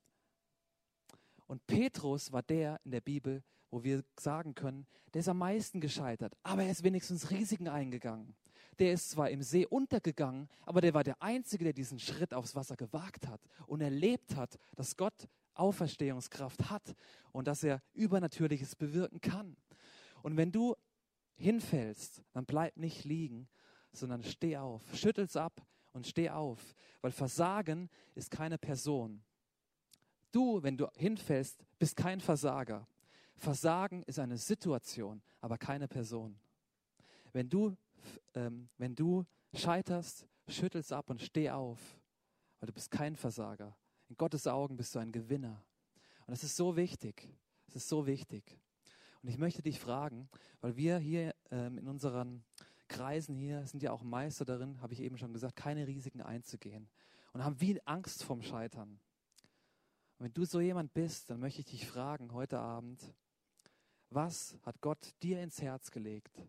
Und 1.46 1.66
Petrus 1.66 2.32
war 2.32 2.42
der 2.42 2.80
in 2.84 2.92
der 2.92 3.00
Bibel, 3.00 3.42
wo 3.70 3.82
wir 3.82 4.04
sagen 4.18 4.54
können, 4.54 4.86
der 5.12 5.20
ist 5.20 5.28
am 5.28 5.38
meisten 5.38 5.80
gescheitert, 5.80 6.36
aber 6.42 6.62
er 6.62 6.70
ist 6.70 6.84
wenigstens 6.84 7.30
Risiken 7.30 7.68
eingegangen. 7.68 8.36
Der 8.78 8.92
ist 8.92 9.10
zwar 9.10 9.30
im 9.30 9.42
See 9.42 9.66
untergegangen, 9.66 10.48
aber 10.62 10.80
der 10.80 10.94
war 10.94 11.04
der 11.04 11.20
Einzige, 11.20 11.64
der 11.64 11.72
diesen 11.72 11.98
Schritt 11.98 12.32
aufs 12.32 12.54
Wasser 12.54 12.76
gewagt 12.76 13.26
hat 13.26 13.40
und 13.66 13.80
erlebt 13.80 14.36
hat, 14.36 14.58
dass 14.76 14.96
Gott 14.96 15.28
Auferstehungskraft 15.54 16.70
hat 16.70 16.94
und 17.32 17.46
dass 17.46 17.64
er 17.64 17.82
Übernatürliches 17.94 18.76
bewirken 18.76 19.20
kann. 19.20 19.56
Und 20.22 20.36
wenn 20.36 20.52
du 20.52 20.76
hinfällst, 21.40 22.22
dann 22.32 22.46
bleib 22.46 22.76
nicht 22.76 23.04
liegen, 23.04 23.48
sondern 23.92 24.22
steh 24.22 24.56
auf, 24.56 24.82
schüttel's 24.94 25.36
ab 25.36 25.66
und 25.92 26.06
steh 26.06 26.30
auf, 26.30 26.74
weil 27.00 27.10
Versagen 27.10 27.90
ist 28.14 28.30
keine 28.30 28.58
Person. 28.58 29.22
Du, 30.30 30.62
wenn 30.62 30.76
du 30.76 30.88
hinfällst, 30.96 31.64
bist 31.78 31.96
kein 31.96 32.20
Versager. 32.20 32.86
Versagen 33.34 34.02
ist 34.04 34.18
eine 34.18 34.36
Situation, 34.36 35.22
aber 35.40 35.58
keine 35.58 35.88
Person. 35.88 36.38
Wenn 37.32 37.48
du, 37.48 37.76
ähm, 38.34 38.68
wenn 38.76 38.94
du 38.94 39.24
scheiterst, 39.54 40.26
schüttelst 40.46 40.92
ab 40.92 41.10
und 41.10 41.20
steh 41.20 41.50
auf 41.50 41.78
weil 42.60 42.66
du 42.66 42.72
bist 42.72 42.90
kein 42.90 43.16
Versager. 43.16 43.74
In 44.08 44.16
Gottes 44.16 44.46
Augen 44.46 44.76
bist 44.76 44.94
du 44.94 44.98
ein 44.98 45.10
Gewinner. 45.10 45.64
Und 46.26 46.32
das 46.32 46.44
ist 46.44 46.56
so 46.56 46.76
wichtig. 46.76 47.26
Es 47.66 47.76
ist 47.76 47.88
so 47.88 48.06
wichtig. 48.06 48.60
Und 49.22 49.28
ich 49.28 49.38
möchte 49.38 49.62
dich 49.62 49.78
fragen, 49.78 50.28
weil 50.60 50.76
wir 50.76 50.98
hier 50.98 51.34
ähm, 51.50 51.78
in 51.78 51.88
unseren 51.88 52.44
Kreisen 52.88 53.36
hier 53.36 53.66
sind 53.66 53.82
ja 53.82 53.92
auch 53.92 54.02
Meister 54.02 54.44
darin, 54.44 54.80
habe 54.80 54.94
ich 54.94 55.00
eben 55.00 55.16
schon 55.16 55.32
gesagt, 55.32 55.56
keine 55.56 55.86
Risiken 55.86 56.22
einzugehen 56.22 56.88
und 57.32 57.44
haben 57.44 57.60
wie 57.60 57.80
Angst 57.86 58.24
vorm 58.24 58.42
Scheitern. 58.42 59.00
Und 60.18 60.24
wenn 60.24 60.34
du 60.34 60.44
so 60.44 60.60
jemand 60.60 60.92
bist, 60.92 61.30
dann 61.30 61.40
möchte 61.40 61.60
ich 61.60 61.66
dich 61.66 61.86
fragen 61.86 62.32
heute 62.32 62.58
Abend, 62.58 63.14
was 64.10 64.58
hat 64.62 64.80
Gott 64.80 65.14
dir 65.22 65.40
ins 65.40 65.62
Herz 65.62 65.90
gelegt, 65.90 66.42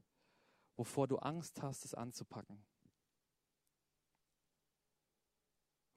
wovor 0.75 1.07
du 1.07 1.17
Angst 1.17 1.61
hast, 1.61 1.85
es 1.85 1.93
anzupacken? 1.93 2.65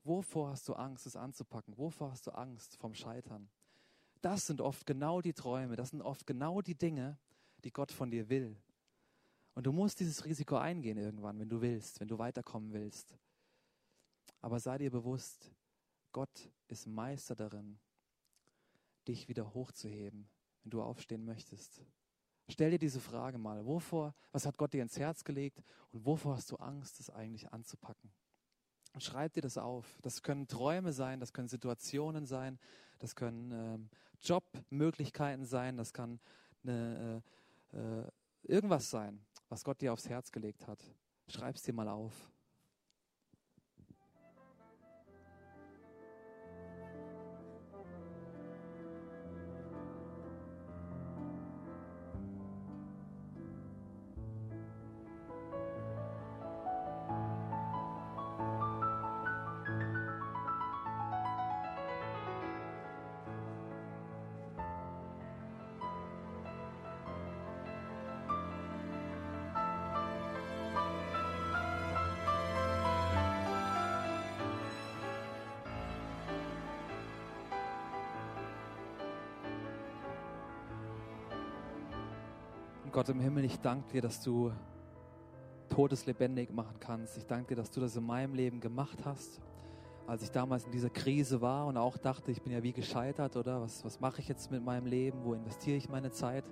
Wovor 0.02 0.50
hast 0.50 0.68
du 0.68 0.74
Angst, 0.74 1.06
es 1.06 1.16
anzupacken? 1.16 1.78
Wovor 1.78 2.10
hast 2.10 2.26
du 2.26 2.32
Angst 2.32 2.76
vom 2.76 2.94
Scheitern? 2.94 3.48
Das 4.24 4.46
sind 4.46 4.62
oft 4.62 4.86
genau 4.86 5.20
die 5.20 5.34
Träume, 5.34 5.76
das 5.76 5.90
sind 5.90 6.00
oft 6.00 6.26
genau 6.26 6.62
die 6.62 6.74
Dinge, 6.74 7.18
die 7.62 7.70
Gott 7.70 7.92
von 7.92 8.10
dir 8.10 8.30
will. 8.30 8.56
Und 9.52 9.66
du 9.66 9.72
musst 9.72 10.00
dieses 10.00 10.24
Risiko 10.24 10.56
eingehen 10.56 10.96
irgendwann, 10.96 11.38
wenn 11.38 11.50
du 11.50 11.60
willst, 11.60 12.00
wenn 12.00 12.08
du 12.08 12.18
weiterkommen 12.18 12.72
willst. 12.72 13.14
Aber 14.40 14.60
sei 14.60 14.78
dir 14.78 14.90
bewusst, 14.90 15.52
Gott 16.10 16.50
ist 16.68 16.86
Meister 16.86 17.34
darin, 17.34 17.78
dich 19.06 19.28
wieder 19.28 19.52
hochzuheben, 19.52 20.26
wenn 20.62 20.70
du 20.70 20.80
aufstehen 20.80 21.26
möchtest. 21.26 21.82
Stell 22.48 22.70
dir 22.70 22.78
diese 22.78 23.00
Frage 23.00 23.36
mal, 23.36 23.66
wovor, 23.66 24.14
was 24.32 24.46
hat 24.46 24.56
Gott 24.56 24.72
dir 24.72 24.80
ins 24.80 24.98
Herz 24.98 25.24
gelegt 25.24 25.62
und 25.92 26.06
wovor 26.06 26.36
hast 26.36 26.50
du 26.50 26.56
Angst, 26.56 26.98
es 26.98 27.10
eigentlich 27.10 27.52
anzupacken? 27.52 28.10
Und 28.94 29.02
schreib 29.02 29.34
dir 29.34 29.42
das 29.42 29.58
auf. 29.58 29.98
Das 30.00 30.22
können 30.22 30.48
Träume 30.48 30.94
sein, 30.94 31.20
das 31.20 31.34
können 31.34 31.48
Situationen 31.48 32.24
sein, 32.24 32.58
das 33.00 33.16
können 33.16 33.52
ähm, 33.52 33.90
Jobmöglichkeiten 34.22 35.44
sein, 35.44 35.76
das 35.76 35.92
kann 35.92 36.20
eine, 36.62 37.22
äh, 37.72 37.78
äh, 37.78 38.08
irgendwas 38.42 38.90
sein 38.90 39.24
was 39.54 39.62
Gott 39.62 39.80
dir 39.80 39.92
aufs 39.92 40.08
Herz 40.08 40.32
gelegt 40.32 40.66
hat. 40.66 40.82
Schreib 41.28 41.54
es 41.54 41.62
dir 41.62 41.72
mal 41.72 41.88
auf. 41.88 42.12
Gott 83.04 83.14
im 83.14 83.20
Himmel, 83.20 83.44
ich 83.44 83.60
danke 83.60 83.92
dir, 83.92 84.00
dass 84.00 84.22
du 84.22 84.50
Todes 85.68 86.06
lebendig 86.06 86.50
machen 86.50 86.76
kannst. 86.80 87.18
Ich 87.18 87.26
danke 87.26 87.48
dir, 87.48 87.56
dass 87.56 87.70
du 87.70 87.78
das 87.82 87.96
in 87.96 88.06
meinem 88.06 88.32
Leben 88.32 88.60
gemacht 88.60 89.04
hast. 89.04 89.42
Als 90.06 90.22
ich 90.22 90.30
damals 90.30 90.64
in 90.64 90.72
dieser 90.72 90.88
Krise 90.88 91.42
war 91.42 91.66
und 91.66 91.76
auch 91.76 91.98
dachte, 91.98 92.30
ich 92.30 92.40
bin 92.40 92.50
ja 92.50 92.62
wie 92.62 92.72
gescheitert, 92.72 93.36
oder? 93.36 93.60
Was, 93.60 93.84
was 93.84 94.00
mache 94.00 94.22
ich 94.22 94.28
jetzt 94.28 94.50
mit 94.50 94.64
meinem 94.64 94.86
Leben? 94.86 95.22
Wo 95.22 95.34
investiere 95.34 95.76
ich 95.76 95.90
meine 95.90 96.12
Zeit? 96.12 96.50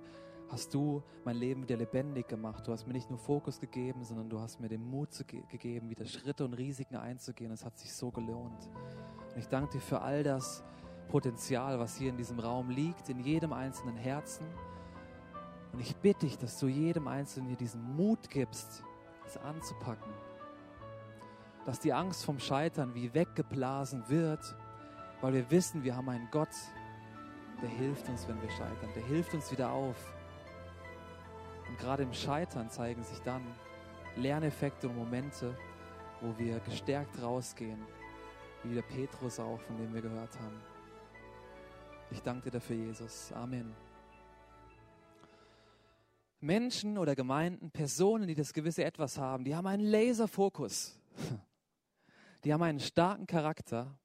Hast 0.51 0.75
du 0.75 1.03
mein 1.25 1.37
Leben 1.37 1.63
wieder 1.63 1.79
lebendig 1.79 2.29
gemacht. 2.29 2.67
Du 2.67 2.73
hast 2.73 2.87
mir 2.87 2.93
nicht 2.93 3.09
nur 3.09 3.19
Fokus 3.19 3.59
gegeben, 3.59 4.05
sondern 4.05 4.29
du 4.29 4.39
hast 4.39 4.61
mir 4.61 4.69
den 4.69 4.85
Mut 4.85 5.11
zu, 5.15 5.25
gegeben, 5.25 5.89
wieder 5.89 6.05
Schritte 6.05 6.45
und 6.45 6.53
Risiken 6.53 6.97
einzugehen. 6.97 7.51
Es 7.51 7.65
hat 7.65 7.79
sich 7.79 7.95
so 7.95 8.11
gelohnt. 8.11 8.69
Und 9.31 9.39
ich 9.39 9.49
danke 9.49 9.73
dir 9.73 9.81
für 9.81 10.03
all 10.03 10.23
das 10.23 10.63
Potenzial, 11.09 11.79
was 11.79 11.97
hier 11.97 12.11
in 12.11 12.19
diesem 12.19 12.39
Raum 12.39 12.69
liegt, 12.69 13.09
in 13.09 13.21
jedem 13.21 13.55
einzelnen 13.55 13.97
Herzen. 13.97 14.45
Und 15.73 15.81
ich 15.81 15.97
bitte 15.97 16.27
dich, 16.27 16.39
dass 16.39 16.59
du 16.59 16.67
jedem 16.67 17.09
Einzelnen 17.09 17.49
hier 17.49 17.57
diesen 17.57 17.97
Mut 17.97 18.29
gibst, 18.29 18.85
es 19.27 19.37
anzupacken. 19.39 20.13
Dass 21.65 21.81
die 21.81 21.93
Angst 21.93 22.25
vom 22.25 22.39
Scheitern 22.39 22.95
wie 22.95 23.15
weggeblasen 23.15 24.09
wird, 24.09 24.55
weil 25.21 25.33
wir 25.33 25.51
wissen, 25.51 25.85
wir 25.85 25.97
haben 25.97 26.09
einen 26.09 26.29
Gott, 26.31 26.55
der 27.63 27.71
hilft 27.71 28.09
uns, 28.09 28.27
wenn 28.29 28.43
wir 28.43 28.51
scheitern. 28.51 28.91
Der 28.95 29.05
hilft 29.05 29.33
uns 29.35 29.51
wieder 29.53 29.71
auf. 29.71 29.97
Und 31.69 31.79
gerade 31.79 32.03
im 32.03 32.13
Scheitern 32.13 32.69
zeigen 32.69 33.03
sich 33.05 33.21
dann 33.21 33.43
Lerneffekte 34.17 34.89
und 34.89 34.97
Momente, 34.97 35.57
wo 36.21 36.37
wir 36.39 36.59
gestärkt 36.61 37.23
rausgehen, 37.23 37.81
wie 38.65 38.75
der 38.75 38.83
Petrus 38.83 39.39
auch, 39.41 39.61
von 39.61 39.77
dem 39.77 39.95
wir 39.95 40.03
gehört 40.03 40.39
haben. 40.41 40.61
Ich 42.11 42.21
danke 42.21 42.51
dir 42.51 42.59
dafür, 42.59 42.77
Jesus. 42.77 43.33
Amen. 43.33 43.73
Menschen 46.43 46.99
oder 46.99 47.15
Gemeinden, 47.15 47.71
Personen, 47.71 48.27
die 48.27 48.35
das 48.35 48.53
gewisse 48.53 48.85
Etwas 48.85 49.17
haben, 49.17 49.45
die 49.45 49.55
haben 49.55 49.67
einen 49.67 49.85
Laserfokus. 49.85 50.99
Die 52.45 52.53
haben 52.53 52.63
einen 52.63 52.81
starken 52.81 53.29
Charakter. 53.29 53.97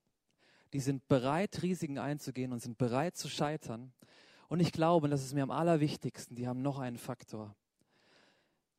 Die 0.74 0.80
sind 0.80 1.08
bereit, 1.08 1.64
Risiken 1.64 1.98
einzugehen 1.98 2.52
und 2.52 2.60
sind 2.60 2.78
bereit 2.78 3.18
zu 3.18 3.30
scheitern. 3.30 3.94
Und 4.48 4.60
ich 4.60 4.72
glaube, 4.72 5.06
und 5.06 5.12
das 5.12 5.24
ist 5.24 5.34
mir 5.34 5.42
am 5.42 5.50
allerwichtigsten, 5.50 6.36
die 6.36 6.48
haben 6.48 6.62
noch 6.62 6.78
einen 6.78 6.98
Faktor. 6.98 7.56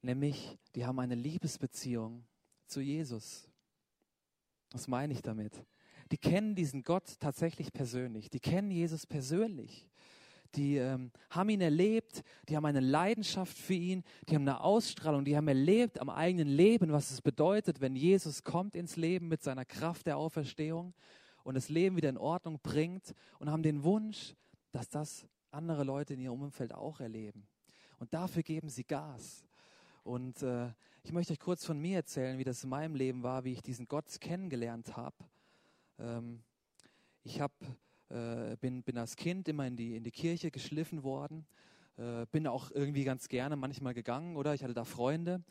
Nämlich, 0.01 0.57
die 0.77 0.87
haben 0.87 1.01
eine 1.01 1.17
Liebesbeziehung 1.17 2.25
zu 2.67 2.81
Jesus. 2.81 3.49
Was 4.71 4.87
meine 4.87 5.13
ich 5.13 5.23
damit? 5.23 5.53
Die 6.13 6.19
kennen 6.19 6.55
diesen 6.55 6.85
Gott 6.85 7.19
tatsächlich 7.19 7.73
persönlich. 7.73 8.31
Die 8.31 8.41
kennen 8.41 8.71
Jesus 8.71 9.07
persönlich 9.07 9.89
die 10.55 10.77
ähm, 10.77 11.11
haben 11.31 11.51
ihn 11.51 11.61
erlebt, 11.61 12.23
die 12.49 12.57
haben 12.57 12.65
eine 12.65 12.81
Leidenschaft 12.81 13.57
für 13.57 13.75
ihn, 13.75 14.03
die 14.29 14.35
haben 14.35 14.49
eine 14.49 14.61
Ausstrahlung, 14.61 15.25
die 15.25 15.37
haben 15.37 15.49
erlebt 15.49 16.01
am 16.01 16.09
eigenen 16.09 16.49
Leben, 16.49 16.93
was 16.93 17.11
es 17.11 17.21
bedeutet, 17.21 17.81
wenn 17.81 17.97
Jesus 17.97 18.45
kommt 18.45 18.75
ins 18.75 18.97
Leben 18.97 19.29
mit 19.29 19.43
seiner 19.43 19.65
Kraft 19.65 20.07
der 20.07 20.17
Auferstehung 20.17 20.95
und 21.45 21.55
das 21.55 21.69
Leben 21.69 21.97
wieder 21.97 22.09
in 22.09 22.19
Ordnung 22.19 22.59
bringt 22.63 23.15
und 23.39 23.51
haben 23.51 23.63
den 23.63 23.83
Wunsch, 23.85 24.35
dass 24.73 24.89
das 24.89 25.27
andere 25.51 25.85
Leute 25.85 26.15
in 26.15 26.21
ihrem 26.21 26.43
Umfeld 26.43 26.75
auch 26.75 27.01
erleben. 27.01 27.47
Und 27.99 28.15
dafür 28.15 28.43
geben 28.43 28.69
sie 28.69 28.85
Gas. 28.85 29.45
Und 30.05 30.43
äh, 30.43 30.73
ich 31.03 31.13
möchte 31.13 31.33
euch 31.33 31.41
kurz 31.41 31.65
von 31.65 31.79
mir 31.79 31.97
erzählen, 31.97 32.39
wie 32.39 32.45
das 32.45 32.65
in 32.65 32.71
meinem 32.71 32.95
Leben 32.95 33.23
war, 33.23 33.45
wie 33.45 33.53
ich 33.53 33.63
diesen 33.63 33.87
Gott 33.87 34.21
kennengelernt 34.21 34.97
habe. 34.97 35.17
Ähm, 35.99 36.43
ich 37.25 37.41
habe 37.41 37.55
äh, 38.11 38.57
bin, 38.61 38.83
bin 38.83 38.99
als 38.99 39.17
Kind 39.17 39.49
immer 39.49 39.67
in 39.67 39.77
die, 39.77 39.97
in 39.97 40.05
die 40.05 40.11
Kirche 40.11 40.51
geschliffen 40.51 41.03
worden, 41.03 41.47
äh, 41.97 42.27
bin 42.31 42.47
auch 42.47 42.71
irgendwie 42.71 43.05
ganz 43.05 43.29
gerne 43.29 43.57
manchmal 43.57 43.95
gegangen, 43.95 44.37
oder? 44.37 44.55
Ich 44.55 44.63
hatte 44.63 44.75
da 44.75 44.85
Freunde. 44.85 45.43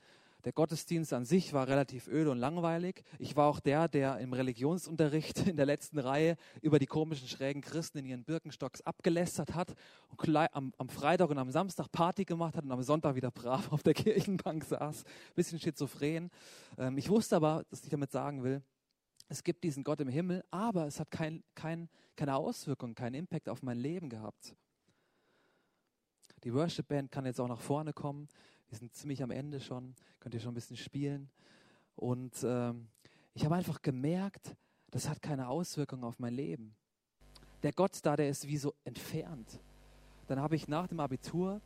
Der 0.47 0.53
Gottesdienst 0.53 1.11
an 1.13 1.25
sich 1.25 1.51
war 1.51 1.67
relativ 1.67 2.07
öde 2.07 2.31
und 2.31 2.37
langweilig. 2.37 3.03
Ich 3.19 3.35
war 3.35 3.47
auch 3.47 3.59
der, 3.59 3.87
der 3.87 4.19
im 4.19 4.31
Religionsunterricht 4.31 5.47
in 5.47 5.57
der 5.57 5.65
letzten 5.65 5.99
Reihe 5.99 6.37
über 6.61 6.79
die 6.79 6.85
komischen 6.85 7.27
schrägen 7.27 7.61
Christen 7.61 7.97
in 7.97 8.05
ihren 8.05 8.23
Birkenstocks 8.23 8.81
abgelästert 8.81 9.55
hat 9.55 9.73
und 10.07 10.35
am, 10.35 10.73
am 10.77 10.89
Freitag 10.89 11.29
und 11.29 11.37
am 11.37 11.51
Samstag 11.51 11.91
Party 11.91 12.23
gemacht 12.23 12.55
hat 12.55 12.63
und 12.63 12.71
am 12.71 12.81
Sonntag 12.81 13.15
wieder 13.15 13.31
brav 13.31 13.71
auf 13.73 13.83
der 13.83 13.93
Kirchenbank 13.93 14.63
saß. 14.63 15.03
Bisschen 15.35 15.59
schizophren. 15.59 16.29
Ähm, 16.77 16.97
ich 16.97 17.09
wusste 17.09 17.35
aber, 17.35 17.65
dass 17.69 17.83
ich 17.83 17.89
damit 17.89 18.11
sagen 18.11 18.43
will, 18.43 18.61
es 19.30 19.43
gibt 19.43 19.63
diesen 19.63 19.84
Gott 19.84 19.99
im 19.99 20.07
Himmel, 20.07 20.43
aber 20.51 20.88
es 20.88 20.99
hat 20.99 21.11
kein, 21.11 21.43
kein, 21.53 21.89
keine 22.15 22.36
Auswirkung, 22.36 22.95
keinen 22.95 23.15
Impact 23.15 23.49
auf 23.49 23.61
mein 23.61 23.78
Leben 23.78 24.09
gehabt. 24.09 24.55
Die 26.43 26.53
Worship 26.53 26.88
Band 26.88 27.11
kann 27.11 27.25
jetzt 27.25 27.39
auch 27.39 27.47
nach 27.47 27.59
vorne 27.59 27.93
kommen. 27.93 28.28
Wir 28.69 28.78
sind 28.78 28.93
ziemlich 28.93 29.21
am 29.23 29.32
Ende 29.32 29.59
schon, 29.59 29.95
könnt 30.19 30.34
ihr 30.34 30.39
schon 30.39 30.51
ein 30.51 30.55
bisschen 30.55 30.78
spielen. 30.78 31.30
Und 31.95 32.36
ähm, 32.43 32.88
ich 33.34 33.43
habe 33.43 33.55
einfach 33.55 33.82
gemerkt, 33.82 34.55
das 34.91 35.09
hat 35.09 35.21
keine 35.21 35.49
Auswirkung 35.49 36.03
auf 36.03 36.19
mein 36.19 36.34
Leben. 36.34 36.75
Der 37.63 37.73
Gott 37.73 37.99
da, 38.03 38.15
der 38.15 38.30
ist 38.30 38.47
wie 38.47 38.57
so 38.57 38.73
entfernt. 38.86 39.59
Dann 40.28 40.39
habe 40.39 40.55
ich 40.55 40.67
nach 40.67 40.88
dem 40.88 40.99
Abitur 40.99 41.59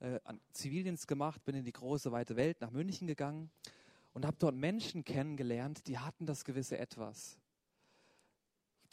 äh, 0.00 0.18
Zivildienst 0.52 1.08
gemacht, 1.08 1.44
bin 1.44 1.56
in 1.56 1.64
die 1.64 1.72
große 1.72 2.12
weite 2.12 2.36
Welt 2.36 2.60
nach 2.60 2.70
München 2.70 3.06
gegangen 3.06 3.50
und 4.12 4.26
habe 4.26 4.36
dort 4.38 4.54
Menschen 4.54 5.04
kennengelernt, 5.04 5.86
die 5.86 5.98
hatten 5.98 6.26
das 6.26 6.44
gewisse 6.44 6.78
Etwas. 6.78 7.38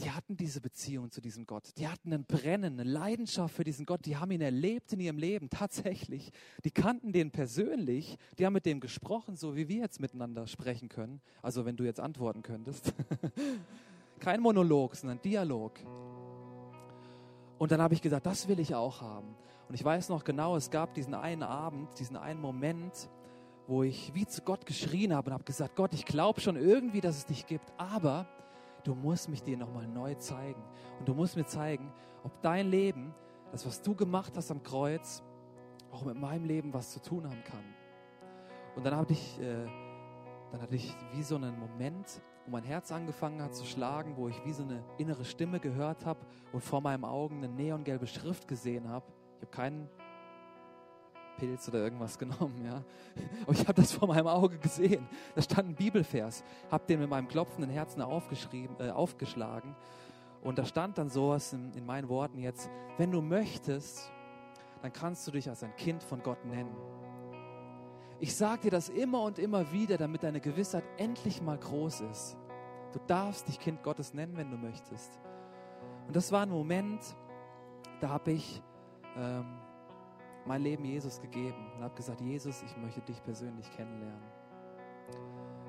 Die 0.02 0.12
hatten 0.12 0.38
diese 0.38 0.62
Beziehung 0.62 1.12
zu 1.12 1.20
diesem 1.20 1.46
Gott. 1.46 1.72
Die 1.78 1.90
hatten 1.90 2.14
ein 2.14 2.24
Brennen, 2.24 2.80
eine 2.80 2.90
Leidenschaft 2.90 3.54
für 3.54 3.66
diesen 3.66 3.86
Gott. 3.86 4.06
Die 4.06 4.16
haben 4.16 4.32
ihn 4.32 4.40
erlebt 4.40 4.94
in 4.94 5.02
ihrem 5.02 5.18
Leben, 5.18 5.50
tatsächlich. 5.50 6.32
Die 6.64 6.72
kannten 6.72 7.12
den 7.12 7.32
persönlich. 7.32 8.18
Die 8.38 8.46
haben 8.46 8.54
mit 8.54 8.66
dem 8.66 8.80
gesprochen, 8.80 9.36
so 9.36 9.58
wie 9.58 9.68
wir 9.68 9.82
jetzt 9.82 10.00
miteinander 10.00 10.48
sprechen 10.48 10.88
können. 10.88 11.20
Also 11.42 11.66
wenn 11.66 11.76
du 11.76 11.84
jetzt 11.84 12.00
antworten 12.00 12.44
könntest. 12.44 12.94
Kein 14.20 14.40
Monolog, 14.40 14.96
sondern 14.96 15.22
Dialog. 15.22 15.80
Und 17.58 17.72
dann 17.72 17.82
habe 17.82 17.94
ich 17.94 18.02
gesagt, 18.02 18.26
das 18.26 18.48
will 18.48 18.60
ich 18.62 18.76
auch 18.76 19.02
haben. 19.02 19.36
Und 19.68 19.76
ich 19.76 19.84
weiß 19.84 20.08
noch 20.08 20.24
genau, 20.24 20.56
es 20.56 20.72
gab 20.72 20.94
diesen 20.94 21.14
einen 21.14 21.44
Abend, 21.44 22.00
diesen 22.00 22.16
einen 22.16 22.40
Moment, 22.40 23.10
wo 23.70 23.84
ich 23.84 24.12
wie 24.16 24.26
zu 24.26 24.42
Gott 24.42 24.66
geschrien 24.66 25.14
habe 25.14 25.30
und 25.30 25.34
habe 25.36 25.44
gesagt, 25.44 25.76
Gott, 25.76 25.94
ich 25.94 26.04
glaube 26.04 26.42
schon 26.42 26.56
irgendwie, 26.56 27.02
dass 27.02 27.18
es 27.18 27.26
dich 27.28 27.46
gibt, 27.46 27.72
aber 27.78 28.26
du 28.84 28.96
musst 28.96 29.30
mich 29.30 29.44
dir 29.44 29.58
nochmal 29.58 29.88
neu 29.88 30.16
zeigen. 30.16 30.64
Und 30.98 31.08
du 31.08 31.14
musst 31.14 31.36
mir 31.36 31.46
zeigen, 31.46 31.94
ob 32.24 32.42
dein 32.42 32.68
Leben, 32.68 33.14
das, 33.52 33.68
was 33.68 33.84
du 33.84 33.94
gemacht 33.94 34.34
hast 34.36 34.50
am 34.50 34.64
Kreuz, 34.64 35.22
auch 35.92 36.04
mit 36.04 36.20
meinem 36.20 36.46
Leben 36.46 36.74
was 36.74 36.92
zu 36.92 37.00
tun 37.00 37.26
haben 37.26 37.44
kann. 37.44 37.64
Und 38.76 38.86
dann 38.86 39.06
ich, 39.10 39.40
äh, 39.40 39.68
dann 40.52 40.62
hatte 40.64 40.76
ich 40.76 40.92
wie 41.14 41.22
so 41.22 41.36
einen 41.36 41.60
Moment, 41.60 42.24
wo 42.46 42.52
mein 42.52 42.64
Herz 42.64 42.92
angefangen 42.92 43.40
hat 43.40 43.54
zu 43.54 43.66
schlagen, 43.66 44.18
wo 44.18 44.30
ich 44.30 44.46
wie 44.46 44.52
so 44.52 44.64
eine 44.64 44.84
innere 44.98 45.26
Stimme 45.26 45.60
gehört 45.60 46.08
habe 46.08 46.20
und 46.54 46.64
vor 46.64 46.82
meinen 46.82 47.06
Augen 47.06 47.44
eine 47.44 47.50
neongelbe 47.50 48.08
Schrift 48.08 48.48
gesehen 48.48 48.90
habe. 48.90 49.06
Ich 49.38 49.42
habe 49.44 49.52
keinen 49.52 49.90
Pilz 51.40 51.68
oder 51.70 51.80
irgendwas 51.80 52.18
genommen, 52.20 52.64
ja. 52.66 52.84
Aber 53.44 53.54
ich 53.54 53.62
habe 53.62 53.74
das 53.74 53.94
vor 53.94 54.08
meinem 54.08 54.28
Auge 54.28 54.58
gesehen. 54.58 55.08
Da 55.36 55.42
stand 55.42 55.70
ein 55.70 55.76
Bibelvers, 55.76 56.44
habe 56.70 56.86
den 56.88 57.00
mit 57.00 57.10
meinem 57.10 57.28
klopfenden 57.28 57.72
Herzen 57.72 58.02
aufgeschrieben, 58.02 58.76
äh, 58.80 58.92
aufgeschlagen. 58.92 59.76
Und 60.42 60.58
da 60.58 60.66
stand 60.66 60.98
dann 60.98 61.10
sowas 61.10 61.54
in, 61.54 61.74
in 61.74 61.86
meinen 61.86 62.10
Worten 62.10 62.38
jetzt, 62.38 62.70
wenn 62.98 63.12
du 63.12 63.22
möchtest, 63.22 64.12
dann 64.82 64.94
kannst 64.94 65.28
du 65.28 65.32
dich 65.32 65.50
als 65.50 65.64
ein 65.64 65.76
Kind 65.76 66.04
von 66.04 66.22
Gott 66.24 66.46
nennen. 66.46 66.76
Ich 68.20 68.36
sage 68.36 68.64
dir 68.64 68.72
das 68.72 68.90
immer 68.90 69.24
und 69.24 69.40
immer 69.40 69.72
wieder, 69.72 69.98
damit 69.98 70.24
deine 70.24 70.42
Gewissheit 70.42 70.84
endlich 70.98 71.42
mal 71.42 71.58
groß 71.58 72.02
ist. 72.02 72.38
Du 72.92 73.00
darfst 73.08 73.48
dich 73.48 73.60
Kind 73.60 73.84
Gottes 73.84 74.14
nennen, 74.14 74.36
wenn 74.36 74.50
du 74.50 74.58
möchtest. 74.58 75.20
Und 76.08 76.16
das 76.16 76.32
war 76.32 76.42
ein 76.42 76.50
Moment, 76.50 77.02
da 78.02 78.10
habe 78.10 78.32
ich 78.32 78.62
ähm, 79.16 79.46
mein 80.50 80.64
Leben 80.64 80.84
Jesus 80.84 81.22
gegeben 81.22 81.72
und 81.76 81.84
habe 81.84 81.94
gesagt, 81.94 82.22
Jesus, 82.22 82.64
ich 82.64 82.76
möchte 82.78 83.02
dich 83.02 83.24
persönlich 83.24 83.70
kennenlernen. 83.76 84.32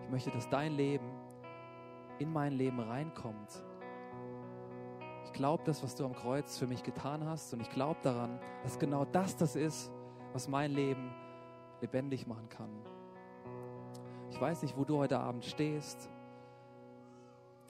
Ich 0.03 0.09
möchte, 0.11 0.31
dass 0.31 0.49
dein 0.49 0.73
Leben 0.73 1.05
in 2.19 2.33
mein 2.33 2.55
Leben 2.55 2.81
reinkommt. 2.81 3.63
Ich 5.27 5.35
glaube 5.35 5.63
das, 5.67 5.83
was 5.83 5.95
du 5.97 6.07
am 6.07 6.15
Kreuz 6.15 6.57
für 6.57 6.67
mich 6.67 6.83
getan 6.83 7.27
hast 7.27 7.53
und 7.53 7.61
ich 7.61 7.69
glaube 7.69 8.01
daran, 8.03 8.41
dass 8.63 8.79
genau 8.79 9.05
das 9.05 9.37
das 9.37 9.55
ist, 9.55 9.93
was 10.33 10.49
mein 10.49 10.71
Leben 10.71 11.13
lebendig 11.83 12.27
machen 12.27 12.49
kann. 12.49 12.71
Ich 14.31 14.41
weiß 14.41 14.63
nicht, 14.63 14.79
wo 14.79 14.85
du 14.85 14.97
heute 14.97 15.21
Abend 15.21 15.45
stehst. 15.45 16.09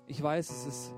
Ich 0.06 0.22
weiß, 0.22 0.48
es 0.48 0.64
ist 0.64 0.94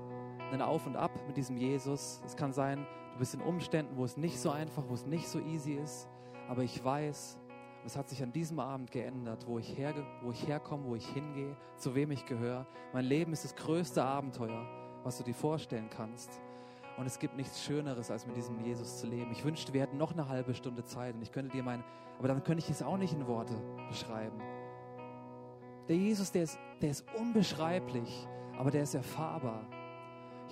ein 0.51 0.61
Auf 0.61 0.85
und 0.85 0.95
Ab 0.95 1.09
mit 1.25 1.37
diesem 1.37 1.57
Jesus. 1.57 2.21
Es 2.23 2.35
kann 2.35 2.53
sein, 2.53 2.85
du 3.13 3.19
bist 3.19 3.33
in 3.33 3.41
Umständen, 3.41 3.95
wo 3.95 4.03
es 4.03 4.17
nicht 4.17 4.39
so 4.39 4.49
einfach, 4.49 4.83
wo 4.87 4.93
es 4.93 5.05
nicht 5.05 5.27
so 5.27 5.39
easy 5.39 5.73
ist. 5.73 6.09
Aber 6.47 6.63
ich 6.63 6.83
weiß, 6.83 7.39
es 7.85 7.97
hat 7.97 8.09
sich 8.09 8.23
an 8.23 8.31
diesem 8.31 8.59
Abend 8.59 8.91
geändert, 8.91 9.45
wo 9.47 9.59
ich, 9.59 9.77
her, 9.77 9.93
wo 10.21 10.31
ich 10.31 10.47
herkomme, 10.47 10.85
wo 10.85 10.95
ich 10.95 11.07
hingehe, 11.07 11.55
zu 11.77 11.95
wem 11.95 12.11
ich 12.11 12.25
gehöre. 12.25 12.65
Mein 12.93 13.05
Leben 13.05 13.33
ist 13.33 13.43
das 13.43 13.55
größte 13.55 14.03
Abenteuer, 14.03 14.65
was 15.03 15.17
du 15.17 15.23
dir 15.23 15.33
vorstellen 15.33 15.89
kannst. 15.89 16.41
Und 16.97 17.05
es 17.05 17.19
gibt 17.19 17.35
nichts 17.35 17.63
Schöneres, 17.63 18.11
als 18.11 18.27
mit 18.27 18.35
diesem 18.35 18.59
Jesus 18.63 18.99
zu 18.99 19.07
leben. 19.07 19.31
Ich 19.31 19.43
wünschte, 19.43 19.73
wir 19.73 19.81
hätten 19.81 19.97
noch 19.97 20.13
eine 20.13 20.29
halbe 20.29 20.53
Stunde 20.53 20.83
Zeit 20.83 21.15
und 21.15 21.21
ich 21.21 21.31
könnte 21.31 21.51
dir 21.51 21.63
mein, 21.63 21.83
aber 22.19 22.27
dann 22.27 22.43
könnte 22.43 22.63
ich 22.63 22.69
es 22.69 22.83
auch 22.83 22.97
nicht 22.97 23.13
in 23.13 23.27
Worte 23.27 23.55
beschreiben. 23.89 24.39
Der 25.87 25.97
Jesus, 25.97 26.31
der 26.31 26.43
ist, 26.43 26.59
der 26.81 26.91
ist 26.91 27.05
unbeschreiblich, 27.17 28.27
aber 28.57 28.71
der 28.71 28.83
ist 28.83 28.93
erfahrbar. 28.93 29.67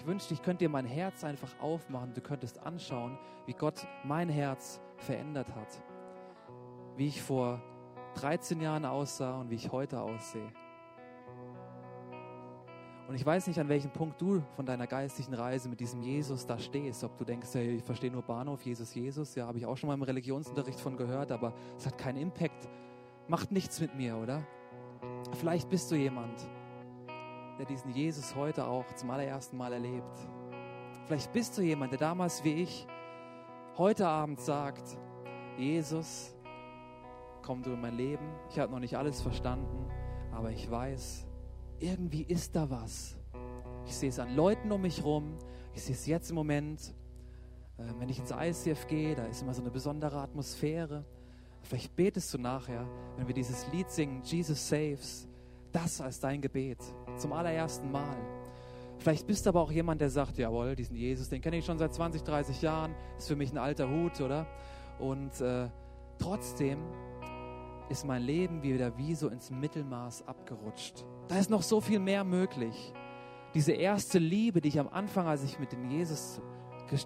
Ich 0.01 0.07
wünschte, 0.07 0.33
ich 0.33 0.41
könnte 0.41 0.65
dir 0.65 0.69
mein 0.69 0.87
Herz 0.87 1.23
einfach 1.23 1.59
aufmachen. 1.59 2.15
Du 2.15 2.21
könntest 2.21 2.57
anschauen, 2.57 3.19
wie 3.45 3.53
Gott 3.53 3.85
mein 4.03 4.29
Herz 4.29 4.81
verändert 4.97 5.53
hat. 5.53 5.79
Wie 6.97 7.05
ich 7.05 7.21
vor 7.21 7.61
13 8.15 8.59
Jahren 8.61 8.83
aussah 8.83 9.39
und 9.39 9.51
wie 9.51 9.55
ich 9.55 9.71
heute 9.71 10.01
aussehe. 10.01 10.51
Und 13.07 13.13
ich 13.13 13.23
weiß 13.23 13.45
nicht, 13.45 13.59
an 13.59 13.69
welchem 13.69 13.91
Punkt 13.91 14.19
du 14.19 14.41
von 14.55 14.65
deiner 14.65 14.87
geistlichen 14.87 15.35
Reise 15.35 15.69
mit 15.69 15.79
diesem 15.79 16.01
Jesus 16.01 16.47
da 16.47 16.57
stehst. 16.57 17.03
Ob 17.03 17.15
du 17.19 17.23
denkst, 17.23 17.49
hey, 17.53 17.75
ich 17.75 17.83
verstehe 17.83 18.09
nur 18.09 18.23
Bahnhof, 18.23 18.63
Jesus, 18.63 18.95
Jesus. 18.95 19.35
Ja, 19.35 19.45
habe 19.45 19.59
ich 19.59 19.67
auch 19.67 19.77
schon 19.77 19.87
mal 19.87 19.93
im 19.93 20.01
Religionsunterricht 20.01 20.79
von 20.79 20.97
gehört, 20.97 21.31
aber 21.31 21.53
es 21.77 21.85
hat 21.85 21.99
keinen 21.99 22.17
Impact. 22.17 22.67
Macht 23.27 23.51
nichts 23.51 23.79
mit 23.79 23.93
mir, 23.93 24.17
oder? 24.17 24.47
Vielleicht 25.33 25.69
bist 25.69 25.91
du 25.91 25.95
jemand, 25.95 26.41
der 27.61 27.67
diesen 27.67 27.91
Jesus 27.91 28.35
heute 28.35 28.65
auch 28.65 28.91
zum 28.95 29.11
allerersten 29.11 29.55
Mal 29.55 29.73
erlebt. 29.73 30.17
Vielleicht 31.05 31.31
bist 31.31 31.55
du 31.55 31.61
jemand, 31.61 31.91
der 31.91 31.99
damals 31.99 32.43
wie 32.43 32.63
ich 32.63 32.87
heute 33.77 34.07
Abend 34.07 34.39
sagt, 34.39 34.97
Jesus, 35.59 36.35
komm 37.43 37.61
du 37.61 37.73
in 37.73 37.79
mein 37.79 37.95
Leben. 37.95 38.25
Ich 38.49 38.57
habe 38.57 38.71
noch 38.71 38.79
nicht 38.79 38.97
alles 38.97 39.21
verstanden, 39.21 39.85
aber 40.31 40.49
ich 40.49 40.71
weiß, 40.71 41.27
irgendwie 41.77 42.23
ist 42.23 42.55
da 42.55 42.67
was. 42.67 43.15
Ich 43.85 43.95
sehe 43.95 44.09
es 44.09 44.17
an 44.17 44.35
Leuten 44.35 44.71
um 44.71 44.81
mich 44.81 45.03
rum. 45.03 45.37
Ich 45.75 45.83
sehe 45.83 45.93
es 45.93 46.07
jetzt 46.07 46.31
im 46.31 46.37
Moment. 46.37 46.95
Äh, 47.77 47.83
wenn 47.99 48.09
ich 48.09 48.17
ins 48.17 48.31
ICF 48.31 48.87
gehe, 48.87 49.13
da 49.13 49.25
ist 49.25 49.43
immer 49.43 49.53
so 49.53 49.61
eine 49.61 49.69
besondere 49.69 50.19
Atmosphäre. 50.19 51.05
Vielleicht 51.61 51.95
betest 51.95 52.33
du 52.33 52.39
nachher, 52.39 52.87
wenn 53.17 53.27
wir 53.27 53.35
dieses 53.35 53.71
Lied 53.71 53.91
singen, 53.91 54.23
Jesus 54.23 54.67
Saves, 54.67 55.27
das 55.71 56.01
als 56.01 56.19
dein 56.19 56.41
Gebet. 56.41 56.79
Zum 57.17 57.33
allerersten 57.33 57.91
Mal. 57.91 58.17
Vielleicht 58.97 59.25
bist 59.25 59.45
du 59.45 59.49
aber 59.49 59.61
auch 59.61 59.71
jemand, 59.71 59.99
der 59.99 60.09
sagt, 60.09 60.37
jawohl, 60.37 60.75
diesen 60.75 60.95
Jesus, 60.95 61.29
den 61.29 61.41
kenne 61.41 61.57
ich 61.57 61.65
schon 61.65 61.77
seit 61.79 61.93
20, 61.93 62.21
30 62.21 62.61
Jahren, 62.61 62.93
ist 63.17 63.27
für 63.27 63.35
mich 63.35 63.51
ein 63.51 63.57
alter 63.57 63.89
Hut, 63.89 64.21
oder? 64.21 64.45
Und 64.99 65.41
äh, 65.41 65.69
trotzdem 66.19 66.79
ist 67.89 68.05
mein 68.05 68.21
Leben 68.21 68.61
wieder 68.61 68.97
wie 68.97 69.15
so 69.15 69.27
ins 69.27 69.49
Mittelmaß 69.49 70.27
abgerutscht. 70.27 71.03
Da 71.27 71.39
ist 71.39 71.49
noch 71.49 71.63
so 71.63 71.81
viel 71.81 71.99
mehr 71.99 72.23
möglich. 72.23 72.93
Diese 73.53 73.73
erste 73.73 74.19
Liebe, 74.19 74.61
die 74.61 74.69
ich 74.69 74.79
am 74.79 74.87
Anfang, 74.87 75.27
als 75.27 75.43
ich 75.43 75.59
mit 75.59 75.71
dem 75.71 75.89
Jesus 75.89 76.39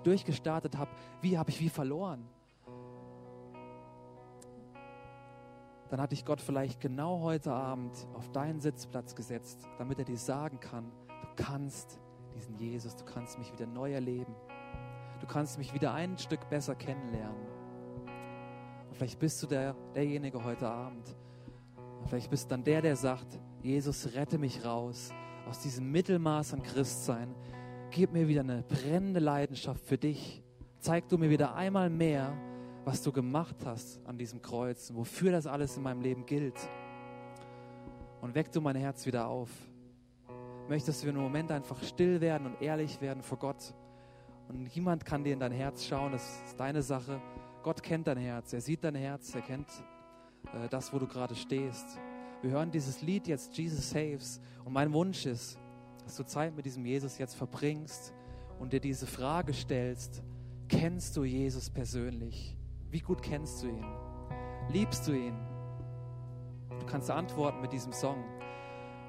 durchgestartet 0.03 0.77
habe, 0.77 0.91
wie 1.21 1.37
habe 1.37 1.49
ich 1.49 1.59
wie 1.59 1.69
verloren? 1.69 2.27
Dann 5.89 6.01
hatte 6.01 6.13
ich 6.13 6.25
Gott 6.25 6.41
vielleicht 6.41 6.79
genau 6.79 7.21
heute 7.21 7.53
Abend 7.53 7.93
auf 8.13 8.31
deinen 8.31 8.59
Sitzplatz 8.59 9.15
gesetzt, 9.15 9.67
damit 9.77 9.99
er 9.99 10.05
dir 10.05 10.17
sagen 10.17 10.59
kann, 10.59 10.91
du 11.07 11.43
kannst 11.43 11.99
diesen 12.35 12.55
Jesus, 12.55 12.95
du 12.95 13.05
kannst 13.05 13.37
mich 13.37 13.51
wieder 13.53 13.67
neu 13.67 13.93
erleben. 13.93 14.35
Du 15.19 15.27
kannst 15.27 15.57
mich 15.57 15.73
wieder 15.73 15.93
ein 15.93 16.17
Stück 16.17 16.49
besser 16.49 16.75
kennenlernen. 16.75 17.47
Und 18.89 18.95
vielleicht 18.95 19.19
bist 19.19 19.41
du 19.41 19.47
der, 19.47 19.75
derjenige 19.93 20.43
heute 20.43 20.67
Abend. 20.67 21.15
Und 21.99 22.09
vielleicht 22.09 22.29
bist 22.29 22.45
du 22.45 22.49
dann 22.49 22.63
der, 22.63 22.81
der 22.81 22.95
sagt, 22.95 23.39
Jesus, 23.61 24.13
rette 24.13 24.37
mich 24.37 24.65
raus 24.65 25.11
aus 25.47 25.59
diesem 25.59 25.91
Mittelmaß 25.91 26.53
an 26.53 26.63
Christsein. 26.63 27.33
Gib 27.91 28.11
mir 28.11 28.27
wieder 28.27 28.41
eine 28.41 28.63
brennende 28.63 29.19
Leidenschaft 29.19 29.85
für 29.85 29.97
dich. 29.97 30.43
Zeig 30.79 31.07
du 31.09 31.17
mir 31.17 31.29
wieder 31.29 31.55
einmal 31.55 31.89
mehr, 31.89 32.33
was 32.85 33.01
du 33.01 33.11
gemacht 33.11 33.55
hast 33.65 33.99
an 34.05 34.17
diesem 34.17 34.41
Kreuz 34.41 34.93
wofür 34.93 35.31
das 35.31 35.47
alles 35.47 35.75
in 35.75 35.83
meinem 35.83 36.01
Leben 36.01 36.25
gilt. 36.25 36.55
Und 38.21 38.35
weck 38.35 38.51
du 38.51 38.61
mein 38.61 38.75
Herz 38.75 39.05
wieder 39.05 39.27
auf. 39.27 39.49
Möchtest 40.69 41.03
du 41.03 41.09
in 41.09 41.15
einem 41.15 41.23
Moment 41.23 41.51
einfach 41.51 41.83
still 41.83 42.21
werden 42.21 42.47
und 42.47 42.61
ehrlich 42.61 43.01
werden 43.01 43.21
vor 43.21 43.39
Gott. 43.39 43.73
Und 44.47 44.75
niemand 44.75 45.03
kann 45.03 45.23
dir 45.23 45.33
in 45.33 45.39
dein 45.39 45.51
Herz 45.51 45.85
schauen, 45.85 46.11
das 46.11 46.41
ist 46.45 46.59
deine 46.59 46.81
Sache. 46.81 47.19
Gott 47.63 47.81
kennt 47.81 48.07
dein 48.07 48.17
Herz, 48.17 48.53
er 48.53 48.61
sieht 48.61 48.83
dein 48.83 48.95
Herz, 48.95 49.33
er 49.33 49.41
kennt 49.41 49.67
äh, 50.53 50.69
das, 50.69 50.93
wo 50.93 50.99
du 50.99 51.07
gerade 51.07 51.35
stehst. 51.35 51.99
Wir 52.41 52.51
hören 52.51 52.69
dieses 52.69 53.01
Lied 53.01 53.27
jetzt, 53.27 53.57
Jesus 53.57 53.89
Saves. 53.89 54.39
Und 54.63 54.73
mein 54.73 54.93
Wunsch 54.93 55.25
ist, 55.25 55.57
dass 56.03 56.15
du 56.15 56.23
Zeit 56.23 56.55
mit 56.55 56.65
diesem 56.65 56.85
Jesus 56.85 57.17
jetzt 57.17 57.35
verbringst 57.35 58.13
und 58.59 58.71
dir 58.73 58.79
diese 58.79 59.07
Frage 59.07 59.53
stellst, 59.53 60.21
kennst 60.67 61.17
du 61.17 61.23
Jesus 61.23 61.69
persönlich? 61.69 62.55
Wie 62.95 63.01
gut 63.01 63.21
kennst 63.21 63.61
du 63.61 63.67
ihn? 63.67 63.85
Liebst 64.69 65.05
du 65.05 65.11
ihn? 65.11 65.35
Du 66.79 66.85
kannst 66.85 67.11
antworten 67.11 67.59
mit 67.59 67.73
diesem 67.73 67.91
Song 67.91 68.23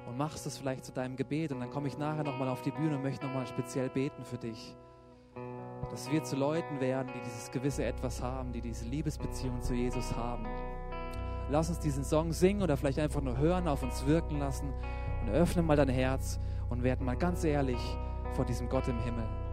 und 0.05 0.17
machst 0.17 0.45
es 0.45 0.57
vielleicht 0.57 0.83
zu 0.83 0.91
deinem 0.91 1.15
Gebet 1.15 1.53
und 1.53 1.61
dann 1.61 1.69
komme 1.69 1.87
ich 1.87 1.97
nachher 1.97 2.25
nochmal 2.25 2.49
auf 2.49 2.61
die 2.63 2.71
Bühne 2.71 2.97
und 2.97 3.03
möchte 3.03 3.25
nochmal 3.25 3.47
speziell 3.47 3.87
beten 3.87 4.25
für 4.25 4.37
dich 4.37 4.75
dass 5.89 6.11
wir 6.11 6.21
zu 6.21 6.35
Leuten 6.35 6.81
werden, 6.81 7.13
die 7.15 7.21
dieses 7.21 7.49
gewisse 7.49 7.85
Etwas 7.85 8.21
haben, 8.21 8.51
die 8.51 8.59
diese 8.59 8.83
Liebesbeziehung 8.83 9.61
zu 9.61 9.73
Jesus 9.73 10.13
haben. 10.17 10.45
Lass 11.49 11.69
uns 11.69 11.79
diesen 11.79 12.03
Song 12.03 12.33
singen 12.33 12.63
oder 12.63 12.75
vielleicht 12.75 12.99
einfach 12.99 13.21
nur 13.21 13.37
hören, 13.37 13.69
auf 13.69 13.83
uns 13.83 14.05
wirken 14.05 14.37
lassen 14.37 14.73
und 15.21 15.29
öffne 15.29 15.61
mal 15.61 15.77
dein 15.77 15.87
Herz 15.87 16.41
und 16.69 16.83
werden 16.83 17.05
mal 17.05 17.15
ganz 17.15 17.45
ehrlich 17.45 17.79
vor 18.33 18.43
diesem 18.43 18.67
Gott 18.67 18.89
im 18.89 18.99
Himmel. 18.99 19.46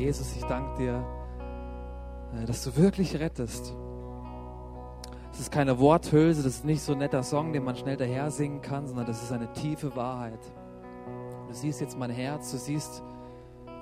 Jesus, 0.00 0.36
ich 0.36 0.44
danke 0.44 0.78
dir, 0.78 1.04
äh, 2.40 2.44
dass 2.46 2.64
du 2.64 2.76
wirklich 2.76 3.18
rettest. 3.18 3.74
Das 5.30 5.40
ist 5.40 5.52
keine 5.52 5.78
Worthülse, 5.78 6.42
das 6.42 6.56
ist 6.56 6.64
nicht 6.64 6.82
so 6.82 6.92
ein 6.92 6.98
netter 6.98 7.22
Song, 7.22 7.52
den 7.52 7.64
man 7.64 7.76
schnell 7.76 7.96
daher 7.96 8.30
singen 8.30 8.60
kann, 8.60 8.86
sondern 8.86 9.06
das 9.06 9.22
ist 9.22 9.32
eine 9.32 9.52
tiefe 9.52 9.94
Wahrheit. 9.96 10.40
Du 11.48 11.54
siehst 11.54 11.80
jetzt 11.80 11.98
mein 11.98 12.10
Herz, 12.10 12.50
du 12.50 12.58
siehst, 12.58 13.02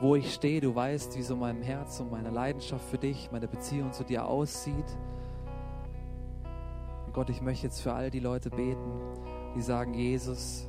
wo 0.00 0.16
ich 0.16 0.32
stehe, 0.34 0.60
du 0.60 0.74
weißt, 0.74 1.16
wie 1.16 1.22
so 1.22 1.36
mein 1.36 1.62
Herz 1.62 2.00
und 2.00 2.10
meine 2.10 2.30
Leidenschaft 2.30 2.84
für 2.84 2.98
dich, 2.98 3.30
meine 3.32 3.48
Beziehung 3.48 3.92
zu 3.92 4.04
dir 4.04 4.26
aussieht. 4.26 4.96
Und 7.06 7.14
Gott, 7.14 7.30
ich 7.30 7.40
möchte 7.40 7.66
jetzt 7.66 7.80
für 7.80 7.92
all 7.92 8.10
die 8.10 8.20
Leute 8.20 8.50
beten, 8.50 8.92
die 9.54 9.62
sagen, 9.62 9.94
Jesus, 9.94 10.68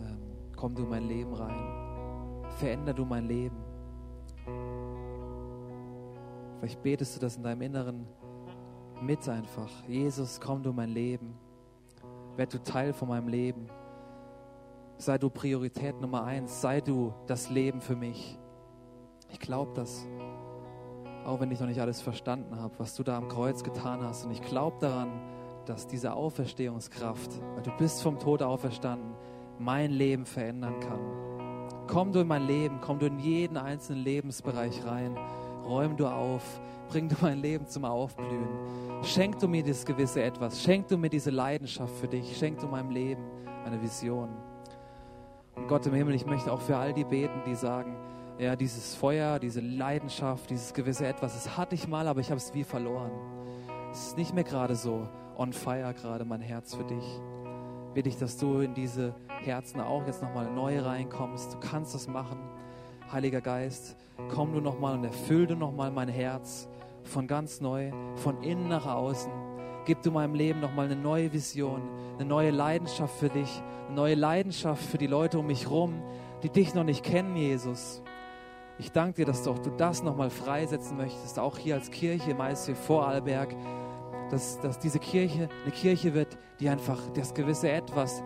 ähm, 0.00 0.20
komm 0.56 0.74
du 0.74 0.84
in 0.84 0.88
mein 0.88 1.08
Leben 1.08 1.34
rein, 1.34 2.44
veränder 2.58 2.94
du 2.94 3.04
mein 3.04 3.26
Leben. 3.26 3.75
Vielleicht 6.58 6.82
betest 6.82 7.16
du 7.16 7.20
das 7.20 7.36
in 7.36 7.42
deinem 7.42 7.62
Inneren 7.62 8.06
mit 9.02 9.28
einfach. 9.28 9.70
Jesus, 9.86 10.40
komm 10.40 10.62
du 10.62 10.70
in 10.70 10.76
mein 10.76 10.90
Leben. 10.90 11.34
Werd 12.36 12.54
du 12.54 12.62
Teil 12.62 12.92
von 12.92 13.08
meinem 13.08 13.28
Leben. 13.28 13.68
Sei 14.98 15.18
du 15.18 15.28
Priorität 15.28 16.00
Nummer 16.00 16.24
eins. 16.24 16.60
Sei 16.60 16.80
du 16.80 17.12
das 17.26 17.50
Leben 17.50 17.80
für 17.80 17.96
mich. 17.96 18.38
Ich 19.30 19.40
glaube 19.40 19.72
das. 19.74 20.06
Auch 21.24 21.40
wenn 21.40 21.50
ich 21.50 21.60
noch 21.60 21.66
nicht 21.66 21.80
alles 21.80 22.00
verstanden 22.00 22.58
habe, 22.58 22.74
was 22.78 22.94
du 22.94 23.02
da 23.02 23.16
am 23.16 23.28
Kreuz 23.28 23.64
getan 23.64 24.02
hast. 24.02 24.24
Und 24.24 24.30
ich 24.30 24.42
glaube 24.42 24.76
daran, 24.80 25.10
dass 25.66 25.86
diese 25.86 26.14
Auferstehungskraft, 26.14 27.30
weil 27.54 27.62
du 27.62 27.72
bist 27.76 28.02
vom 28.02 28.18
Tod 28.18 28.42
auferstanden, 28.42 29.14
mein 29.58 29.90
Leben 29.90 30.24
verändern 30.24 30.78
kann. 30.80 31.26
Komm 31.88 32.12
du 32.12 32.20
in 32.20 32.28
mein 32.28 32.46
Leben, 32.46 32.80
komm 32.80 32.98
du 32.98 33.06
in 33.06 33.18
jeden 33.18 33.56
einzelnen 33.56 34.02
Lebensbereich 34.02 34.84
rein. 34.84 35.16
Räum 35.66 35.96
du 35.96 36.06
auf, 36.06 36.60
bring 36.88 37.08
du 37.08 37.16
mein 37.20 37.38
Leben 37.38 37.66
zum 37.66 37.84
Aufblühen. 37.84 38.48
Schenk 39.02 39.38
du 39.38 39.48
mir 39.48 39.62
dieses 39.62 39.84
gewisse 39.84 40.22
Etwas, 40.22 40.62
schenk 40.62 40.88
du 40.88 40.96
mir 40.96 41.10
diese 41.10 41.30
Leidenschaft 41.30 41.94
für 41.96 42.08
dich, 42.08 42.36
schenk 42.36 42.60
du 42.60 42.66
meinem 42.66 42.90
Leben 42.90 43.22
eine 43.64 43.80
Vision. 43.82 44.28
Und 45.56 45.68
Gott 45.68 45.86
im 45.86 45.94
Himmel, 45.94 46.14
ich 46.14 46.26
möchte 46.26 46.52
auch 46.52 46.60
für 46.60 46.76
all 46.76 46.92
die 46.92 47.04
beten, 47.04 47.42
die 47.46 47.54
sagen, 47.54 47.96
ja, 48.38 48.54
dieses 48.54 48.94
Feuer, 48.94 49.38
diese 49.38 49.60
Leidenschaft, 49.60 50.50
dieses 50.50 50.74
gewisse 50.74 51.06
Etwas, 51.06 51.32
das 51.32 51.56
hatte 51.56 51.74
ich 51.74 51.88
mal, 51.88 52.06
aber 52.06 52.20
ich 52.20 52.30
habe 52.30 52.38
es 52.38 52.52
wie 52.54 52.64
verloren. 52.64 53.10
Es 53.90 54.08
ist 54.08 54.18
nicht 54.18 54.34
mehr 54.34 54.44
gerade 54.44 54.74
so 54.74 55.08
on 55.36 55.52
fire, 55.52 55.94
gerade 55.94 56.24
mein 56.24 56.42
Herz 56.42 56.74
für 56.74 56.84
dich. 56.84 57.20
Bitte 57.94 58.10
ich, 58.10 58.18
dass 58.18 58.36
du 58.36 58.60
in 58.60 58.74
diese 58.74 59.14
Herzen 59.40 59.80
auch 59.80 60.06
jetzt 60.06 60.22
nochmal 60.22 60.50
neu 60.52 60.80
reinkommst. 60.80 61.54
Du 61.54 61.60
kannst 61.60 61.94
das 61.94 62.08
machen. 62.08 62.38
Heiliger 63.12 63.40
Geist, 63.40 63.96
komm 64.34 64.52
du 64.52 64.60
nochmal 64.60 64.94
und 64.94 65.04
erfüll 65.04 65.46
du 65.46 65.54
nochmal 65.54 65.92
mein 65.92 66.08
Herz 66.08 66.68
von 67.04 67.28
ganz 67.28 67.60
neu, 67.60 67.92
von 68.16 68.42
innen 68.42 68.68
nach 68.68 68.86
außen. 68.86 69.30
Gib 69.84 70.02
du 70.02 70.10
meinem 70.10 70.34
Leben 70.34 70.58
nochmal 70.58 70.86
eine 70.86 70.96
neue 70.96 71.32
Vision, 71.32 71.82
eine 72.18 72.28
neue 72.28 72.50
Leidenschaft 72.50 73.16
für 73.16 73.28
dich, 73.28 73.62
eine 73.86 73.94
neue 73.94 74.16
Leidenschaft 74.16 74.84
für 74.84 74.98
die 74.98 75.06
Leute 75.06 75.38
um 75.38 75.46
mich 75.46 75.66
herum, 75.66 76.02
die 76.42 76.50
dich 76.50 76.74
noch 76.74 76.82
nicht 76.82 77.04
kennen, 77.04 77.36
Jesus. 77.36 78.02
Ich 78.78 78.90
danke 78.90 79.18
dir, 79.18 79.26
dass 79.26 79.44
du, 79.44 79.54
du 79.54 79.70
das 79.70 80.02
nochmal 80.02 80.30
freisetzen 80.30 80.96
möchtest, 80.96 81.38
auch 81.38 81.56
hier 81.58 81.76
als 81.76 81.92
Kirche 81.92 82.32
im 82.32 82.40
ICF 82.40 82.76
Vorarlberg, 82.86 83.54
dass, 84.30 84.60
dass 84.60 84.80
diese 84.80 84.98
Kirche 84.98 85.48
eine 85.62 85.72
Kirche 85.72 86.12
wird, 86.12 86.36
die 86.58 86.68
einfach 86.68 86.98
das 87.14 87.32
gewisse 87.34 87.70
Etwas 87.70 88.24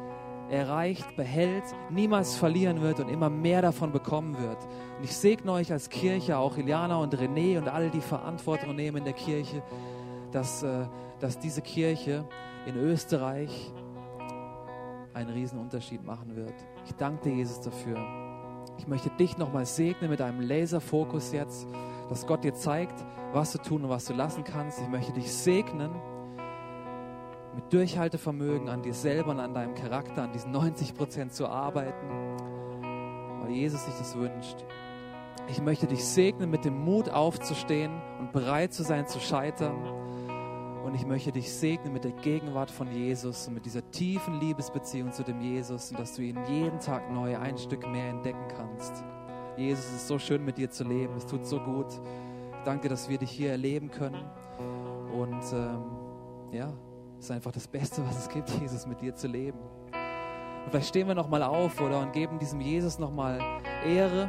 erreicht, 0.51 1.17
behält, 1.17 1.65
niemals 1.91 2.37
verlieren 2.37 2.81
wird 2.83 3.01
und 3.01 3.09
immer 3.09 3.31
mehr 3.31 3.63
davon 3.63 3.93
bekommen 3.93 4.37
wird. 4.39 4.59
Und 4.99 5.05
ich 5.05 5.17
segne 5.17 5.53
euch 5.53 5.73
als 5.73 5.89
Kirche, 5.89 6.37
auch 6.37 6.57
Iliana 6.57 6.97
und 6.99 7.15
René 7.15 7.59
und 7.59 7.69
alle, 7.69 7.91
die 7.91 8.01
Verantwortung 8.01 8.75
nehmen 8.75 8.99
in 8.99 9.05
der 9.05 9.13
Kirche, 9.13 9.63
dass, 10.33 10.63
äh, 10.63 10.87
dass 11.21 11.39
diese 11.39 11.63
Kirche 11.63 12.25
in 12.67 12.77
Österreich 12.77 13.73
einen 15.15 15.31
riesen 15.31 15.59
Unterschied 15.59 16.05
machen 16.05 16.37
wird. 16.37 16.55
Ich 16.85 16.93
danke 16.93 17.31
dir, 17.31 17.37
Jesus, 17.37 17.61
dafür. 17.61 17.99
Ich 18.79 18.87
möchte 18.87 19.11
dich 19.11 19.37
nochmal 19.39 19.67
segnen 19.67 20.11
mit 20.11 20.21
einem 20.21 20.41
Laserfokus 20.41 21.33
jetzt, 21.33 21.67
dass 22.09 22.27
Gott 22.27 22.45
dir 22.45 22.55
zeigt, 22.55 23.05
was 23.33 23.53
du 23.53 23.59
tun 23.59 23.85
und 23.85 23.91
was 23.91 24.07
du 24.07 24.15
lassen 24.15 24.43
kannst. 24.43 24.81
Ich 24.81 24.89
möchte 24.89 25.13
dich 25.13 25.33
segnen 25.33 25.91
mit 27.61 27.73
Durchhaltevermögen 27.75 28.71
an 28.71 28.83
dir 28.83 28.95
selber 28.95 29.33
und 29.33 29.41
an 29.41 29.53
deinem 29.53 29.75
Charakter, 29.75 30.23
an 30.23 30.33
diesen 30.33 30.51
90 30.51 30.95
Prozent 30.95 31.35
zu 31.35 31.47
arbeiten, 31.47 32.09
weil 33.43 33.51
Jesus 33.51 33.85
sich 33.85 33.95
das 33.97 34.17
wünscht. 34.17 34.65
Ich 35.49 35.61
möchte 35.61 35.87
dich 35.87 36.03
segnen, 36.03 36.49
mit 36.49 36.65
dem 36.65 36.79
Mut 36.83 37.11
aufzustehen 37.11 37.93
und 38.19 38.33
bereit 38.33 38.73
zu 38.73 38.83
sein, 38.83 39.07
zu 39.07 39.21
scheitern. 39.21 39.77
Und 40.85 40.95
ich 40.95 41.05
möchte 41.05 41.33
dich 41.33 41.53
segnen 41.53 41.93
mit 41.93 42.05
der 42.05 42.13
Gegenwart 42.13 42.71
von 42.71 42.91
Jesus 42.91 43.47
und 43.47 43.55
mit 43.55 43.67
dieser 43.67 43.89
tiefen 43.91 44.41
Liebesbeziehung 44.41 45.13
zu 45.13 45.23
dem 45.23 45.43
Jesus 45.43 45.91
und 45.91 46.01
dass 46.01 46.15
du 46.15 46.23
ihn 46.23 46.39
jeden 46.49 46.81
Tag 46.81 47.13
neu 47.13 47.37
ein 47.37 47.59
Stück 47.59 47.87
mehr 47.87 48.09
entdecken 48.09 48.49
kannst. 48.57 49.05
Jesus, 49.59 49.85
es 49.85 49.93
ist 49.97 50.09
so 50.09 50.19
schön 50.19 50.43
mit 50.45 50.57
dir 50.57 50.71
zu 50.71 50.85
leben. 50.85 51.15
Es 51.17 51.27
tut 51.27 51.45
so 51.45 51.61
gut. 51.61 51.89
Danke, 52.65 52.89
dass 52.89 53.11
wir 53.11 53.19
dich 53.19 53.31
hier 53.31 53.51
erleben 53.51 53.91
können. 53.91 54.25
Und 55.13 55.43
ähm, 55.53 55.83
ja, 56.53 56.73
es 57.21 57.27
ist 57.27 57.33
einfach 57.33 57.53
das 57.53 57.69
Beste, 57.69 58.03
was 58.09 58.19
es 58.19 58.29
gibt, 58.31 58.49
Jesus, 58.61 58.87
mit 58.87 59.03
dir 59.03 59.15
zu 59.15 59.29
leben. 59.29 59.59
Und 59.93 60.71
vielleicht 60.71 60.89
stehen 60.89 61.07
wir 61.07 61.15
nochmal 61.15 61.43
auf 61.43 61.79
oder 61.81 62.01
und 62.01 62.13
geben 62.13 62.39
diesem 62.39 62.61
Jesus 62.63 62.99
nochmal 62.99 63.39
Ehre 63.87 64.29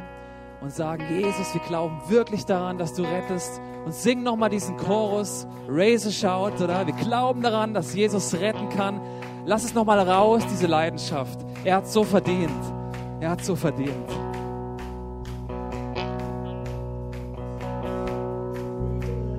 und 0.60 0.70
sagen, 0.70 1.02
Jesus, 1.08 1.54
wir 1.54 1.62
glauben 1.62 2.00
wirklich 2.08 2.44
daran, 2.44 2.76
dass 2.76 2.92
du 2.92 3.02
rettest. 3.02 3.60
Und 3.86 3.94
singen 3.94 4.22
nochmal 4.22 4.50
diesen 4.50 4.76
Chorus, 4.76 5.46
Raise 5.68 6.08
a 6.08 6.12
Shout, 6.12 6.62
oder? 6.62 6.86
Wir 6.86 6.94
glauben 6.94 7.40
daran, 7.40 7.72
dass 7.72 7.94
Jesus 7.94 8.34
retten 8.34 8.68
kann. 8.68 9.00
Lass 9.46 9.64
es 9.64 9.74
nochmal 9.74 9.98
raus, 9.98 10.42
diese 10.48 10.66
Leidenschaft. 10.66 11.40
Er 11.64 11.76
hat 11.76 11.88
so 11.88 12.04
verdient. 12.04 12.50
Er 13.20 13.30
hat 13.30 13.44
so 13.44 13.56
verdient. 13.56 14.31